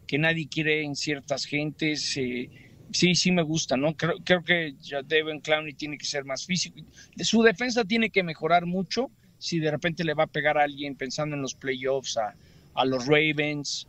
que 0.06 0.18
nadie 0.18 0.48
quiere 0.48 0.82
en 0.82 0.96
ciertas 0.96 1.44
gentes. 1.44 2.16
Eh, 2.16 2.50
sí, 2.90 3.14
sí 3.14 3.30
me 3.32 3.42
gusta, 3.42 3.76
¿no? 3.76 3.96
Creo, 3.96 4.14
creo 4.24 4.44
que 4.44 4.74
ya 4.82 5.02
Devin 5.02 5.40
Clowney 5.40 5.74
tiene 5.74 5.96
que 5.98 6.06
ser 6.06 6.24
más 6.24 6.44
físico. 6.44 6.80
Su 7.18 7.42
defensa 7.42 7.84
tiene 7.84 8.10
que 8.10 8.22
mejorar 8.22 8.66
mucho 8.66 9.10
si 9.38 9.58
de 9.58 9.70
repente 9.70 10.04
le 10.04 10.14
va 10.14 10.24
a 10.24 10.28
pegar 10.28 10.58
a 10.58 10.64
alguien 10.64 10.96
pensando 10.96 11.34
en 11.34 11.42
los 11.42 11.54
playoffs, 11.54 12.18
a, 12.18 12.34
a 12.74 12.84
los 12.84 13.06
Ravens, 13.06 13.86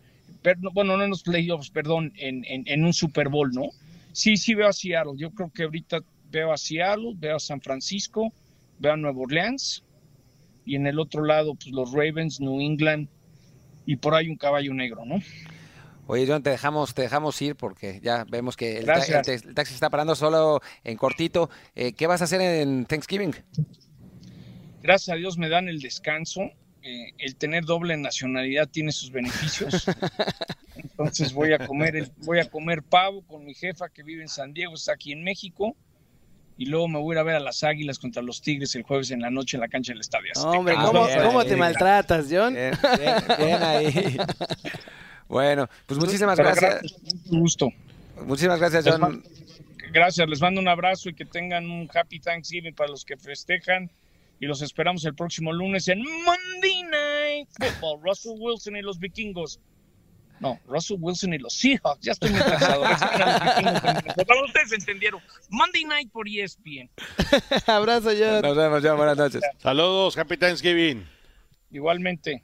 bueno, 0.74 0.97
no 0.97 1.04
en 1.04 1.10
los 1.10 1.24
playoffs, 1.24 1.69
perdón, 1.69 2.13
en, 2.15 2.43
en, 2.47 2.84
un 2.84 2.93
Super 2.93 3.30
Bowl, 3.30 3.52
¿no? 3.52 3.69
Sí, 4.12 4.38
sí 4.38 4.56
veo 4.56 4.67
a 4.67 4.74
Seattle. 4.74 5.13
Yo 5.17 5.32
creo 5.32 5.52
que 5.54 5.63
ahorita 5.63 6.00
veo 6.32 6.52
a 6.52 6.58
Seattle, 6.58 7.13
veo 7.15 7.36
a 7.36 7.39
San 7.39 7.62
Francisco, 7.62 8.34
veo 8.82 8.94
a 8.94 8.98
Nueva 8.98 9.20
Orleans 9.20 9.84
y 10.65 10.76
en 10.76 10.88
el 10.88 11.00
otro 11.00 11.24
lado, 11.24 11.56
pues 11.56 11.67
los 11.67 11.91
Ravens, 11.91 12.39
New 12.39 12.60
England 12.60 13.08
y 13.86 13.96
por 13.96 14.15
ahí 14.15 14.28
un 14.28 14.38
caballo 14.38 14.74
negro, 14.74 15.06
¿no? 15.06 15.20
Oye, 16.08 16.26
John, 16.28 16.44
te 16.44 16.50
dejamos, 16.50 16.94
te 16.94 17.04
dejamos 17.04 17.41
ir 17.41 17.56
porque 17.56 18.00
ya 18.04 18.26
vemos 18.30 18.58
que 18.58 18.80
el, 18.80 18.86
taxi 18.86 19.74
está 19.74 19.89
parando 19.89 20.15
solo 20.15 20.60
en 20.84 20.98
cortito. 20.98 21.50
Eh, 21.76 21.94
¿Qué 21.94 22.08
vas 22.08 22.22
a 22.22 22.26
hacer 22.26 22.41
en 22.41 22.86
Thanksgiving? 22.86 23.34
gracias 24.82 25.13
a 25.13 25.17
Dios 25.17 25.38
me 25.38 25.48
dan 25.48 25.70
el 25.70 25.80
descanso. 25.80 26.41
Eh, 26.84 27.13
el 27.20 27.36
tener 27.36 27.63
doble 27.63 27.96
nacionalidad 27.96 28.67
tiene 28.67 28.91
sus 28.91 29.12
beneficios. 29.12 29.86
Entonces 30.76 31.32
voy 31.32 31.54
a 31.54 31.65
comer 31.67 32.12
voy 32.17 32.39
a 32.39 32.50
comer 32.50 32.82
pavo 32.82 33.22
con 33.28 33.46
mi 33.46 33.54
jefa 33.54 33.89
que 33.89 34.02
vive 34.02 34.24
en 34.24 34.28
San 34.28 34.52
Diego, 34.52 34.74
está 34.74 34.94
aquí 34.94 35.12
en 35.12 35.24
México. 35.24 35.76
Y 36.62 36.65
luego 36.65 36.88
me 36.88 37.00
voy 37.00 37.13
a 37.13 37.15
ir 37.15 37.19
a 37.21 37.24
ver 37.24 37.36
a 37.38 37.39
las 37.39 37.63
Águilas 37.63 37.97
contra 37.97 38.21
los 38.21 38.39
Tigres 38.39 38.76
el 38.76 38.84
jueves 38.84 39.10
en 39.10 39.19
la 39.19 39.32
noche 39.32 39.58
en 39.58 39.62
la 39.62 39.67
cancha 39.67 39.93
del 39.93 40.02
Estadio 40.02 40.32
Hombre, 40.43 40.76
¿cómo, 40.76 41.43
te 41.43 41.56
maltratas, 41.56 42.28
John? 42.30 42.54
Bien, 42.54 43.63
ahí. 43.63 44.15
bueno, 45.28 45.67
pues 45.88 46.00
muchísimas 46.00 46.38
gracias. 46.38 46.95
gusto. 47.26 47.69
Muchísimas 48.28 48.60
gracias, 48.60 48.86
John. 48.88 49.24
Gracias, 49.91 50.30
les 50.30 50.39
mando 50.39 50.62
un 50.62 50.67
abrazo 50.67 51.10
y 51.10 51.15
que 51.15 51.26
tengan 51.26 51.67
un 51.67 51.89
happy 51.91 52.19
Thanksgiving 52.19 52.76
para 52.76 52.91
los 52.91 53.06
que 53.06 53.17
festejan. 53.17 53.89
Y 54.39 54.45
los 54.45 54.62
esperamos 54.62 55.04
el 55.06 55.15
próximo 55.15 55.52
lunes 55.52 55.88
en 55.88 56.04
Monday 56.04 56.84
Night 56.84 57.50
Football. 57.58 58.02
Russell 58.04 58.34
Wilson 58.38 58.76
y 58.76 58.84
los 58.84 59.00
vikingos. 59.00 59.60
No, 60.41 60.60
Russell 60.65 60.97
Wilson 60.99 61.36
y 61.36 61.38
los 61.38 61.54
Seahawks. 61.54 62.01
Ya 62.01 62.13
estoy 62.13 62.32
muy 62.32 62.39
cansado. 62.39 62.82
ustedes 64.45 64.71
entendieron. 64.73 65.21
Monday 65.49 65.86
Night 65.86 66.12
por 66.12 66.27
ESPN. 66.27 66.89
Abrazo, 67.67 68.10
John. 68.10 68.41
Nos 68.41 68.58
vemos, 68.58 68.82
John. 68.84 68.97
Buenas 68.97 69.17
noches. 69.17 69.41
Saludos, 69.60 70.17
Happy 70.17 70.38
Thanksgiving. 70.38 71.08
Igualmente. 71.69 72.43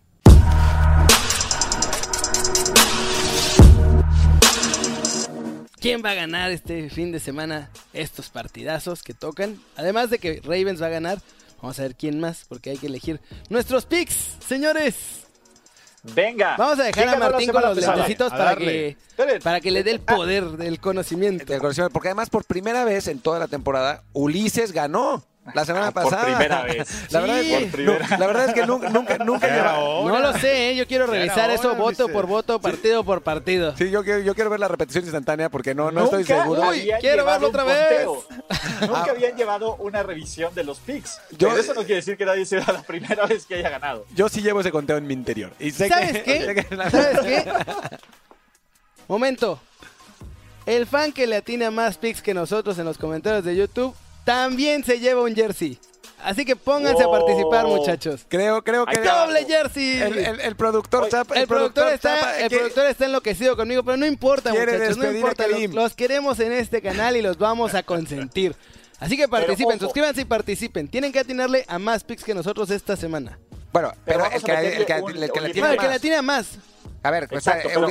quién 5.80 6.02
va 6.04 6.12
a 6.12 6.16
ganar 6.16 6.52
este 6.52 6.90
fin 6.90 7.14
de 7.14 7.20
semana 7.20 7.72
estos 7.94 8.30
partidazos 8.30 9.04
que 9.04 9.14
tocan. 9.14 9.58
Además 9.78 10.10
de 10.10 10.20
que 10.20 10.42
Ravens 10.44 10.82
va 10.82 10.88
a 10.88 10.90
ganar, 10.90 11.20
vamos 11.62 11.80
a 11.80 11.84
ver 11.84 11.96
quién 11.96 12.20
más, 12.20 12.46
porque 12.50 12.72
hay 12.72 12.78
que 12.78 12.88
elegir 12.88 13.22
nuestros 13.50 13.86
picks, 13.86 14.36
señores. 14.46 15.27
Venga. 16.14 16.56
Vamos 16.58 16.80
a 16.80 16.84
dejar 16.84 17.10
a 17.10 17.18
Martín 17.18 17.52
con 17.52 17.62
los 17.62 17.78
lentecitos 17.78 18.32
para 18.32 18.56
que, 18.56 18.98
para 19.44 19.60
que 19.60 19.72
le 19.72 19.84
dé 19.84 19.92
el 19.92 20.00
poder 20.00 20.46
del 20.52 20.80
conocimiento. 20.80 21.46
Del 21.46 21.60
conocimiento. 21.60 21.94
Porque 21.94 22.10
además, 22.10 22.30
por 22.30 22.46
primera 22.46 22.84
vez 22.86 23.08
en 23.08 23.20
toda 23.20 23.40
la 23.40 23.48
temporada, 23.48 24.04
Ulises 24.14 24.72
ganó. 24.72 25.24
La 25.54 25.66
semana 25.66 25.92
pasada. 25.92 26.24
Por 26.24 26.36
primera 26.36 26.64
vez. 26.64 26.88
La, 27.12 27.22
verdad, 27.22 27.40
es 27.40 27.72
que, 27.72 27.84
la 28.18 28.28
verdad 28.28 28.46
es 28.50 28.54
que 28.54 28.66
nunca, 28.66 28.90
nunca, 28.90 29.18
nunca 29.18 29.78
No 30.04 30.20
lo 30.20 30.34
sé, 30.34 30.70
¿eh? 30.70 30.76
yo 30.76 30.88
quiero 30.88 31.08
revisar 31.08 31.50
eso 31.50 31.76
voto 31.76 32.08
por 32.10 32.28
voto, 32.28 32.60
partido 32.60 33.04
por 33.04 33.22
partido. 33.22 33.76
Sí, 33.78 33.90
yo 33.90 34.04
quiero, 34.04 34.20
yo 34.20 34.36
quiero 34.36 34.50
ver 34.50 34.60
la 34.60 34.68
repetición 34.68 35.04
instantánea 35.04 35.50
porque 35.50 35.74
no, 35.74 35.92
no 35.92 36.06
estoy 36.06 36.24
seguro. 36.24 36.70
Uy, 36.70 36.90
quiero 37.00 37.26
verlo 37.26 37.48
otra 37.48 37.64
vez. 37.64 38.06
nunca 38.82 39.06
ah. 39.08 39.08
habían 39.10 39.36
llevado 39.36 39.76
una 39.76 40.04
revisión 40.04 40.54
de 40.54 40.64
los 40.64 40.80
picks. 40.80 41.20
Yo, 41.32 41.50
Pero 41.50 41.58
eso 41.58 41.74
no 41.74 41.82
quiere 41.82 41.96
decir 41.96 42.18
que 42.18 42.26
nadie 42.26 42.46
sea 42.46 42.64
la 42.68 42.82
primera 42.82 43.26
vez 43.26 43.46
que 43.46 43.56
haya 43.56 43.70
ganado. 43.70 44.06
Yo 44.14 44.30
sí 44.30 44.42
llevo 44.42 44.62
ese 44.62 44.72
conteo 44.72 44.98
en 44.98 45.08
mi 45.08 45.14
interior. 45.14 45.54
Y 45.60 45.72
sé 45.72 45.88
¿Sabes 45.88 46.24
qué? 46.24 46.66
¿Sabes 46.92 47.20
qué? 47.20 47.46
Momento. 49.08 49.60
El 50.66 50.86
fan 50.86 51.14
que 51.14 51.28
le 51.28 51.38
atina 51.38 51.72
más 51.72 51.98
picks 51.98 52.22
que 52.22 52.34
nosotros 52.34 52.78
en 52.78 52.86
los 52.86 52.98
comentarios 52.98 53.46
de 53.46 53.56
YouTube 53.56 53.96
también 54.28 54.84
se 54.84 55.00
lleva 55.00 55.22
un 55.22 55.34
jersey. 55.34 55.80
Así 56.22 56.44
que 56.44 56.58
pónganse 56.58 57.02
a 57.02 57.10
participar, 57.10 57.66
muchachos. 57.66 58.26
Creo, 58.28 58.62
creo 58.62 58.86
que. 58.86 59.00
¡Doble 59.00 59.46
jersey! 59.46 60.02
El, 60.02 60.56
productor 60.58 61.08
El, 61.34 61.48
productor, 61.48 61.94
está, 61.94 62.38
el 62.38 62.50
productor 62.50 62.88
está 62.88 63.06
enloquecido 63.06 63.56
conmigo, 63.56 63.84
pero 63.84 63.96
no 63.96 64.06
importa, 64.06 64.52
muchachos. 64.52 64.98
No 64.98 65.10
importa. 65.10 65.46
Los, 65.48 65.94
queremos 65.94 66.42
en 66.42 66.52
este 66.52 66.82
canal 66.82 67.16
y 67.16 67.22
los 67.22 67.38
vamos 67.38 67.74
a 67.74 67.84
consentir. 67.84 68.54
Así 69.00 69.16
que 69.16 69.30
participen, 69.30 69.80
suscríbanse 69.80 70.22
y 70.22 70.26
participen. 70.26 70.90
Tienen 70.90 71.14
que 71.14 71.20
atinarle 71.20 71.64
a 71.70 71.80
más 71.80 72.04
picks 72.04 72.26
que 72.26 72.34
nosotros 72.34 72.70
esta 72.72 72.98
semana. 72.98 73.40
Bueno, 73.72 73.94
pero, 74.04 74.26
el, 74.26 74.44
que, 74.44 74.52
el, 74.52 74.86
que, 74.86 75.88
le 75.88 76.00
tiene 76.00 76.22
más. 76.22 76.58
A 77.02 77.12
ver, 77.12 77.30
pues, 77.30 77.48
eh, 77.48 77.62
pero, 77.64 77.88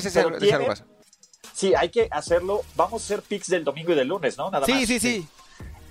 Sí, 1.55 1.72
hay 1.75 1.88
que 1.88 2.09
hacerlo. 2.11 2.62
Vamos 2.75 3.01
a 3.01 3.05
hacer 3.05 3.22
picks 3.22 3.49
del 3.49 3.64
domingo 3.64 3.92
y 3.92 3.94
del 3.94 4.09
lunes, 4.09 4.37
¿no? 4.37 4.51
Nada 4.51 4.66
sí, 4.66 4.72
más. 4.72 4.81
Sí, 4.83 4.87
sí, 4.87 5.01
sí. 5.01 5.29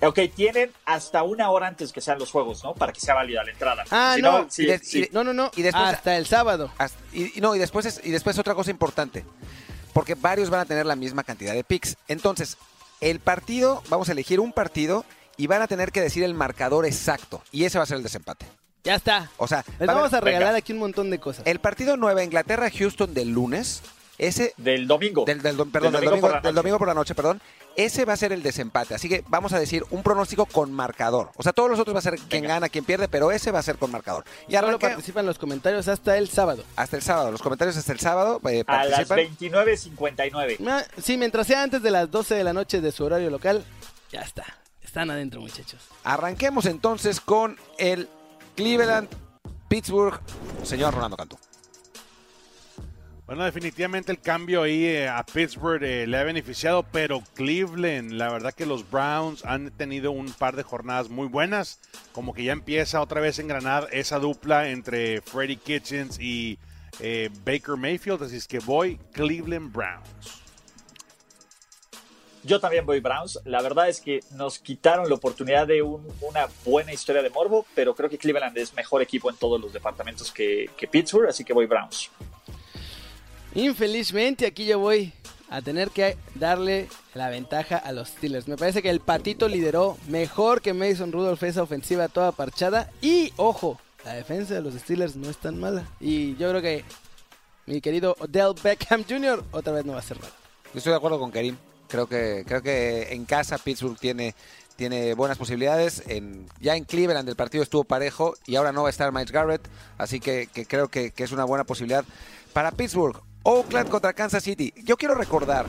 Ok, 0.02 0.20
tienen 0.34 0.72
hasta 0.84 1.22
una 1.22 1.50
hora 1.50 1.66
antes 1.66 1.92
que 1.92 2.00
sean 2.00 2.18
los 2.18 2.30
juegos, 2.30 2.62
¿no? 2.62 2.74
Para 2.74 2.92
que 2.92 3.00
sea 3.00 3.14
válida 3.14 3.42
la 3.42 3.50
entrada. 3.50 3.84
Ah, 3.90 4.16
no, 4.20 4.46
no, 5.12 5.24
no, 5.24 5.32
no, 5.32 5.50
y 5.56 5.62
después, 5.62 5.84
hasta 5.84 6.16
el 6.16 6.26
sábado. 6.26 6.70
y, 7.12 7.40
no, 7.40 7.54
y 7.54 7.58
después, 7.58 8.00
y 8.04 8.10
después 8.10 8.38
otra 8.38 8.54
cosa 8.54 8.70
importante, 8.70 9.24
porque 9.92 10.14
varios 10.14 10.50
van 10.50 10.60
a 10.60 10.64
tener 10.66 10.84
la 10.84 10.96
misma 10.96 11.24
cantidad 11.24 11.54
de 11.54 11.64
picks. 11.64 11.96
Entonces, 12.08 12.58
el 13.00 13.20
partido, 13.20 13.82
vamos 13.88 14.08
a 14.08 14.12
elegir 14.12 14.38
un 14.40 14.52
partido 14.52 15.04
y 15.38 15.46
van 15.46 15.62
a 15.62 15.66
tener 15.66 15.92
que 15.92 16.00
decir 16.00 16.24
el 16.24 16.34
marcador 16.34 16.84
exacto, 16.84 17.42
y 17.50 17.64
ese 17.64 17.78
va 17.78 17.84
a 17.84 17.86
ser 17.86 17.96
el 17.96 18.02
desempate. 18.02 18.46
Ya 18.84 18.94
está. 18.94 19.30
O 19.36 19.48
sea, 19.48 19.64
les 19.80 19.88
vamos 19.88 20.12
a, 20.12 20.20
regalar 20.20 20.54
aquí 20.54 20.72
un 20.72 20.78
montón 20.78 21.10
de 21.10 21.18
cosas. 21.18 21.44
El 21.44 21.58
partido 21.58 21.96
Nueva 21.96 22.22
Inglaterra-Houston 22.22 23.14
del 23.14 23.30
lunes 23.30 23.82
ese 24.18 24.54
del 24.56 24.86
domingo. 24.86 25.24
Del, 25.24 25.40
perdón, 25.40 25.92
del 25.92 26.04
domingo, 26.04 26.40
del 26.42 26.54
domingo, 26.54 26.78
por 26.78 26.88
la 26.88 26.94
noche, 26.94 27.14
perdón. 27.14 27.40
Ese 27.76 28.06
va 28.06 28.14
a 28.14 28.16
ser 28.16 28.32
el 28.32 28.42
desempate. 28.42 28.94
Así 28.94 29.06
que 29.08 29.22
vamos 29.28 29.52
a 29.52 29.58
decir 29.58 29.84
un 29.90 30.02
pronóstico 30.02 30.46
con 30.46 30.72
marcador. 30.72 31.30
O 31.36 31.42
sea, 31.42 31.52
todos 31.52 31.68
los 31.68 31.78
otros 31.78 31.94
va 31.94 31.98
a 31.98 32.02
ser 32.02 32.18
quien 32.18 32.44
gana, 32.44 32.70
quien 32.70 32.84
pierde, 32.84 33.06
pero 33.06 33.30
ese 33.30 33.50
va 33.50 33.58
a 33.58 33.62
ser 33.62 33.76
con 33.76 33.90
marcador. 33.90 34.24
Y 34.48 34.56
ahora 34.56 34.78
participan 34.78 35.24
en 35.24 35.26
los 35.26 35.38
comentarios 35.38 35.86
hasta 35.88 36.16
el 36.16 36.28
sábado. 36.28 36.64
Hasta 36.74 36.96
el 36.96 37.02
sábado. 37.02 37.30
Los 37.30 37.42
comentarios 37.42 37.76
hasta 37.76 37.92
el 37.92 38.00
sábado. 38.00 38.40
Eh, 38.48 38.64
a 38.66 38.86
las 38.86 39.10
29.59. 39.10 40.56
Ah, 40.66 40.84
sí, 41.02 41.18
mientras 41.18 41.46
sea 41.46 41.62
antes 41.62 41.82
de 41.82 41.90
las 41.90 42.10
12 42.10 42.34
de 42.34 42.44
la 42.44 42.54
noche 42.54 42.80
de 42.80 42.92
su 42.92 43.04
horario 43.04 43.28
local, 43.28 43.62
ya 44.10 44.20
está. 44.20 44.44
Están 44.82 45.10
adentro, 45.10 45.42
muchachos. 45.42 45.82
Arranquemos 46.04 46.64
entonces 46.64 47.20
con 47.20 47.58
el 47.76 48.08
Cleveland 48.54 49.08
Pittsburgh, 49.68 50.18
señor 50.62 50.94
Ronaldo 50.94 51.16
Cantú. 51.16 51.36
Bueno, 53.26 53.44
definitivamente 53.44 54.12
el 54.12 54.20
cambio 54.20 54.62
ahí 54.62 54.84
eh, 54.84 55.08
a 55.08 55.26
Pittsburgh 55.26 55.82
eh, 55.82 56.06
le 56.06 56.16
ha 56.16 56.22
beneficiado, 56.22 56.84
pero 56.84 57.24
Cleveland, 57.34 58.12
la 58.12 58.30
verdad 58.30 58.52
que 58.52 58.66
los 58.66 58.88
Browns 58.88 59.44
han 59.44 59.72
tenido 59.72 60.12
un 60.12 60.32
par 60.32 60.54
de 60.54 60.62
jornadas 60.62 61.08
muy 61.08 61.26
buenas, 61.26 61.80
como 62.12 62.32
que 62.32 62.44
ya 62.44 62.52
empieza 62.52 63.00
otra 63.00 63.20
vez 63.20 63.40
a 63.40 63.42
engranar 63.42 63.88
esa 63.90 64.20
dupla 64.20 64.68
entre 64.68 65.22
Freddie 65.22 65.56
Kitchens 65.56 66.20
y 66.20 66.56
eh, 67.00 67.28
Baker 67.44 67.76
Mayfield, 67.76 68.22
así 68.22 68.36
es 68.36 68.46
que 68.46 68.60
voy 68.60 68.96
Cleveland 69.10 69.72
Browns. 69.72 70.42
Yo 72.44 72.60
también 72.60 72.86
voy 72.86 73.00
Browns. 73.00 73.40
La 73.44 73.60
verdad 73.60 73.88
es 73.88 74.00
que 74.00 74.20
nos 74.36 74.60
quitaron 74.60 75.08
la 75.08 75.16
oportunidad 75.16 75.66
de 75.66 75.82
una 75.82 76.46
buena 76.64 76.92
historia 76.92 77.22
de 77.22 77.30
Morbo, 77.30 77.66
pero 77.74 77.92
creo 77.92 78.08
que 78.08 78.18
Cleveland 78.18 78.56
es 78.56 78.72
mejor 78.74 79.02
equipo 79.02 79.28
en 79.30 79.36
todos 79.36 79.60
los 79.60 79.72
departamentos 79.72 80.30
que, 80.30 80.70
que 80.76 80.86
Pittsburgh, 80.86 81.28
así 81.28 81.42
que 81.42 81.52
voy 81.52 81.66
Browns. 81.66 82.08
Infelizmente 83.56 84.44
aquí 84.44 84.66
yo 84.66 84.78
voy 84.78 85.14
a 85.48 85.62
tener 85.62 85.90
que 85.90 86.18
darle 86.34 86.88
la 87.14 87.30
ventaja 87.30 87.78
a 87.78 87.90
los 87.92 88.08
Steelers. 88.08 88.48
Me 88.48 88.58
parece 88.58 88.82
que 88.82 88.90
el 88.90 89.00
patito 89.00 89.48
lideró 89.48 89.96
mejor 90.08 90.60
que 90.60 90.74
Mason 90.74 91.10
Rudolph 91.10 91.42
esa 91.42 91.62
ofensiva 91.62 92.08
toda 92.08 92.32
parchada. 92.32 92.90
Y 93.00 93.32
ojo, 93.36 93.80
la 94.04 94.12
defensa 94.12 94.52
de 94.52 94.60
los 94.60 94.74
Steelers 94.74 95.16
no 95.16 95.30
es 95.30 95.38
tan 95.38 95.58
mala. 95.58 95.88
Y 96.00 96.36
yo 96.36 96.50
creo 96.50 96.60
que 96.60 96.84
mi 97.64 97.80
querido 97.80 98.14
Odell 98.18 98.52
Beckham 98.62 99.04
Jr. 99.08 99.42
otra 99.52 99.72
vez 99.72 99.86
no 99.86 99.94
va 99.94 100.00
a 100.00 100.02
ser 100.02 100.20
malo. 100.20 100.34
Yo 100.74 100.78
estoy 100.78 100.90
de 100.90 100.98
acuerdo 100.98 101.18
con 101.18 101.30
Karim. 101.30 101.56
Creo 101.88 102.06
que, 102.06 102.44
creo 102.46 102.60
que 102.60 103.14
en 103.14 103.24
casa 103.24 103.56
Pittsburgh 103.56 103.98
tiene, 103.98 104.34
tiene 104.76 105.14
buenas 105.14 105.38
posibilidades. 105.38 106.02
Ya 106.60 106.76
en 106.76 106.84
Cleveland 106.84 107.26
el 107.26 107.36
partido 107.36 107.62
estuvo 107.62 107.84
parejo 107.84 108.34
y 108.44 108.56
ahora 108.56 108.72
no 108.72 108.82
va 108.82 108.88
a 108.88 108.90
estar 108.90 109.10
Miles 109.12 109.32
Garrett. 109.32 109.66
Así 109.96 110.20
que, 110.20 110.46
creo 110.68 110.88
que 110.88 111.10
es 111.16 111.32
una 111.32 111.44
buena 111.44 111.64
posibilidad. 111.64 112.04
Para 112.52 112.70
Pittsburgh, 112.72 113.22
Oakland 113.48 113.88
contra 113.88 114.12
Kansas 114.12 114.42
City. 114.42 114.74
Yo 114.82 114.96
quiero 114.96 115.14
recordar 115.14 115.66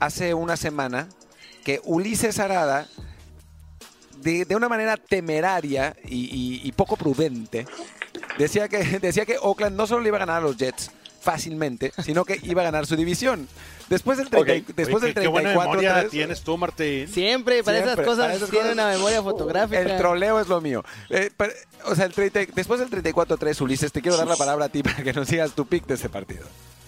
hace 0.00 0.34
una 0.34 0.56
semana 0.56 1.08
que 1.64 1.80
Ulises 1.84 2.40
Arada, 2.40 2.88
de, 4.22 4.44
una 4.56 4.68
manera 4.68 4.96
temeraria 4.96 5.94
y, 6.04 6.72
poco 6.72 6.96
prudente, 6.96 7.64
decía 8.38 8.68
que, 8.68 8.78
decía 9.00 9.24
que 9.24 9.38
Oakland 9.40 9.76
no 9.76 9.86
solo 9.86 10.00
le 10.00 10.08
iba 10.08 10.16
a 10.16 10.20
ganar 10.20 10.38
a 10.38 10.40
los 10.40 10.56
Jets 10.56 10.90
fácilmente, 11.20 11.92
sino 12.02 12.24
que 12.24 12.40
iba 12.42 12.62
a 12.62 12.64
ganar 12.64 12.86
su 12.86 12.96
división. 12.96 13.46
Después 13.88 14.18
del, 14.18 14.28
30, 14.28 14.72
después 14.74 15.00
del 15.00 15.14
34 15.14 15.80
¿Qué 15.80 16.08
tienes 16.10 16.42
tú, 16.42 16.58
Martín? 16.58 17.06
Siempre, 17.06 17.62
para 17.62 17.78
esas 17.78 18.04
cosas 18.04 18.50
tiene 18.50 18.72
una 18.72 18.88
memoria 18.88 19.22
fotográfica. 19.22 19.80
El 19.80 19.96
troleo 19.96 20.40
es 20.40 20.48
lo 20.48 20.60
mío. 20.60 20.84
Eh, 21.10 21.30
o 21.84 21.94
sea, 21.94 22.06
el 22.06 22.12
después 22.52 22.80
del 22.80 22.90
34-3, 22.90 23.60
Ulises, 23.60 23.92
te 23.92 24.02
quiero 24.02 24.16
dar 24.16 24.26
la 24.26 24.34
palabra 24.34 24.64
a 24.64 24.68
ti 24.68 24.82
para 24.82 25.04
que 25.04 25.12
nos 25.12 25.28
sigas 25.28 25.52
tu 25.52 25.66
pick 25.66 25.86
de 25.86 25.94
ese 25.94 26.08
partido. 26.08 26.44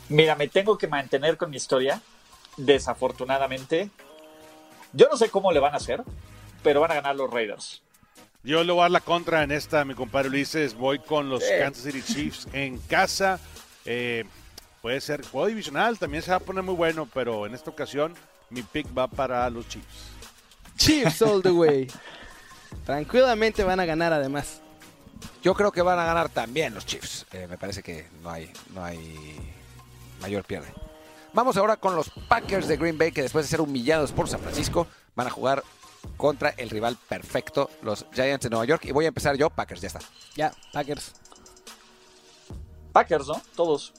Mira, 0.09 0.37
me 0.37 0.49
tengo 0.49 0.79
que 0.79 0.87
mantener 0.87 1.37
con 1.37 1.51
mi 1.51 1.57
historia. 1.57 2.01
Desafortunadamente. 2.57 3.91
Yo 4.93 5.09
no 5.11 5.17
sé 5.17 5.31
cómo 5.31 5.53
le 5.53 5.61
van 5.61 5.75
a 5.75 5.77
hacer, 5.77 6.03
pero 6.63 6.81
van 6.81 6.91
a 6.93 6.95
ganar 6.95 7.17
los 7.17 7.31
Raiders. 7.31 7.83
Yo 8.43 8.65
le 8.65 8.73
voy 8.73 8.81
a 8.81 8.85
dar 8.85 8.91
la 8.91 9.01
contra 9.01 9.43
en 9.43 9.53
esta, 9.53 9.85
mi 9.85 9.95
compadre 9.95 10.29
Ulises. 10.29 10.75
Voy 10.75 10.99
con 10.99 11.29
los 11.29 11.43
Kansas 11.45 11.85
City 11.85 12.03
Chiefs 12.03 12.49
en 12.53 12.79
casa. 12.79 13.39
Eh, 13.85 14.25
puede 14.81 15.01
ser 15.01 15.27
juego 15.27 15.47
divisional, 15.47 15.99
también 15.99 16.23
se 16.23 16.31
va 16.31 16.39
a 16.39 16.41
poner 16.41 16.63
muy 16.63 16.75
bueno, 16.75 17.09
pero 17.13 17.47
en 17.47 17.55
esta 17.55 17.71
ocasión 17.71 18.15
mi 18.51 18.63
pick 18.63 18.87
va 18.97 19.09
para 19.09 19.49
los 19.51 19.69
Chiefs. 19.69 20.13
Chiefs 20.77 21.23
all 21.23 21.43
the 21.43 21.51
way. 21.51 21.89
Tranquilamente 22.87 23.65
van 23.65 23.81
a 23.81 23.85
ganar 23.85 24.13
además. 24.13 24.63
Yo 25.43 25.55
creo 25.55 25.73
que 25.73 25.83
van 25.83 25.99
a 25.99 26.05
ganar 26.05 26.29
también 26.29 26.75
los 26.75 26.87
Chiefs. 26.87 27.27
Eh, 27.33 27.47
me 27.49 27.59
parece 27.59 27.83
que 27.83 28.07
no 28.23 28.31
hay, 28.31 28.51
no 28.73 28.85
hay 28.85 29.58
mayor 30.21 30.45
pierde. 30.45 30.69
Vamos 31.33 31.57
ahora 31.57 31.77
con 31.77 31.95
los 31.95 32.11
Packers 32.29 32.69
de 32.69 32.77
Green 32.77 32.99
Bay, 32.99 33.13
que 33.13 33.23
después 33.23 33.45
de 33.45 33.51
ser 33.51 33.61
humillados 33.61 34.13
por 34.13 34.29
San 34.29 34.41
Francisco, 34.41 34.87
van 35.15 35.27
a 35.27 35.31
jugar 35.31 35.63
contra 36.17 36.51
el 36.51 36.71
rival 36.71 36.97
perfecto, 37.09 37.71
los 37.83 38.07
Giants 38.13 38.45
de 38.45 38.51
Nueva 38.51 38.65
York. 38.65 38.85
Y 38.87 38.93
voy 38.93 39.05
a 39.05 39.09
empezar 39.09 39.37
yo, 39.37 39.51
Packers, 39.51 39.81
ya 39.81 39.89
está. 39.89 40.01
Ya, 40.37 40.53
Packers. 40.73 41.13
Packers, 42.93 43.29
¿no? 43.29 43.41
Todos. 43.55 43.93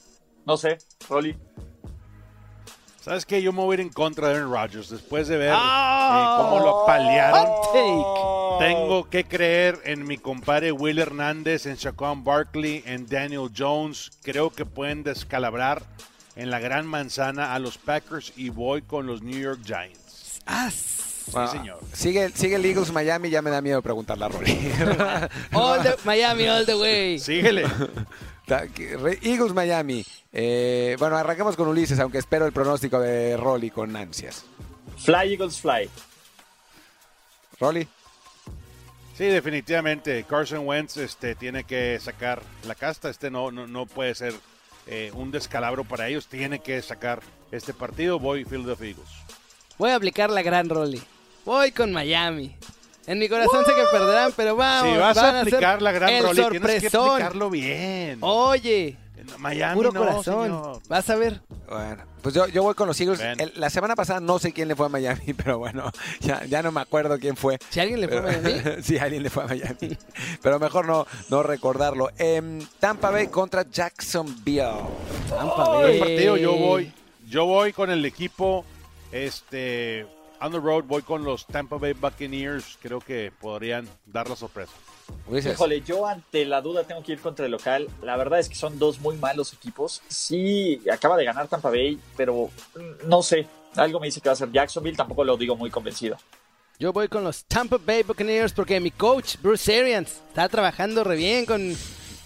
No 0.46 0.58
sé, 0.58 0.78
Rolly. 1.08 1.38
¿Sabes 3.02 3.26
qué? 3.26 3.42
Yo 3.42 3.54
me 3.54 3.60
voy 3.60 3.74
a 3.74 3.74
ir 3.76 3.82
en 3.82 3.90
contra 3.90 4.28
de 4.28 4.36
Aaron 4.36 4.52
Rodgers 4.52 4.90
después 4.90 5.28
de 5.30 5.38
ver 5.38 5.54
eh, 5.54 6.26
cómo 6.38 6.60
lo 6.60 6.84
paliaron. 6.86 7.48
Tengo 8.60 9.10
que 9.10 9.24
creer 9.24 9.80
en 9.86 10.06
mi 10.06 10.18
compadre 10.18 10.74
Will 10.74 11.00
Hernández, 11.00 11.66
en 11.66 11.76
Shaquan 11.76 12.26
Barkley, 12.26 12.84
en 12.86 13.08
Daniel 13.08 13.50
Jones. 13.58 14.12
Creo 14.22 14.50
que 14.50 14.66
pueden 14.66 15.04
descalabrar 15.04 15.84
en 16.36 16.50
la 16.50 16.60
gran 16.60 16.86
manzana 16.86 17.54
a 17.54 17.60
los 17.60 17.78
Packers 17.78 18.34
y 18.36 18.50
voy 18.50 18.82
con 18.82 19.08
los 19.08 19.22
New 19.22 19.40
York 19.40 19.62
Giants. 19.64 20.42
Ah, 20.46 20.70
sí, 20.70 21.32
señor. 21.52 21.80
Sigue, 21.94 22.30
sigue 22.32 22.56
el 22.56 22.66
Eagles 22.66 22.92
Miami, 22.92 23.30
ya 23.30 23.42
me 23.42 23.50
da 23.50 23.62
miedo 23.62 23.82
preguntarle 23.82 24.26
a 24.26 24.28
Rory. 24.28 24.52
all 25.54 25.82
the, 25.82 25.96
Miami 26.04 26.50
all 26.50 26.66
the 26.66 26.76
way. 26.76 27.18
Síguele. 27.18 27.66
Eagles 29.22 29.54
Miami. 29.54 30.06
Eh, 30.32 30.96
bueno, 31.00 31.18
arranquemos 31.18 31.56
con 31.56 31.68
Ulises, 31.68 32.00
aunque 32.00 32.18
espero 32.18 32.46
el 32.46 32.52
pronóstico 32.52 33.00
de 33.00 33.38
Rolly 33.38 33.70
con 33.70 33.96
ansias. 33.96 34.46
Fly 34.98 35.34
Eagles 35.34 35.62
Fly. 35.62 35.90
Rolly. 37.60 37.88
Sí, 39.18 39.26
definitivamente. 39.26 40.24
Carson 40.24 40.66
Wentz 40.66 40.98
este, 40.98 41.36
tiene 41.36 41.66
que 41.66 42.00
sacar 42.00 42.42
la 42.66 42.76
casta. 42.76 43.10
Este 43.10 43.30
no, 43.30 43.52
no, 43.52 43.68
no 43.68 43.86
puede 43.86 44.16
ser 44.16 44.34
eh, 44.88 45.12
un 45.14 45.30
descalabro 45.30 45.84
para 45.84 46.08
ellos. 46.08 46.28
Tiene 46.28 46.60
que 46.60 46.82
sacar 46.82 47.22
este 47.52 47.74
partido. 47.74 48.20
Voy 48.20 48.46
Philadelphia 48.46 48.88
Eagles. 48.88 49.10
Voy 49.78 49.92
a 49.92 49.96
aplicar 49.96 50.30
la 50.30 50.42
gran 50.42 50.70
Rolly. 50.70 51.02
Voy 51.46 51.72
con 51.72 51.92
Miami. 51.92 52.56
En 53.10 53.18
mi 53.18 53.28
corazón 53.28 53.66
sé 53.66 53.74
que 53.74 53.84
perderán, 53.92 54.32
pero 54.36 54.56
vamos. 54.56 54.94
Si 54.94 55.00
vas 55.00 55.16
van 55.16 55.36
a 55.38 55.42
aplicar 55.42 55.82
la 55.82 55.92
gran 55.92 56.10
el 56.12 56.24
Rolly, 56.24 56.46
tienes 56.52 56.82
que 56.92 56.96
aplicarlo 56.96 57.50
bien. 57.50 58.20
Oye, 58.22 58.98
Miami 59.40 59.76
puro 59.76 59.92
no, 59.92 60.00
corazón. 60.00 60.44
señor. 60.44 60.80
Vas 60.88 61.10
a 61.10 61.16
ver. 61.16 61.42
Bueno, 61.68 62.04
pues 62.22 62.36
yo, 62.36 62.46
yo 62.48 62.62
voy 62.62 62.76
con 62.76 62.86
los 62.88 63.02
Eagles. 63.02 63.20
El- 63.20 63.52
la 63.56 63.72
semana 63.72 63.96
pasada 63.96 64.20
no 64.20 64.38
sé 64.38 64.54
quién 64.54 64.68
le 64.68 64.76
fue 64.76 64.86
a 64.86 64.90
Miami, 64.90 65.34
pero 65.38 65.58
bueno, 65.58 65.92
ya, 66.20 66.46
ya 66.46 66.62
no 66.62 66.72
me 66.72 66.82
acuerdo 66.82 67.18
quién 67.18 67.36
fue. 67.36 67.58
Si 67.72 67.80
alguien 67.80 68.00
le 68.00 68.08
fue 68.08 68.20
a 68.20 68.22
Miami. 68.22 68.62
sí, 68.84 69.00
alguien 69.00 69.24
le 69.24 69.32
fue 69.32 69.44
a 69.44 69.48
Miami. 69.48 69.98
Pero 70.44 70.60
mejor 70.60 70.86
no, 70.86 71.08
no 71.30 71.42
recordarlo. 71.42 72.12
Em, 72.16 72.60
Tampa 72.80 73.10
Bay 73.10 73.26
contra 73.30 73.66
Jacksonville. 73.68 74.70
Tampa 75.28 75.82
El 75.82 75.82
Bay. 75.90 76.00
partido 76.00 76.38
yo 76.38 76.54
voy, 76.56 76.94
yo 77.28 77.46
voy 77.46 77.74
con 77.74 77.90
el 77.90 78.06
equipo, 78.06 78.66
este, 79.12 80.06
on 80.42 80.52
the 80.52 80.60
road, 80.60 80.86
voy 80.86 81.02
con 81.02 81.24
los 81.24 81.46
Tampa 81.46 81.78
Bay 81.78 81.94
Buccaneers. 81.94 82.78
Creo 82.82 83.00
que 83.00 83.32
podrían 83.40 83.88
dar 84.06 84.30
la 84.30 84.36
sorpresa. 84.36 84.72
Híjole, 85.32 85.82
yo 85.82 86.06
ante 86.08 86.46
la 86.46 86.62
duda 86.62 86.84
tengo 86.84 87.04
que 87.04 87.14
ir 87.14 87.20
contra 87.20 87.46
el 87.46 87.52
local. 87.52 87.90
La 88.02 88.16
verdad 88.18 88.40
es 88.40 88.50
que 88.50 88.56
son 88.56 88.80
dos 88.80 89.00
muy 89.00 89.18
malos 89.18 89.54
equipos. 89.54 90.02
Sí, 90.08 90.82
acaba 90.92 91.18
de 91.18 91.26
ganar 91.26 91.48
Tampa 91.48 91.70
Bay, 91.70 92.00
pero 92.16 92.50
mm, 92.76 93.08
no 93.08 93.22
sé. 93.22 93.48
Algo 93.76 94.00
me 94.00 94.08
dice 94.08 94.22
que 94.22 94.30
va 94.30 94.34
a 94.34 94.36
ser 94.36 94.52
Jacksonville, 94.52 94.98
tampoco 94.98 95.24
lo 95.24 95.38
digo 95.38 95.56
muy 95.56 95.70
convencido. 95.70 96.18
Yo 96.80 96.94
voy 96.94 97.08
con 97.08 97.24
los 97.24 97.44
Tampa 97.46 97.78
Bay 97.78 98.04
Buccaneers 98.04 98.54
porque 98.54 98.80
mi 98.80 98.92
coach, 98.92 99.36
Bruce 99.42 99.78
Arians, 99.78 100.22
está 100.30 100.48
trabajando 100.48 101.04
re 101.04 101.16
bien 101.16 101.46
con, 101.46 101.76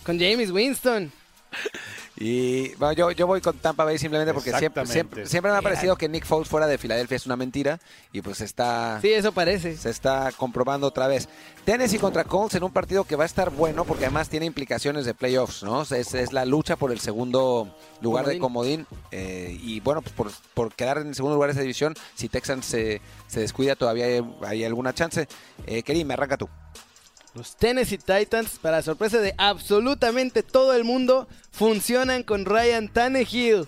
con 0.05 0.20
James 0.20 0.51
Winston. 0.51 1.11
Y 2.26 2.74
bueno, 2.76 2.93
yo, 2.93 3.11
yo 3.11 3.28
voy 3.28 3.41
con 3.41 3.57
Tampa 3.57 3.84
Bay 3.84 3.97
simplemente 3.97 4.34
porque 4.34 4.53
siempre, 4.53 4.86
siempre, 4.86 5.26
siempre 5.26 5.51
me 5.51 5.57
ha 5.57 5.61
parecido 5.61 5.97
que 5.97 6.07
Nick 6.07 6.26
Foles 6.26 6.47
fuera 6.47 6.67
de 6.67 6.78
Filadelfia 6.78 7.17
es 7.17 7.26
una 7.26 7.36
mentira 7.36 7.82
y 8.13 8.21
pues 8.21 8.39
está, 8.39 8.99
Sí, 9.01 9.11
eso 9.11 9.34
parece. 9.34 9.76
se 9.76 9.89
está 9.89 10.32
comprobando 10.38 10.88
otra 10.88 11.07
vez. 11.07 11.28
Tennessee 11.65 11.99
contra 11.99 12.24
Colts 12.24 12.55
en 12.55 12.63
un 12.63 12.71
partido 12.71 13.03
que 13.03 13.17
va 13.17 13.24
a 13.24 13.26
estar 13.26 13.49
bueno 13.49 13.84
porque 13.84 14.05
además 14.05 14.30
tiene 14.30 14.45
implicaciones 14.45 15.03
de 15.03 15.13
playoffs, 15.13 15.63
¿no? 15.63 15.82
Es, 15.82 15.91
es 16.13 16.32
la 16.32 16.45
lucha 16.45 16.78
por 16.78 16.93
el 16.93 17.01
segundo 17.01 17.76
lugar 17.99 18.26
de 18.26 18.39
comodín 18.39 18.88
eh, 19.11 19.57
y 19.61 19.82
bueno, 19.82 20.01
pues 20.01 20.13
por, 20.15 20.32
por 20.53 20.74
quedar 20.74 20.99
en 20.99 21.07
el 21.07 21.15
segundo 21.15 21.36
lugar 21.36 21.49
de 21.49 21.55
esa 21.55 21.61
división, 21.61 21.93
si 22.15 22.30
Texans 22.30 22.65
se, 22.65 23.01
se 23.28 23.41
descuida 23.41 23.76
todavía 23.76 24.05
hay, 24.05 24.24
hay 24.45 24.63
alguna 24.63 24.93
chance. 24.93 25.28
Eh, 25.67 25.84
Kerim, 25.84 26.09
arranca 26.09 26.38
tú. 26.38 26.47
Los 27.34 27.56
Tennessee 27.56 27.98
Titans, 27.98 28.60
para 28.60 28.82
sorpresa 28.82 29.20
de 29.20 29.34
absolutamente 29.38 30.44
todo 30.44 30.76
el 30.76 30.84
mundo, 30.84 31.28
funcionan 31.52 32.24
con 32.24 32.46
Ryan 32.46 32.88
Tannehill 32.90 33.68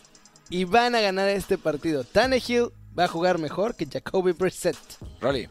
y 0.50 0.66
van 0.66 0.94
a 0.94 1.02
ganar 1.02 1.30
este 1.30 1.58
partido. 1.58 2.04
Tannehill 2.04 2.70
va 2.98 3.06
a 3.06 3.08
jugar 3.08 3.40
mejor 3.40 3.76
que 3.76 3.88
Jacoby 3.88 4.34
Brissett. 4.34 4.78
Rolly. 5.20 5.50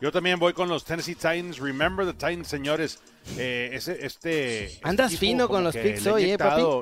Yo 0.00 0.12
también 0.12 0.38
voy 0.38 0.52
con 0.52 0.68
los 0.68 0.84
Tennessee 0.84 1.14
Titans. 1.14 1.58
Remember 1.58 2.06
the 2.06 2.12
Titans, 2.12 2.48
señores. 2.48 2.98
Eh, 3.36 3.70
ese, 3.72 4.04
este, 4.06 4.64
este 4.64 4.80
Andas 4.82 5.16
fino 5.16 5.48
con 5.48 5.62
los 5.62 5.76
picks 5.76 6.06
hoy, 6.06 6.30
¿eh, 6.30 6.38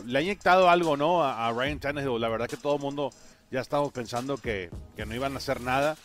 Le 0.06 0.18
ha 0.18 0.22
inyectado 0.22 0.70
algo, 0.70 0.96
¿no? 0.96 1.24
A, 1.24 1.48
a 1.48 1.52
Ryan 1.52 1.80
Tannehill. 1.80 2.20
La 2.20 2.28
verdad 2.28 2.46
que 2.46 2.56
todo 2.56 2.76
el 2.76 2.82
mundo 2.82 3.10
ya 3.50 3.60
estamos 3.60 3.92
pensando 3.92 4.36
que, 4.36 4.70
que 4.96 5.06
no 5.06 5.14
iban 5.14 5.34
a 5.34 5.38
hacer 5.38 5.60
nada. 5.60 5.96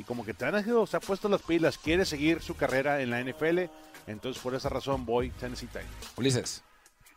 Y 0.00 0.02
como 0.02 0.24
que 0.24 0.32
Tannehill 0.32 0.88
se 0.88 0.96
ha 0.96 1.00
puesto 1.00 1.28
las 1.28 1.42
pilas, 1.42 1.76
quiere 1.76 2.06
seguir 2.06 2.40
su 2.40 2.56
carrera 2.56 3.02
en 3.02 3.10
la 3.10 3.22
NFL. 3.22 3.64
Entonces, 4.06 4.42
por 4.42 4.54
esa 4.54 4.70
razón, 4.70 5.04
voy 5.04 5.28
Tennessee 5.28 5.66
Titans. 5.66 5.90
Ulises. 6.16 6.62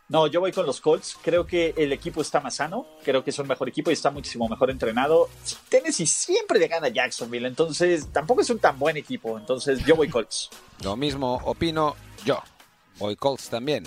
No, 0.06 0.26
yo 0.26 0.40
voy 0.40 0.52
con 0.52 0.66
los 0.66 0.82
Colts. 0.82 1.16
Creo 1.22 1.46
que 1.46 1.72
el 1.78 1.94
equipo 1.94 2.20
está 2.20 2.40
más 2.40 2.56
sano. 2.56 2.86
Creo 3.02 3.24
que 3.24 3.30
es 3.30 3.38
un 3.38 3.48
mejor 3.48 3.70
equipo 3.70 3.88
y 3.88 3.94
está 3.94 4.10
muchísimo 4.10 4.46
mejor 4.50 4.70
entrenado. 4.70 5.30
Tennessee 5.70 6.06
siempre 6.06 6.58
le 6.58 6.68
gana 6.68 6.88
a 6.88 6.90
Jacksonville, 6.90 7.48
entonces 7.48 8.12
tampoco 8.12 8.42
es 8.42 8.50
un 8.50 8.58
tan 8.58 8.78
buen 8.78 8.98
equipo. 8.98 9.38
Entonces 9.38 9.82
yo 9.86 9.96
voy 9.96 10.10
Colts. 10.10 10.50
Lo 10.82 10.94
mismo 10.94 11.40
opino 11.44 11.96
yo. 12.26 12.42
Voy 12.98 13.16
Colts 13.16 13.48
también. 13.48 13.84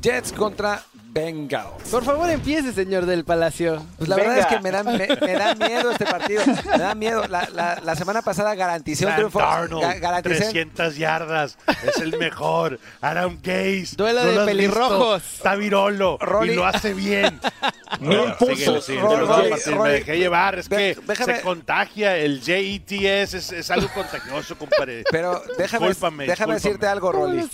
Jets 0.00 0.32
contra 0.32 0.82
Bengals. 1.12 1.88
Por 1.90 2.04
favor, 2.04 2.30
empiece, 2.30 2.72
señor 2.72 3.04
del 3.04 3.24
Palacio. 3.24 3.82
Pues 3.98 4.08
la 4.08 4.16
Venga. 4.16 4.28
verdad 4.30 4.48
es 4.50 4.56
que 4.56 4.62
me 4.62 4.70
da, 4.70 4.82
me, 4.84 5.08
me 5.26 5.32
da 5.34 5.54
miedo 5.56 5.90
este 5.90 6.06
partido. 6.06 6.42
Me 6.46 6.78
da 6.78 6.94
miedo. 6.94 7.26
La, 7.28 7.48
la- 7.52 7.80
la 7.84 7.96
semana 7.96 8.22
pasada 8.22 8.54
garanticé 8.54 9.04
un 9.06 9.14
triunfo. 9.16 9.40
Darnold, 9.40 9.82
ga- 9.84 9.98
garanticé, 9.98 10.36
300 10.38 10.96
yardas, 10.96 11.58
es 11.86 11.98
el 11.98 12.16
mejor. 12.16 12.78
Adam 13.00 13.38
Gaze. 13.42 13.96
Duelo 13.96 14.24
de 14.24 14.44
pelirrojos. 14.46 15.22
visto, 15.22 15.36
Está 15.36 15.54
virolo 15.56 16.16
Rolly. 16.18 16.52
y 16.52 16.56
lo 16.56 16.64
hace 16.64 16.94
bien. 16.94 17.40
Mil 17.98 18.18
Rolly, 18.38 19.50
me 19.82 19.88
dejé 19.90 20.18
llevar. 20.18 20.58
Es 20.58 20.68
que 20.68 20.96
déjame- 21.06 21.36
se 21.36 21.42
contagia. 21.42 22.16
El 22.16 22.40
JETS 22.40 23.34
es, 23.34 23.52
es 23.52 23.70
algo 23.70 23.88
contagioso, 23.92 24.56
compadre. 24.56 25.04
Pero 25.10 25.42
déjame, 25.58 25.88
Discúlpame, 25.88 26.26
déjame 26.26 26.54
discúlpame. 26.54 26.54
decirte 26.54 26.86
algo, 26.86 27.12
Rolly. 27.12 27.48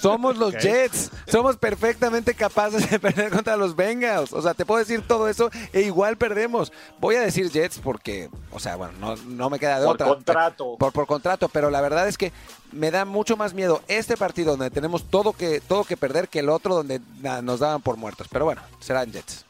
Somos 0.00 0.36
los. 0.36 0.54
Jets. 0.56 1.10
Somos 1.26 1.56
perfectamente 1.56 2.34
capaces 2.34 2.88
de 2.90 2.98
perder 2.98 3.30
contra 3.30 3.56
los 3.56 3.74
Bengals. 3.74 4.32
O 4.32 4.40
sea, 4.42 4.54
te 4.54 4.64
puedo 4.64 4.78
decir 4.78 5.02
todo 5.06 5.28
eso 5.28 5.50
e 5.72 5.80
igual 5.82 6.16
perdemos. 6.16 6.72
Voy 7.00 7.16
a 7.16 7.20
decir 7.20 7.50
Jets 7.50 7.78
porque, 7.78 8.28
o 8.50 8.58
sea, 8.60 8.76
bueno, 8.76 8.92
no, 9.00 9.16
no 9.16 9.50
me 9.50 9.58
queda 9.58 9.80
de 9.80 9.86
Por 9.86 9.94
otra. 9.94 10.06
contrato. 10.08 10.76
Por, 10.78 10.92
por 10.92 11.06
contrato, 11.06 11.48
pero 11.48 11.70
la 11.70 11.80
verdad 11.80 12.08
es 12.08 12.16
que 12.18 12.32
me 12.72 12.90
da 12.90 13.04
mucho 13.04 13.36
más 13.36 13.54
miedo 13.54 13.82
este 13.88 14.16
partido 14.16 14.52
donde 14.52 14.70
tenemos 14.70 15.04
todo 15.10 15.32
que, 15.32 15.60
todo 15.60 15.84
que 15.84 15.96
perder 15.96 16.28
que 16.28 16.40
el 16.40 16.48
otro 16.48 16.74
donde 16.74 17.00
na, 17.20 17.42
nos 17.42 17.60
daban 17.60 17.82
por 17.82 17.96
muertos. 17.96 18.26
Pero 18.30 18.44
bueno, 18.44 18.62
serán 18.80 19.10
Jets. 19.12 19.44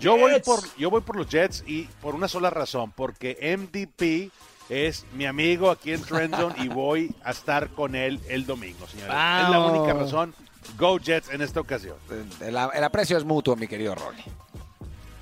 Yo 0.00 0.16
voy, 0.16 0.40
por, 0.40 0.60
yo 0.76 0.90
voy 0.90 1.02
por 1.02 1.16
los 1.16 1.28
Jets 1.28 1.62
y 1.66 1.82
por 2.00 2.14
una 2.14 2.26
sola 2.26 2.50
razón, 2.50 2.90
porque 2.92 3.56
MVP 3.58 4.30
es 4.70 5.04
mi 5.14 5.26
amigo 5.26 5.70
aquí 5.70 5.92
en 5.92 6.02
Trenton 6.02 6.54
y 6.58 6.68
voy 6.68 7.14
a 7.22 7.32
estar 7.32 7.68
con 7.70 7.94
él 7.94 8.20
el 8.28 8.46
domingo, 8.46 8.86
señores. 8.86 9.12
Es 9.12 9.50
la 9.50 9.60
única 9.60 9.92
razón. 9.92 10.34
Go 10.78 10.98
Jets 10.98 11.30
en 11.30 11.42
esta 11.42 11.60
ocasión. 11.60 11.96
El, 12.40 12.56
el 12.56 12.84
aprecio 12.84 13.18
es 13.18 13.24
mutuo, 13.24 13.56
mi 13.56 13.66
querido 13.66 13.94
Rolly. 13.94 14.22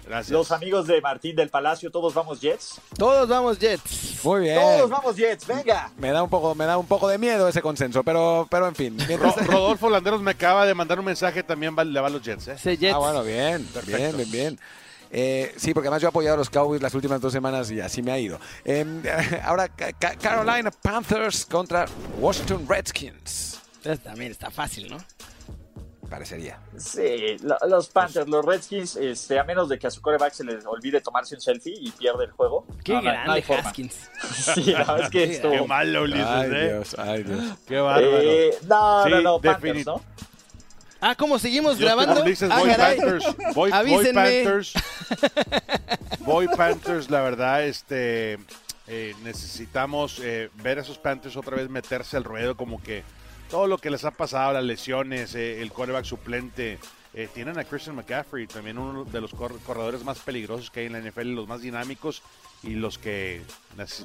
Gracias. 0.09 0.31
Los 0.33 0.51
amigos 0.53 0.87
de 0.87 1.01
Martín 1.03 1.37
del 1.37 1.51
Palacio, 1.51 1.91
todos 1.91 2.15
vamos 2.15 2.41
Jets. 2.41 2.81
Todos 2.97 3.29
vamos 3.29 3.59
Jets. 3.59 4.25
Muy 4.25 4.41
bien. 4.41 4.59
Todos 4.59 4.89
vamos 4.91 5.17
Jets, 5.17 5.47
venga. 5.47 5.91
Me 5.99 6.11
da 6.11 6.23
un 6.23 6.31
poco, 6.31 6.55
me 6.55 6.65
da 6.65 6.79
un 6.79 6.87
poco 6.87 7.07
de 7.09 7.19
miedo 7.19 7.47
ese 7.47 7.61
consenso, 7.61 8.03
pero, 8.03 8.47
pero 8.51 8.67
en 8.69 8.75
fin. 8.75 8.97
Mientras- 9.07 9.37
Ro- 9.37 9.45
Rodolfo 9.53 9.91
Landeros 9.91 10.23
me 10.23 10.31
acaba 10.31 10.65
de 10.67 10.75
mandar 10.75 10.99
un 10.99 11.05
mensaje, 11.05 11.43
también 11.43 11.77
va, 11.79 11.85
le 11.85 12.01
va 12.01 12.07
a 12.07 12.11
los 12.11 12.23
Jets. 12.23 12.49
¿eh? 12.49 12.53
Ese 12.55 12.77
Jets. 12.77 12.95
Ah, 12.95 12.99
bueno, 12.99 13.23
bien, 13.23 13.65
Perfecto. 13.67 13.99
bien, 13.99 14.17
bien, 14.17 14.31
bien. 14.31 14.61
Eh, 15.11 15.55
sí, 15.57 15.73
porque 15.73 15.89
además 15.89 16.03
yo 16.03 16.09
he 16.09 16.11
apoyado 16.11 16.35
a 16.35 16.39
los 16.39 16.51
Cowboys 16.51 16.83
las 16.83 16.95
últimas 16.95 17.21
dos 17.21 17.33
semanas 17.33 17.71
y 17.71 17.81
así 17.81 18.03
me 18.03 18.13
ha 18.13 18.19
ido. 18.19 18.39
Eh, 18.65 18.85
ahora, 19.45 19.69
Ca- 19.69 19.93
Ca- 19.93 20.17
Carolina 20.17 20.71
Panthers 20.71 21.45
contra 21.47 21.87
Washington 22.19 22.67
Redskins. 22.69 23.59
También 24.05 24.33
está 24.33 24.51
fácil, 24.51 24.91
¿no? 24.91 24.99
Parecería. 26.09 26.59
Sí, 26.77 27.37
los 27.69 27.89
Panthers, 27.89 28.29
los 28.29 28.45
Redskins, 28.45 28.97
este, 28.97 29.39
a 29.39 29.45
menos 29.45 29.69
de 29.69 29.79
que 29.79 29.87
a 29.87 29.91
su 29.91 30.01
coreback 30.01 30.33
se 30.33 30.45
les 30.45 30.65
olvide 30.67 31.01
tomarse 31.01 31.35
un 31.35 31.41
selfie 31.41 31.75
y 31.79 31.91
pierde 31.93 32.25
el 32.25 32.31
juego. 32.33 32.67
Qué 32.83 33.01
grande 33.01 33.45
Haskins. 33.49 34.11
sí, 34.55 34.73
la 34.73 34.79
verdad 34.79 35.01
es 35.03 35.11
que 35.11 35.25
esto... 35.25 35.51
Qué 35.51 35.63
malo, 35.63 36.03
Ulises, 36.03 36.27
ay, 36.27 36.51
¿eh? 36.53 36.65
Dios, 36.69 36.97
ay, 36.99 37.23
Dios. 37.23 37.43
Qué 37.67 37.79
bárbaro. 37.79 38.21
Eh, 38.21 38.51
no, 38.67 39.09
no, 39.09 39.21
no, 39.21 39.41
Panthers, 39.41 39.87
¿no? 39.87 40.03
Ah, 41.01 41.15
¿cómo 41.15 41.39
seguimos 41.39 41.79
grabando? 41.79 42.23
Ulises, 42.23 42.51
ah, 42.51 42.59
voy 42.59 42.71
Panthers. 42.75 43.25
Voy, 43.37 43.53
voy 43.55 43.73
Avísenme. 43.73 44.45
Panthers. 44.45 44.73
Voy 46.21 46.47
Panthers, 46.49 47.09
la 47.11 47.23
verdad, 47.23 47.65
este... 47.65 48.39
eh, 48.87 49.15
necesitamos 49.23 50.21
eh, 50.23 50.51
ver 50.57 50.79
a 50.79 50.83
esos 50.83 50.99
Panthers 50.99 51.37
otra 51.37 51.57
vez 51.57 51.71
meterse 51.71 52.17
al 52.17 52.25
ruedo, 52.25 52.57
como 52.57 52.83
que 52.83 53.03
todo 53.51 53.67
lo 53.67 53.79
que 53.79 53.91
les 53.91 54.05
ha 54.05 54.11
pasado, 54.11 54.53
las 54.53 54.65
lesiones, 54.65 55.35
eh, 55.35 55.61
el 55.63 55.73
quarterback 55.73 56.05
suplente. 56.05 56.79
eh, 57.15 57.27
tienen 57.35 57.59
a 57.59 57.65
Christian 57.65 57.97
McCaffrey, 57.97 58.47
también 58.47 58.79
uno 58.79 59.05
de 59.05 59.21
los 59.21 59.33
cor- 59.33 59.59
corredores 59.67 60.05
más 60.05 60.19
peligrosos 60.21 60.71
que 60.71 60.81
hay 60.81 60.87
en 60.87 60.93
la 60.93 60.99
NFL, 61.01 61.35
los 61.35 61.49
más 61.49 61.63
dinámicos 61.63 62.23
y 62.63 62.75
los 62.75 62.99
que, 62.99 63.41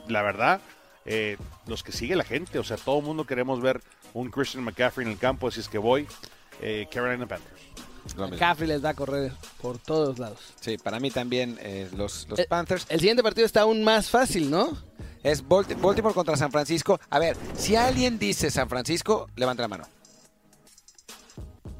la 0.07 0.21
verdad, 0.21 0.61
eh, 1.05 1.37
los 1.67 1.83
que 1.83 1.91
sigue 1.91 2.15
la 2.15 2.23
gente. 2.23 2.57
O 2.59 2.63
sea, 2.63 2.77
todo 2.77 2.99
el 2.99 3.05
mundo 3.05 3.25
queremos 3.25 3.61
ver 3.61 3.81
un 4.13 4.31
Christian 4.31 4.63
McCaffrey 4.63 5.05
en 5.05 5.11
el 5.11 5.19
campo, 5.19 5.49
así 5.49 5.59
es 5.59 5.67
que 5.67 5.77
voy. 5.77 6.07
eh, 6.61 6.87
Carolina 6.91 7.27
Panthers. 7.27 7.61
Lo 8.15 8.23
mismo. 8.23 8.39
Caffrey 8.39 8.67
les 8.69 8.83
va 8.83 8.89
a 8.89 8.93
correr 8.93 9.31
por 9.61 9.77
todos 9.77 10.17
lados. 10.17 10.39
Sí, 10.61 10.77
para 10.77 10.99
mí 10.99 11.11
también 11.11 11.57
eh, 11.61 11.89
los, 11.95 12.25
los 12.29 12.39
Eh, 12.39 12.45
Panthers. 12.49 12.85
El 12.89 12.99
siguiente 12.99 13.21
partido 13.21 13.45
está 13.45 13.61
aún 13.61 13.83
más 13.83 14.09
fácil, 14.09 14.49
¿no? 14.49 14.77
Es 15.23 15.43
Balti- 15.43 15.79
Baltimore 15.79 16.13
contra 16.13 16.35
San 16.35 16.51
Francisco. 16.51 16.99
A 17.09 17.17
ver, 17.19 17.37
si 17.57 17.75
alguien 17.75 18.19
dice 18.19 18.51
San 18.51 18.67
Francisco, 18.69 19.27
levanta 19.35 19.61
la 19.63 19.67
mano. 19.69 19.87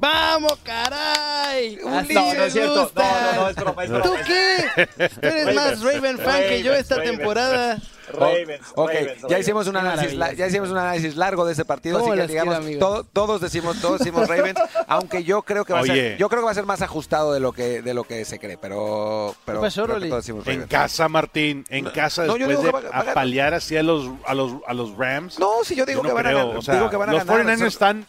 ¡Vamos, 0.00 0.58
caray! 0.62 1.78
Así 1.86 2.14
No, 2.14 2.26
no 2.26 2.34
me 2.40 2.46
es 2.46 2.52
cierto. 2.52 2.82
gusta. 2.82 3.02
No, 3.02 3.32
no, 3.36 3.42
no, 3.42 3.48
es 3.48 3.56
broma, 3.56 3.84
es 3.84 3.90
¿Tú 4.02 4.14
qué? 4.26 5.08
Tú 5.08 5.26
eres 5.26 5.54
más 5.54 5.80
Raven 5.82 6.18
fan 6.18 6.40
que 6.42 6.62
yo 6.62 6.74
esta 6.74 7.02
temporada. 7.02 7.78
Ravens, 8.12 8.60
Ok, 8.74 8.88
Ravens, 8.92 9.22
ya 9.28 9.38
hicimos 9.38 9.66
un 9.66 9.76
análisis, 9.76 10.14
la- 10.14 10.32
ya 10.32 10.46
hicimos 10.46 10.70
un 10.70 10.78
análisis 10.78 11.16
largo 11.16 11.44
de 11.46 11.52
ese 11.52 11.64
partido, 11.64 11.96
así 11.98 12.04
¿Cómo 12.08 12.16
que 12.20 12.26
quiero, 12.26 12.78
todo- 12.78 13.04
todos 13.04 13.40
decimos, 13.40 13.80
todos 13.80 13.98
decimos 14.00 14.28
Ravens, 14.28 14.58
aunque 14.88 15.24
yo 15.24 15.42
creo 15.42 15.64
que 15.64 15.72
va 15.72 15.80
a 15.80 15.84
ser, 15.84 16.16
yo 16.18 16.28
creo 16.28 16.40
que 16.42 16.46
va 16.46 16.50
a 16.50 16.54
ser 16.54 16.66
más 16.66 16.82
ajustado 16.82 17.32
de 17.32 17.40
lo 17.40 17.52
que 17.52 17.82
de 17.82 17.94
lo 17.94 18.04
que 18.04 18.24
se 18.24 18.38
cree, 18.38 18.58
pero 18.58 19.34
pero 19.44 19.60
¿Qué 19.60 19.66
pasó, 19.66 19.82
creo 19.84 19.94
que 19.94 20.00
Rolly? 20.00 20.08
todos 20.10 20.22
decimos 20.24 20.46
En 20.46 20.52
Ravens. 20.54 20.70
casa, 20.70 21.08
Martín, 21.08 21.64
en 21.68 21.84
casa 21.86 22.24
no, 22.26 22.34
después 22.34 22.62
de 22.62 22.70
va- 22.70 22.80
apalear 22.92 23.54
así 23.54 23.76
a 23.76 23.82
los, 23.82 24.10
a 24.26 24.34
los, 24.34 24.52
a 24.66 24.74
los 24.74 24.96
Rams. 24.96 25.38
No, 25.38 25.64
si 25.64 25.74
yo 25.74 25.84
digo 25.86 25.98
Yo 25.98 26.02
no 26.04 26.08
que 26.10 26.14
van 26.14 26.26
a 26.26 26.32
ganar, 26.32 26.56
o 26.56 26.62
sea, 26.62 26.74
digo 26.74 26.90
que 26.90 26.96
van 26.96 27.08
a 27.08 27.12
los 27.12 27.24
ganar. 27.24 27.44
49ers 27.46 27.58
Son- 27.58 27.66
están, 27.68 28.06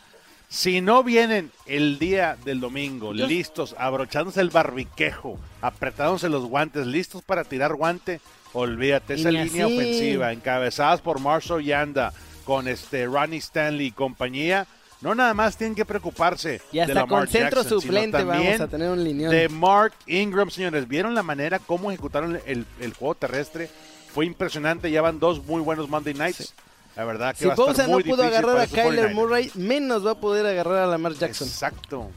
si 0.48 0.80
no 0.80 1.04
vienen 1.04 1.52
el 1.66 1.98
día 2.00 2.38
del 2.46 2.60
domingo, 2.62 3.12
listos, 3.14 3.76
abrochándose 3.78 4.42
el 4.42 4.50
barbiquejo, 4.52 5.38
apretándose 5.62 6.30
los 6.30 6.46
guantes, 6.46 6.86
listos 6.86 7.24
para 7.24 7.44
tirar 7.44 7.74
guante, 7.74 8.22
olvídate, 8.56 9.14
esa 9.16 9.30
línea 9.32 9.66
así. 9.66 9.76
ofensiva, 9.76 10.32
encabezadas 10.32 11.02
por 11.02 11.20
Marshall 11.20 11.64
Yanda, 11.64 12.12
con 12.46 12.68
este 12.68 13.06
Ronnie 13.06 13.40
Stanley 13.40 13.88
y 13.88 13.92
compañía, 13.92 14.66
no 15.02 15.14
nada 15.14 15.34
más 15.34 15.58
tienen 15.58 15.76
que 15.76 15.86
preocuparse 15.86 16.62
Y 16.72 16.78
de 16.78 16.82
hasta 16.84 16.94
Lamar 16.96 17.08
con 17.10 17.28
centro 17.28 17.62
Jackson, 17.62 17.82
sino 17.82 17.82
suplente 17.82 18.18
vamos 18.24 18.34
también 18.36 18.62
a 18.62 18.68
tener 18.68 18.90
un 18.90 19.04
linión. 19.04 19.30
de 19.32 19.50
Mark 19.50 19.94
Ingram, 20.08 20.50
señores. 20.50 20.88
¿Vieron 20.88 21.14
la 21.14 21.22
manera 21.24 21.60
cómo 21.60 21.92
ejecutaron 21.92 22.40
el, 22.46 22.66
el 22.80 22.94
juego 22.94 23.14
terrestre? 23.16 23.70
Fue 24.14 24.26
impresionante. 24.26 24.90
Ya 24.90 25.02
van 25.02 25.20
dos 25.20 25.44
muy 25.46 25.62
buenos 25.62 25.90
Monday 25.90 26.14
Nights. 26.14 26.54
La 26.96 27.04
verdad 27.04 27.34
que 27.34 27.40
Si 27.40 27.46
va 27.46 27.52
a 27.52 27.56
estar 27.56 27.68
Bosa 27.68 27.84
no 27.88 27.94
muy 27.94 28.04
pudo 28.04 28.24
difícil 28.24 28.38
agarrar 28.46 28.68
para 28.70 28.82
a 28.82 28.86
Kyler 28.88 29.10
49ers. 29.10 29.14
Murray, 29.14 29.52
menos 29.56 30.06
va 30.06 30.12
a 30.12 30.16
poder 30.16 30.46
agarrar 30.46 30.78
a 30.78 30.88
Lamar 30.88 31.14
Jackson. 31.14 31.48
Exacto, 31.50 32.10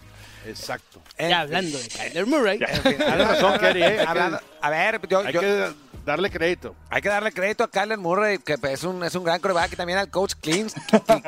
exacto. 0.47 1.01
Ya 1.19 1.41
hablando 1.41 1.79
de 1.79 1.89
Kyler 1.89 2.27
Murray. 2.27 2.59
Tienes 2.83 3.29
razón, 3.29 3.59
Kerry, 3.59 3.83
¿eh? 3.83 3.99
A 4.61 4.71
ver, 4.71 5.01
yo- 5.09 5.19
Hay 5.19 5.33
yo- 5.35 5.41
que 5.41 5.69
darle 6.09 6.31
crédito. 6.31 6.75
Hay 6.91 7.01
que 7.01 7.09
darle 7.09 7.31
crédito 7.33 7.63
a 7.63 7.71
Kyler 7.71 7.99
Murray, 7.99 8.39
que 8.39 8.57
es 8.61 8.83
un, 8.83 9.05
es 9.05 9.15
un 9.15 9.23
gran 9.23 9.39
coreback, 9.41 9.73
y 9.73 9.77
también 9.77 9.99
al 10.01 10.11
coach 10.11 10.35
Cliff 10.41 10.73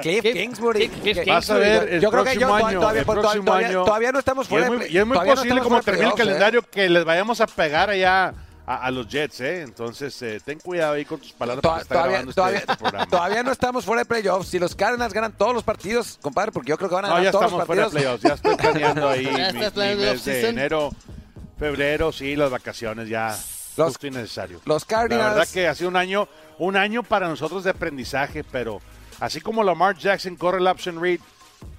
Cliff- 0.02 0.32
Kingsbury. 0.32 0.88
Cliff 0.88 1.20
que- 1.22 1.30
Vas 1.30 1.48
a 1.50 1.54
ver 1.54 1.88
el 1.94 2.00
yo 2.00 2.10
creo 2.10 2.24
que 2.24 2.36
yo 2.36 2.52
año, 2.52 2.80
todavía, 2.80 3.00
el 3.00 3.06
pues, 3.06 3.18
próximo 3.20 3.44
todavía- 3.44 3.68
año. 3.68 3.84
todavía 3.84 4.12
no 4.12 4.18
estamos 4.18 4.46
Y 4.46 4.48
fuera 4.50 4.66
es 4.66 4.72
de 4.72 4.76
muy, 4.78 4.86
y 4.86 4.98
es 4.98 5.06
muy 5.06 5.16
no 5.16 5.24
posible, 5.24 5.42
estamos 5.42 5.62
como 5.64 5.76
fuera 5.76 5.84
termina 5.84 6.08
el 6.08 6.12
¿eh? 6.14 6.16
calendario, 6.18 6.62
que 6.62 6.88
les 6.88 7.04
vayamos 7.04 7.40
a 7.40 7.46
pegar 7.46 7.90
allá 7.90 8.34
a, 8.66 8.76
a 8.86 8.90
los 8.90 9.08
Jets, 9.08 9.40
¿eh? 9.40 9.62
Entonces, 9.62 10.20
eh, 10.22 10.40
ten 10.44 10.58
cuidado 10.60 10.94
ahí 10.94 11.04
con 11.04 11.18
tus 11.18 11.32
palabras 11.32 11.64
está 11.82 11.94
Todavía, 11.94 12.10
grabando 12.10 12.30
este- 12.30 12.40
todavía, 12.40 12.58
este 12.60 12.76
programa. 12.76 13.06
todavía 13.10 13.42
no 13.42 13.52
estamos 13.52 13.84
fuera 13.84 14.02
de 14.02 14.06
playoffs. 14.06 14.48
Si 14.48 14.58
los 14.58 14.74
Cardinals 14.76 15.12
ganan 15.12 15.32
todos 15.32 15.54
los 15.54 15.64
partidos, 15.64 16.18
compadre, 16.22 16.52
porque 16.52 16.68
yo 16.70 16.76
creo 16.78 16.88
que 16.88 16.94
van 16.94 17.04
a 17.06 17.08
No, 17.08 17.14
ganar 17.14 17.24
ya 17.24 17.30
todos 17.32 17.44
estamos 17.46 17.58
los 17.60 17.66
fuera 17.66 17.82
de 17.82 17.90
partidos. 17.90 18.20
playoffs. 18.20 18.42
Ya 18.42 18.50
estoy 18.50 18.56
planeando 18.72 19.08
ahí 19.08 19.26
mi, 19.26 19.96
mes 20.06 20.24
de 20.24 20.48
enero, 20.48 20.90
febrero, 21.58 22.12
sí, 22.12 22.36
las 22.36 22.50
vacaciones 22.50 23.08
ya 23.08 23.36
Los- 23.80 23.88
justo 23.94 24.06
y 24.06 24.10
necesario. 24.10 24.60
los 24.64 24.82
La 24.82 24.88
Cardinals- 24.88 25.34
verdad 25.34 25.48
que 25.52 25.66
ha 25.68 25.74
sido 25.74 25.88
un 25.90 25.96
año, 25.96 26.28
un 26.58 26.76
año 26.76 27.02
para 27.02 27.28
nosotros 27.28 27.64
de 27.64 27.70
aprendizaje, 27.70 28.44
pero 28.44 28.80
así 29.18 29.40
como 29.40 29.62
Lamar 29.64 29.96
Jackson 29.96 30.36
corre 30.36 30.58
el 30.58 30.66
option 30.66 31.00
read, 31.00 31.20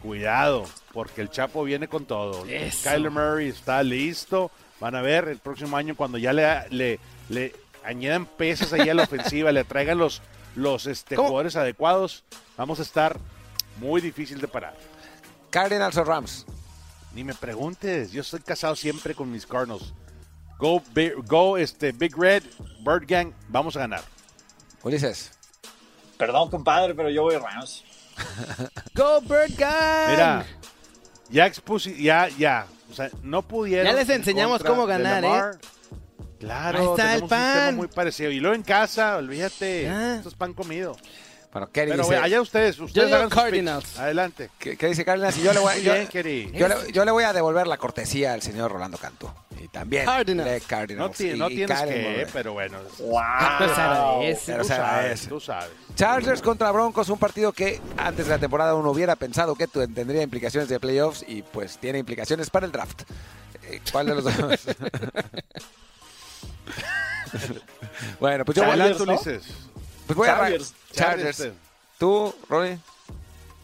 cuidado, 0.01 0.65
porque 0.93 1.21
el 1.21 1.29
Chapo 1.29 1.63
viene 1.63 1.87
con 1.87 2.05
todo. 2.05 2.45
Eso. 2.45 2.89
Kyler 2.89 3.11
Murray 3.11 3.49
está 3.49 3.81
listo. 3.83 4.51
Van 4.79 4.95
a 4.95 5.01
ver 5.01 5.27
el 5.27 5.37
próximo 5.37 5.77
año 5.77 5.95
cuando 5.95 6.17
ya 6.17 6.33
le, 6.33 6.67
le, 6.69 6.99
le 7.29 7.53
añadan 7.83 8.25
pesas 8.25 8.73
ahí 8.73 8.89
a 8.89 8.93
la 8.95 9.03
ofensiva, 9.03 9.51
le 9.51 9.63
traigan 9.63 9.97
los, 9.99 10.21
los 10.55 10.87
este, 10.87 11.15
¿Cómo? 11.15 11.29
jugadores 11.29 11.55
adecuados, 11.55 12.23
vamos 12.57 12.79
a 12.79 12.81
estar 12.81 13.19
muy 13.79 14.01
difícil 14.01 14.41
de 14.41 14.47
parar. 14.47 14.75
Cardinals 15.51 15.97
o 15.97 16.03
Rams. 16.03 16.45
Ni 17.13 17.23
me 17.23 17.33
preguntes, 17.35 18.11
yo 18.11 18.21
estoy 18.21 18.39
casado 18.39 18.75
siempre 18.75 19.13
con 19.13 19.31
mis 19.31 19.45
Cardinals. 19.45 19.93
Go, 20.62 20.82
go 21.26 21.57
este, 21.57 21.91
Big 21.91 22.16
Red, 22.16 22.43
Bird 22.86 23.05
Gang, 23.07 23.34
vamos 23.49 23.76
a 23.76 23.80
ganar. 23.80 24.01
Ulises. 24.84 25.32
Perdón, 26.18 26.51
compadre, 26.51 26.93
pero 26.93 27.09
yo 27.09 27.24
voy 27.24 27.36
Rams. 27.36 27.84
Go 28.93 29.22
Bird 29.22 29.51
Gang. 29.57 30.12
Mira, 30.12 30.45
ya 31.32 31.47
expuse, 31.47 31.95
ya, 31.99 32.30
ya, 32.30 32.68
o 32.91 32.93
sea, 32.93 33.09
no 33.24 33.41
pudieron. 33.41 33.88
Ya 33.88 33.93
les 33.93 34.07
en 34.09 34.18
enseñamos 34.18 34.62
cómo 34.64 34.86
ganar, 34.86 35.24
¿eh? 35.26 35.57
Claro, 36.39 36.78
Ahí 36.80 36.86
está 36.86 36.95
tenemos 36.95 36.99
el 36.99 37.24
un 37.24 37.30
sistema 37.30 37.66
pan. 37.66 37.76
muy 37.76 37.88
parecido. 37.88 38.30
Y 38.32 38.39
luego 38.39 38.55
en 38.55 38.64
casa, 38.64 39.18
olvídate, 39.18 39.84
Ya. 39.84 40.16
esto 40.18 40.30
es 40.30 40.36
pan 40.36 40.53
comido. 40.53 40.95
Bueno, 41.51 41.70
Kerry 41.72 41.91
Pero 41.91 42.03
dice, 42.03 42.16
allá 42.18 42.39
ustedes, 42.41 42.80
ustedes 42.80 43.12
hagan. 43.12 43.30
Cardinals. 43.30 43.97
Adelante. 43.99 44.49
¿qué, 44.57 44.78
qué 44.78 44.88
dice 44.88 45.03
Cardinals? 45.03 45.38
Y 45.38 45.41
yo 45.43 45.53
le, 45.53 45.59
voy, 45.59 45.72
a- 45.72 45.76
Muy 45.76 45.84
yo, 45.84 45.93
bien, 45.93 46.07
Kerry. 46.07 46.51
yo 46.53 46.68
le, 46.68 46.76
yo 46.93 47.03
le 47.05 47.12
voy 47.12 47.24
a 47.26 47.34
devolver 47.34 47.68
la 47.68 47.78
cortesía 47.78 48.34
al 48.34 48.41
señor 48.41 48.72
Rolando 48.72 48.97
Cantú. 48.97 49.30
Y 49.64 49.68
también 49.68 50.05
Cardinals. 50.05 50.49
de 50.49 50.59
No, 50.59 50.66
Cardinals. 50.68 51.18
ti- 51.18 51.34
no 51.38 51.49
y 51.49 51.55
tienes 51.55 51.82
que, 51.82 52.28
pero 52.34 52.53
bueno. 52.53 52.80
¡Wow! 52.99 53.20
Agradece. 53.20 54.51
Pero 54.53 54.64
Tú 54.64 54.68
se 54.68 54.76
sabes, 54.76 54.89
agradece. 54.93 55.28
tú 55.30 55.39
sabes. 55.39 55.70
Chargers 55.95 56.41
contra 56.41 56.72
Broncos, 56.72 57.09
un 57.09 57.20
partido 57.20 57.51
que 57.53 57.80
antes 57.97 58.26
de 58.26 58.32
la 58.32 58.39
temporada 58.39 58.74
uno 58.76 58.89
hubiera 58.91 59.16
pensado 59.16 59.55
que 59.55 59.68
tu- 59.68 59.88
tendría 59.88 60.22
implicaciones 60.24 60.68
de 60.70 60.80
playoffs 60.80 61.24
y 61.28 61.41
pues 61.43 61.78
tiene 61.78 61.99
implicaciones 61.99 62.49
para 62.49 62.66
el 62.66 62.72
draft. 62.72 63.03
Eh, 63.64 63.80
¿Cuál 63.91 64.07
de 64.07 64.16
los 64.16 64.24
dos? 64.24 64.34
bueno, 68.20 68.43
pues 68.45 68.55
yo 68.57 68.64
voy, 68.66 68.78
Chargers, 68.78 69.01
Adelante, 69.01 69.05
¿no? 69.05 69.14
Ulises. 69.32 69.53
pues 70.07 70.18
voy 70.18 70.28
a 70.28 70.36
Chargers. 70.38 70.74
Chargers. 70.91 71.38
Chargers. 71.38 71.55
¿Tú, 71.99 72.34
Ronnie? 72.49 72.80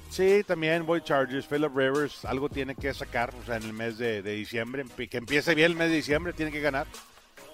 Sí, 0.10 0.44
también 0.46 0.86
voy 0.86 1.02
Chargers. 1.02 1.46
Philip 1.46 1.76
Rivers 1.76 2.26
algo 2.26 2.50
tiene 2.50 2.76
que 2.76 2.94
sacar, 2.94 3.34
o 3.42 3.46
sea, 3.46 3.58
en 3.58 3.64
el 3.64 3.74
mes 3.74 3.98
de, 3.98 4.22
de 4.22 4.32
diciembre. 4.34 4.86
Que 5.10 5.18
empiece 5.18 5.54
bien 5.54 5.72
el 5.72 5.78
mes 5.78 5.90
de 5.90 5.96
diciembre, 5.98 6.34
tiene 6.34 6.52
que 6.52 6.62
ganar. 6.62 6.88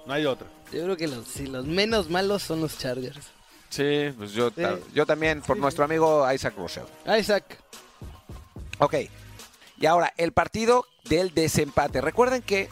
No 0.06 0.14
hay 0.14 0.26
otra. 0.26 0.48
Yo 0.72 0.84
creo 0.84 0.98
que 0.98 1.08
los, 1.08 1.28
sí, 1.28 1.48
los 1.48 1.66
menos 1.66 2.10
malos 2.10 2.44
son 2.44 2.62
los 2.62 2.78
Chargers. 2.78 3.28
Sí, 3.70 4.14
pues 4.18 4.32
yo, 4.34 4.50
Sí. 4.52 4.62
yo 4.94 5.06
también, 5.06 5.42
por 5.42 5.58
nuestro 5.58 5.84
amigo 5.84 6.32
Isaac 6.32 6.54
Russell. 6.58 6.84
Isaac. 7.20 7.58
Ok. 8.80 8.96
Y 9.80 9.86
ahora, 9.86 10.14
el 10.18 10.32
partido 10.32 10.86
del 11.06 11.34
desempate. 11.34 12.00
Recuerden 12.00 12.42
que 12.44 12.70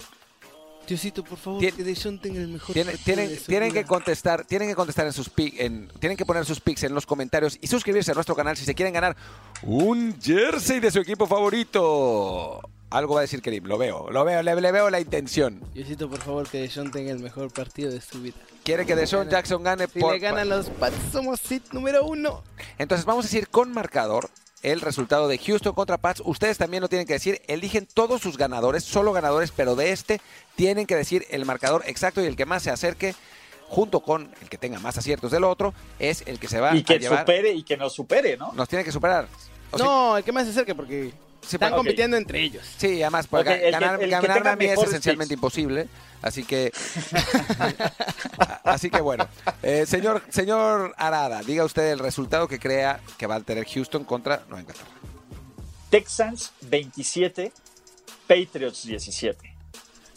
Diosito, 0.87 1.23
por 1.23 1.37
favor, 1.37 1.61
Tien- 1.61 1.75
que 1.75 1.83
Deshaun 1.83 2.19
tenga 2.19 2.39
el 2.41 2.47
mejor 2.49 2.73
tienen, 2.73 2.95
partido 2.95 3.15
tienen, 3.15 3.39
tienen 3.45 3.71
que 3.73 3.85
contestar, 3.85 4.45
tienen 4.45 4.67
que 4.67 4.75
contestar 4.75 5.05
en 5.05 5.13
sus 5.13 5.33
pic- 5.33 5.53
en, 5.57 5.87
tienen 5.99 6.17
que 6.17 6.25
poner 6.25 6.43
sus 6.45 6.59
pics 6.59 6.83
en 6.83 6.93
los 6.93 7.05
comentarios 7.05 7.57
y 7.61 7.67
suscribirse 7.67 8.11
a 8.11 8.13
nuestro 8.13 8.35
canal 8.35 8.57
si 8.57 8.65
se 8.65 8.75
quieren 8.75 8.93
ganar 8.93 9.15
un 9.63 10.17
jersey 10.21 10.79
de 10.79 10.91
su 10.91 10.99
equipo 10.99 11.27
favorito. 11.27 12.59
Algo 12.89 13.13
va 13.13 13.21
a 13.21 13.23
decir 13.23 13.41
Kerim, 13.41 13.63
lo 13.67 13.77
veo, 13.77 14.09
lo 14.11 14.25
veo, 14.25 14.43
le, 14.43 14.59
le 14.59 14.71
veo 14.73 14.89
la 14.89 14.99
intención. 14.99 15.61
Diosito, 15.73 16.09
por 16.09 16.19
favor, 16.19 16.49
que 16.49 16.57
Deshaun 16.59 16.91
tenga 16.91 17.11
el 17.11 17.19
mejor 17.19 17.49
partido 17.53 17.89
de 17.89 18.01
su 18.01 18.21
vida. 18.21 18.35
Quiere 18.65 18.85
que 18.85 18.97
Deshaun 18.97 19.29
Jackson 19.29 19.63
gane 19.63 19.87
Si 19.87 19.97
por- 19.99 20.11
le 20.11 20.19
ganan 20.19 20.49
los 20.49 20.67
Pats, 20.69 20.95
somos 21.11 21.39
sit 21.39 21.71
número 21.71 22.03
uno. 22.03 22.43
Entonces 22.77 23.05
vamos 23.05 23.23
a 23.23 23.27
decir 23.29 23.47
con 23.47 23.71
marcador 23.71 24.29
el 24.61 24.81
resultado 24.81 25.27
de 25.27 25.37
Houston 25.37 25.73
contra 25.73 25.97
Pats. 25.97 26.21
Ustedes 26.25 26.57
también 26.57 26.81
lo 26.81 26.89
tienen 26.89 27.07
que 27.07 27.13
decir. 27.13 27.41
Eligen 27.47 27.85
todos 27.85 28.21
sus 28.21 28.37
ganadores, 28.37 28.83
solo 28.83 29.13
ganadores, 29.13 29.51
pero 29.51 29.75
de 29.75 29.91
este 29.91 30.21
tienen 30.55 30.85
que 30.85 30.95
decir 30.95 31.25
el 31.29 31.45
marcador 31.45 31.83
exacto 31.85 32.21
y 32.21 32.25
el 32.25 32.35
que 32.35 32.45
más 32.45 32.63
se 32.63 32.69
acerque 32.71 33.15
junto 33.69 34.01
con 34.01 34.33
el 34.41 34.49
que 34.49 34.57
tenga 34.57 34.79
más 34.79 34.97
aciertos 34.97 35.31
del 35.31 35.45
otro 35.45 35.73
es 35.97 36.23
el 36.25 36.39
que 36.39 36.47
se 36.49 36.59
va 36.59 36.75
Y 36.75 36.79
a 36.79 36.83
que 36.83 36.99
llevar. 36.99 37.19
supere 37.19 37.53
y 37.53 37.63
que 37.63 37.77
nos 37.77 37.93
supere, 37.93 38.35
¿no? 38.37 38.51
Nos 38.53 38.67
tiene 38.67 38.83
que 38.83 38.91
superar. 38.91 39.27
O 39.71 39.77
sea, 39.77 39.85
no, 39.85 40.17
el 40.17 40.23
que 40.25 40.31
más 40.33 40.43
se 40.43 40.51
acerque, 40.51 40.75
porque 40.75 41.13
Están 41.41 41.73
compitiendo 41.73 42.17
entre 42.17 42.41
ellos. 42.41 42.63
Sí, 42.77 43.01
además, 43.01 43.27
pues, 43.27 43.45
ganar, 43.45 43.99
ganarme 44.07 44.49
a 44.49 44.55
mí 44.55 44.65
es 44.65 44.81
esencialmente 44.81 45.33
imposible. 45.33 45.87
Así 46.21 46.43
que, 46.43 46.71
así 48.63 48.89
que 48.89 49.01
bueno, 49.01 49.27
eh, 49.63 49.85
señor, 49.87 50.21
señor 50.29 50.93
Arada, 50.97 51.41
diga 51.41 51.65
usted 51.65 51.91
el 51.91 51.99
resultado 51.99 52.47
que 52.47 52.59
crea 52.59 52.99
que 53.17 53.25
va 53.25 53.35
a 53.35 53.41
tener 53.41 53.65
Houston 53.65 54.03
contra 54.03 54.43
Nueva 54.47 54.61
Inglaterra. 54.61 54.89
Texans 55.89 56.53
27, 56.61 57.51
Patriots 58.27 58.85
17. 58.85 59.51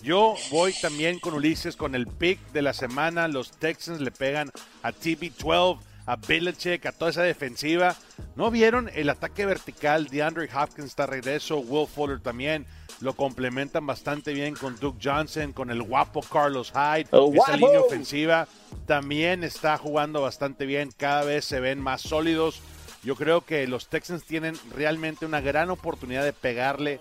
Yo 0.03 0.37
voy 0.51 0.75
también 0.75 1.19
con 1.19 1.33
Ulises 1.33 1.77
con 1.77 1.95
el 1.95 2.07
pick 2.07 2.39
de 2.53 2.61
la 2.61 2.75
semana. 2.75 3.27
Los 3.27 3.51
Texans 3.53 4.01
le 4.01 4.11
pegan 4.11 4.53
a 4.83 4.93
TB12, 4.93 5.79
a 6.07 6.17
Belichick, 6.17 6.87
a 6.87 6.93
toda 6.93 7.11
esa 7.11 7.23
defensiva. 7.23 7.97
¿No 8.37 8.51
vieron 8.51 8.91
el 8.95 9.09
ataque 9.11 9.47
vertical 9.47 10.07
de 10.09 10.23
Andre 10.23 10.49
Hopkins 10.55 10.89
está 10.89 11.07
regreso? 11.07 11.59
Will 11.59 11.87
Fuller 11.87 12.21
también. 12.21 12.67
Lo 13.01 13.15
complementan 13.15 13.87
bastante 13.87 14.33
bien 14.33 14.55
con 14.55 14.77
Duke 14.77 14.99
Johnson, 15.03 15.53
con 15.53 15.71
el 15.71 15.83
guapo 15.83 16.23
Carlos 16.23 16.73
Hyde. 16.73 17.09
Oh, 17.11 17.33
esa 17.35 17.57
línea 17.57 17.81
ofensiva 17.81 18.47
también 18.87 19.45
está 19.45 19.77
jugando 19.79 20.23
bastante 20.23 20.67
bien. 20.67 20.91
Cada 20.97 21.25
vez 21.25 21.45
se 21.45 21.61
ven 21.61 21.81
más 21.81 22.03
sólidos. 22.03 22.61
Yo 23.03 23.17
creo 23.17 23.43
que 23.43 23.67
los 23.67 23.89
Texans 23.89 24.25
tienen 24.25 24.55
realmente 24.75 25.27
una 25.27 25.41
gran 25.41 25.71
oportunidad 25.71 26.25
de 26.25 26.33
pegarle 26.33 27.01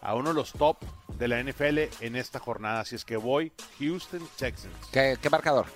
a 0.00 0.14
uno 0.14 0.30
de 0.30 0.34
los 0.34 0.52
top 0.52 0.76
de 1.18 1.28
la 1.28 1.42
NFL 1.42 1.78
en 2.00 2.16
esta 2.16 2.38
jornada. 2.38 2.80
Así 2.80 2.94
es 2.94 3.04
que 3.04 3.16
voy 3.16 3.52
Houston 3.78 4.28
Texans. 4.36 4.74
¿Qué, 4.92 5.18
marcador? 5.30 5.66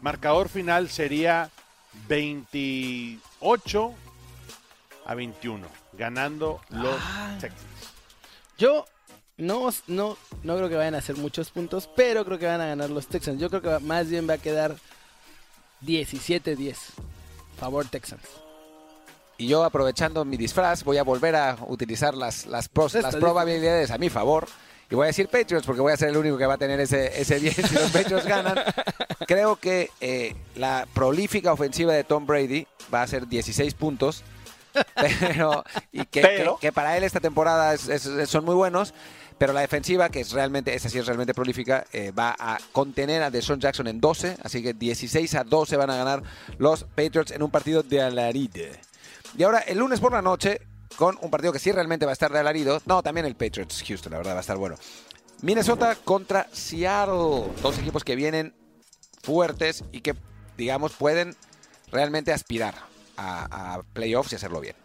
Marcador 0.00 0.48
final 0.48 0.88
sería 0.88 1.50
28 2.08 3.94
a 5.06 5.14
21, 5.14 5.66
ganando 5.92 6.60
los 6.70 6.96
ah. 7.00 7.36
Texans. 7.40 7.64
Yo 8.58 8.86
no, 9.36 9.70
no, 9.86 10.16
no 10.42 10.56
creo 10.56 10.68
que 10.68 10.76
vayan 10.76 10.94
a 10.94 10.98
hacer 10.98 11.16
muchos 11.16 11.50
puntos, 11.50 11.88
pero 11.96 12.24
creo 12.24 12.38
que 12.38 12.46
van 12.46 12.60
a 12.60 12.66
ganar 12.66 12.90
los 12.90 13.06
Texans. 13.06 13.40
Yo 13.40 13.48
creo 13.48 13.62
que 13.62 13.78
más 13.84 14.08
bien 14.08 14.28
va 14.28 14.34
a 14.34 14.38
quedar 14.38 14.76
17-10. 15.82 16.76
Favor 17.58 17.86
Texans. 17.86 18.22
Y 19.38 19.46
yo 19.46 19.64
aprovechando 19.64 20.24
mi 20.26 20.36
disfraz 20.36 20.84
voy 20.84 20.98
a 20.98 21.02
volver 21.02 21.34
a 21.34 21.56
utilizar 21.66 22.14
las, 22.14 22.46
las, 22.46 22.70
las 22.92 23.16
probabilidades 23.16 23.90
a 23.90 23.96
mi 23.96 24.10
favor. 24.10 24.46
Y 24.90 24.96
voy 24.96 25.04
a 25.04 25.06
decir 25.06 25.28
Patriots 25.28 25.64
porque 25.64 25.80
voy 25.80 25.92
a 25.92 25.96
ser 25.96 26.08
el 26.08 26.16
único 26.16 26.36
que 26.36 26.46
va 26.46 26.54
a 26.54 26.58
tener 26.58 26.80
ese, 26.80 27.20
ese 27.20 27.38
10 27.38 27.54
si 27.54 27.74
los 27.74 27.90
Patriots 27.92 28.26
ganan. 28.26 28.56
Creo 29.26 29.54
que 29.54 29.90
eh, 30.00 30.34
la 30.56 30.86
prolífica 30.92 31.52
ofensiva 31.52 31.92
de 31.92 32.02
Tom 32.02 32.26
Brady 32.26 32.66
va 32.92 33.02
a 33.02 33.06
ser 33.06 33.28
16 33.28 33.74
puntos. 33.74 34.24
Pero, 35.20 35.64
y 35.92 36.04
que, 36.06 36.44
que, 36.60 36.72
para 36.72 36.96
él 36.96 37.04
esta 37.04 37.20
temporada 37.20 37.76
son 37.76 38.44
muy 38.44 38.54
buenos. 38.54 38.92
Pero 39.38 39.52
la 39.52 39.60
defensiva, 39.60 40.10
que 40.10 40.20
es 40.20 40.32
realmente, 40.32 40.74
esa 40.74 40.90
sí 40.90 40.98
es 40.98 41.06
realmente 41.06 41.32
prolífica, 41.34 41.86
eh, 41.92 42.10
va 42.10 42.36
a 42.38 42.58
contener 42.72 43.22
a 43.22 43.30
Deshaun 43.30 43.60
Jackson 43.60 43.86
en 43.86 44.00
12. 44.00 44.36
Así 44.42 44.62
que 44.62 44.74
16 44.74 45.34
a 45.36 45.44
12 45.44 45.76
van 45.76 45.90
a 45.90 45.96
ganar 45.96 46.22
los 46.58 46.84
Patriots 46.84 47.30
en 47.30 47.42
un 47.42 47.50
partido 47.50 47.82
de 47.82 48.02
alaride. 48.02 48.72
Y 49.38 49.44
ahora, 49.44 49.60
el 49.60 49.78
lunes 49.78 50.00
por 50.00 50.12
la 50.12 50.20
noche, 50.20 50.60
con 50.96 51.18
un 51.20 51.30
partido 51.30 51.52
que 51.52 51.58
sí 51.58 51.72
realmente 51.72 52.06
va 52.06 52.12
a 52.12 52.14
estar 52.14 52.32
de 52.32 52.38
alarido. 52.38 52.80
No, 52.86 53.02
también 53.02 53.26
el 53.26 53.34
Patriots 53.34 53.82
Houston, 53.86 54.12
la 54.12 54.18
verdad, 54.18 54.34
va 54.34 54.38
a 54.38 54.40
estar 54.40 54.56
bueno. 54.56 54.76
Minnesota 55.42 55.96
contra 56.04 56.48
Seattle. 56.52 57.52
Dos 57.62 57.78
equipos 57.78 58.04
que 58.04 58.16
vienen 58.16 58.54
fuertes 59.22 59.84
y 59.92 60.00
que, 60.00 60.14
digamos, 60.56 60.92
pueden 60.92 61.34
realmente 61.90 62.32
aspirar 62.32 62.74
a, 63.16 63.82
playoffs 63.92 64.32
y 64.32 64.36
hacerlo 64.36 64.60
bien. 64.60 64.76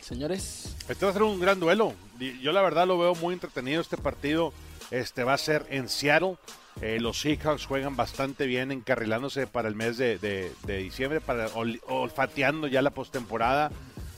Señores. 0.00 0.74
Este 0.88 1.04
va 1.04 1.10
a 1.10 1.14
ser 1.14 1.22
un 1.22 1.40
gran 1.40 1.60
duelo. 1.60 1.94
Yo 2.18 2.52
la 2.52 2.62
verdad 2.62 2.86
lo 2.86 2.98
veo 2.98 3.14
muy 3.14 3.34
entretenido 3.34 3.80
este 3.80 3.96
partido. 3.96 4.52
Este 4.90 5.24
va 5.24 5.34
a 5.34 5.38
ser 5.38 5.66
en 5.70 5.88
Seattle. 5.88 6.36
Eh, 6.80 6.98
los 7.00 7.20
Seahawks 7.20 7.66
juegan 7.66 7.96
bastante 7.96 8.46
bien 8.46 8.72
encarrilándose 8.72 9.46
para 9.46 9.68
el 9.68 9.74
mes 9.74 9.98
de, 9.98 10.52
diciembre, 10.66 11.20
para 11.20 11.48
olfateando 11.86 12.66
ya 12.66 12.82
la 12.82 12.90
postemporada. 12.90 13.70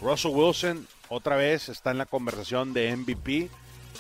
Russell 0.05 0.33
Wilson 0.33 0.87
otra 1.09 1.37
vez 1.37 1.71
está 1.71 1.91
en 1.91 1.97
la 1.97 2.05
conversación 2.05 2.75
de 2.75 2.95
MVP. 2.95 3.49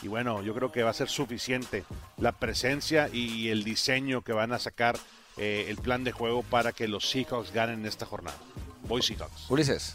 Y 0.02 0.08
bueno, 0.08 0.42
yo 0.42 0.54
creo 0.54 0.70
que 0.70 0.82
va 0.82 0.90
a 0.90 0.94
ser 0.94 1.08
suficiente 1.08 1.84
la 2.18 2.32
presencia 2.32 3.08
y 3.10 3.48
el 3.48 3.64
diseño 3.64 4.20
que 4.20 4.34
van 4.34 4.52
a 4.52 4.58
sacar 4.58 4.98
eh, 5.38 5.64
el 5.68 5.78
plan 5.78 6.04
de 6.04 6.12
juego 6.12 6.42
para 6.42 6.72
que 6.72 6.88
los 6.88 7.08
Seahawks 7.08 7.52
ganen 7.52 7.86
esta 7.86 8.04
jornada. 8.04 8.36
Voy 8.86 9.00
Seahawks. 9.00 9.50
Ulises. 9.50 9.94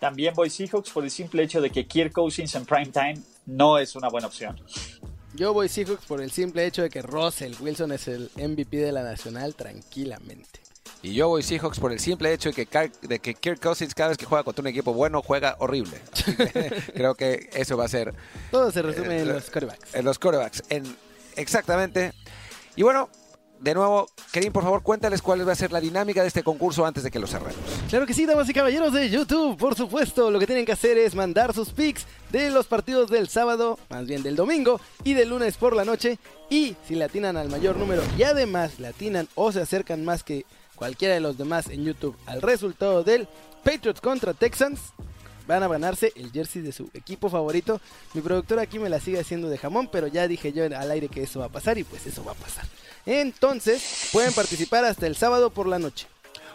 También 0.00 0.34
voy 0.34 0.50
Seahawks 0.50 0.90
por 0.90 1.04
el 1.04 1.12
simple 1.12 1.44
hecho 1.44 1.60
de 1.60 1.70
que 1.70 1.86
Kirk 1.86 2.12
Cousins 2.12 2.52
en 2.56 2.66
prime 2.66 2.86
time 2.86 3.18
no 3.46 3.78
es 3.78 3.94
una 3.94 4.08
buena 4.08 4.26
opción. 4.26 4.60
Yo 5.34 5.52
voy 5.54 5.68
Seahawks 5.68 6.06
por 6.06 6.20
el 6.20 6.32
simple 6.32 6.66
hecho 6.66 6.82
de 6.82 6.90
que 6.90 7.02
Russell 7.02 7.54
Wilson 7.60 7.92
es 7.92 8.08
el 8.08 8.30
MVP 8.36 8.78
de 8.78 8.90
la 8.90 9.04
Nacional 9.04 9.54
tranquilamente. 9.54 10.69
Y 11.02 11.14
yo 11.14 11.28
voy 11.28 11.42
Seahawks 11.42 11.80
por 11.80 11.92
el 11.92 12.00
simple 12.00 12.32
hecho 12.32 12.50
de 12.50 12.66
que, 12.66 12.90
de 13.02 13.18
que 13.18 13.34
Kirk 13.34 13.60
Cousins 13.60 13.94
cada 13.94 14.10
vez 14.10 14.18
que 14.18 14.26
juega 14.26 14.44
contra 14.44 14.60
un 14.60 14.68
equipo 14.68 14.92
bueno 14.92 15.22
juega 15.22 15.56
horrible. 15.58 15.98
creo 16.94 17.14
que 17.14 17.48
eso 17.54 17.76
va 17.76 17.86
a 17.86 17.88
ser... 17.88 18.14
Todo 18.50 18.70
se 18.70 18.82
resume 18.82 19.20
en 19.20 19.28
los 19.28 19.50
corebacks. 19.50 19.94
En 19.94 20.04
los 20.04 20.18
corebacks, 20.18 20.62
en, 20.68 20.84
exactamente. 21.36 22.12
Y 22.76 22.82
bueno, 22.82 23.08
de 23.60 23.74
nuevo, 23.74 24.08
Kerim, 24.32 24.52
por 24.52 24.62
favor, 24.62 24.82
cuéntales 24.82 25.20
cuál 25.20 25.46
va 25.46 25.52
a 25.52 25.56
ser 25.56 25.70
la 25.70 25.80
dinámica 25.80 26.22
de 26.22 26.28
este 26.28 26.42
concurso 26.42 26.86
antes 26.86 27.02
de 27.02 27.10
que 27.10 27.18
lo 27.18 27.26
cerremos. 27.26 27.56
Claro 27.90 28.06
que 28.06 28.14
sí, 28.14 28.24
damas 28.24 28.48
y 28.48 28.54
caballeros 28.54 28.92
de 28.92 29.10
YouTube, 29.10 29.58
por 29.58 29.74
supuesto. 29.74 30.30
Lo 30.30 30.38
que 30.38 30.46
tienen 30.46 30.64
que 30.64 30.72
hacer 30.72 30.96
es 30.96 31.14
mandar 31.14 31.52
sus 31.52 31.70
pics 31.70 32.06
de 32.30 32.50
los 32.50 32.66
partidos 32.66 33.10
del 33.10 33.28
sábado, 33.28 33.78
más 33.90 34.06
bien 34.06 34.22
del 34.22 34.34
domingo 34.34 34.80
y 35.04 35.12
del 35.12 35.28
lunes 35.28 35.56
por 35.58 35.76
la 35.76 35.84
noche. 35.84 36.18
Y 36.48 36.74
si 36.88 36.94
le 36.94 37.04
atinan 37.04 37.36
al 37.36 37.50
mayor 37.50 37.76
número 37.76 38.02
y 38.16 38.22
además 38.22 38.78
le 38.80 38.88
atinan 38.88 39.28
o 39.34 39.52
se 39.52 39.60
acercan 39.60 40.04
más 40.04 40.24
que 40.24 40.46
cualquiera 40.80 41.12
de 41.12 41.20
los 41.20 41.36
demás 41.36 41.68
en 41.68 41.84
YouTube 41.84 42.16
al 42.24 42.40
resultado 42.40 43.04
del 43.04 43.28
Patriots 43.62 44.00
contra 44.00 44.32
Texans, 44.32 44.80
van 45.46 45.62
a 45.62 45.68
ganarse 45.68 46.10
el 46.16 46.32
jersey 46.32 46.62
de 46.62 46.72
su 46.72 46.88
equipo 46.94 47.28
favorito. 47.28 47.82
Mi 48.14 48.22
productor 48.22 48.58
aquí 48.60 48.78
me 48.78 48.88
la 48.88 48.98
sigue 48.98 49.20
haciendo 49.20 49.50
de 49.50 49.58
jamón, 49.58 49.90
pero 49.92 50.06
ya 50.06 50.26
dije 50.26 50.54
yo 50.54 50.64
al 50.64 50.90
aire 50.90 51.10
que 51.10 51.22
eso 51.22 51.40
va 51.40 51.46
a 51.46 51.50
pasar 51.50 51.76
y 51.76 51.84
pues 51.84 52.06
eso 52.06 52.24
va 52.24 52.32
a 52.32 52.34
pasar. 52.34 52.64
Entonces, 53.04 54.08
pueden 54.10 54.32
participar 54.32 54.86
hasta 54.86 55.06
el 55.06 55.16
sábado 55.16 55.50
por 55.50 55.66
la 55.68 55.78
noche. 55.78 56.06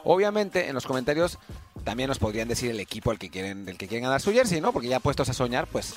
Obviamente, 0.03 0.69
en 0.69 0.73
los 0.73 0.87
comentarios 0.87 1.37
también 1.83 2.09
nos 2.09 2.17
podrían 2.17 2.47
decir 2.47 2.71
el 2.71 2.79
equipo 2.79 3.11
al 3.11 3.19
que 3.19 3.29
quieren, 3.29 3.63
del 3.63 3.77
que 3.77 3.87
quieren 3.87 4.05
ganar 4.05 4.21
su 4.21 4.31
jersey, 4.31 4.59
¿no? 4.59 4.73
Porque 4.73 4.87
ya 4.87 4.99
puestos 4.99 5.29
a 5.29 5.33
soñar, 5.33 5.67
pues 5.67 5.93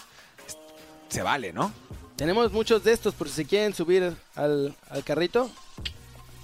se 1.09 1.22
vale, 1.22 1.55
¿no? 1.55 1.72
Tenemos 2.16 2.53
muchos 2.53 2.85
de 2.85 2.93
estos 2.93 3.14
por 3.14 3.31
si 3.31 3.47
quieren 3.47 3.72
subir 3.72 4.14
al, 4.35 4.74
carrito. 5.05 5.51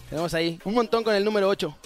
Tenemos 0.08 0.32
ahí 0.34 0.58
un 0.64 0.74
montón 0.74 1.02
con 1.02 1.14
el 1.14 1.24
número 1.24 1.48
8. 1.48 1.76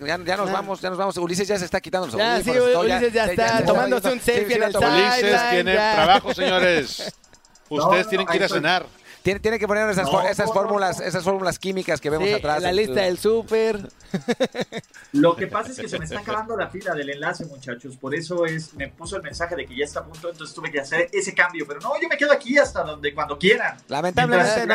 Ya, 0.00 0.16
nos 0.16 0.48
ah. 0.48 0.52
vamos, 0.52 0.80
ya 0.80 0.88
nos 0.88 0.98
vamos. 0.98 1.16
Ulises 1.18 1.46
ya 1.46 1.58
se 1.58 1.66
está 1.66 1.80
quitando 1.80 2.06
los 2.06 2.16
Ya, 2.16 2.42
sí, 2.42 2.50
Ulises 2.50 3.12
ya, 3.12 3.26
está 3.26 3.64
tomándose 3.64 4.10
un 4.10 4.20
selfie 4.20 4.56
en 4.56 4.62
el 4.62 4.76
Ulises 4.76 5.50
tiene 5.50 5.74
trabajo, 5.74 6.34
señores. 6.34 7.12
Ustedes 7.68 8.08
tienen 8.08 8.26
que 8.26 8.36
ir 8.36 8.44
a 8.44 8.48
cenar. 8.48 8.86
Tiene, 9.22 9.40
tiene 9.40 9.58
que 9.58 9.68
poner 9.68 9.88
esas, 9.90 10.08
esas 10.30 10.52
fórmulas, 10.52 11.00
esas 11.00 11.22
fórmulas 11.22 11.58
químicas 11.58 12.00
que 12.00 12.08
vemos 12.08 12.32
atrás. 12.32 12.62
La 12.62 12.72
lista 12.72 13.02
del 13.02 13.18
súper. 13.18 13.88
Lo 15.12 15.36
que 15.36 15.46
pasa 15.46 15.72
es 15.72 15.78
que 15.78 15.88
se 15.88 15.98
me 15.98 16.04
está 16.04 16.20
acabando 16.20 16.56
la 16.56 16.68
fila 16.68 16.94
del 16.94 17.10
enlace, 17.10 17.44
muchachos. 17.44 17.96
Por 17.96 18.14
eso 18.14 18.46
es, 18.46 18.72
me 18.74 18.88
puso 18.88 19.16
el 19.16 19.22
mensaje 19.22 19.56
de 19.56 19.66
que 19.66 19.76
ya 19.76 19.84
está 19.84 20.00
a 20.00 20.04
punto, 20.04 20.30
entonces 20.30 20.54
tuve 20.54 20.70
que 20.70 20.80
hacer 20.80 21.08
ese 21.12 21.34
cambio. 21.34 21.66
Pero 21.68 21.80
no, 21.80 22.00
yo 22.00 22.08
me 22.08 22.16
quedo 22.16 22.32
aquí 22.32 22.56
hasta 22.56 22.82
donde 22.82 23.14
cuando 23.14 23.38
quieran. 23.38 23.76
Lamentablemente, 23.88 24.66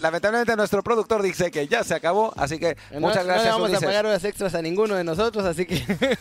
Lamentablemente 0.00 0.56
nuestro 0.56 0.82
productor 0.82 1.22
dice 1.22 1.50
que 1.50 1.68
ya 1.68 1.84
se 1.84 1.94
acabó, 1.94 2.32
así 2.36 2.58
que 2.58 2.76
muchas 2.98 3.24
gracias. 3.24 3.54
No 3.54 3.62
vamos 3.62 3.76
a 3.76 3.80
pagar 3.80 4.06
horas 4.06 4.24
extras 4.24 4.54
a 4.54 4.62
ninguno 4.62 4.96
de 4.96 5.04
nosotros, 5.04 5.44
así 5.44 5.64
que. 5.64 5.76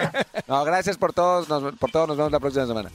no, 0.46 0.64
gracias 0.64 0.96
por 0.96 1.12
todos, 1.12 1.48
por 1.74 1.90
todos, 1.90 2.08
nos 2.08 2.16
vemos 2.16 2.32
la 2.32 2.40
próxima 2.40 2.66
semana. 2.66 2.90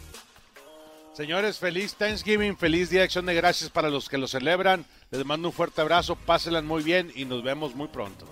Señores, 1.15 1.59
feliz 1.59 1.95
Thanksgiving, 1.95 2.57
feliz 2.57 2.89
Día 2.89 2.99
de 2.99 3.05
Acción 3.05 3.25
de 3.25 3.33
Gracias 3.33 3.69
para 3.69 3.89
los 3.89 4.09
que 4.09 4.17
lo 4.17 4.27
celebran. 4.27 4.83
Les 5.11 5.25
mando 5.25 5.47
un 5.47 5.53
fuerte 5.53 5.79
abrazo, 5.79 6.17
pásenla 6.17 6.61
muy 6.61 6.83
bien 6.83 7.09
y 7.15 7.23
nos 7.23 7.41
vemos 7.41 7.73
muy 7.73 7.87
pronto. 7.87 8.25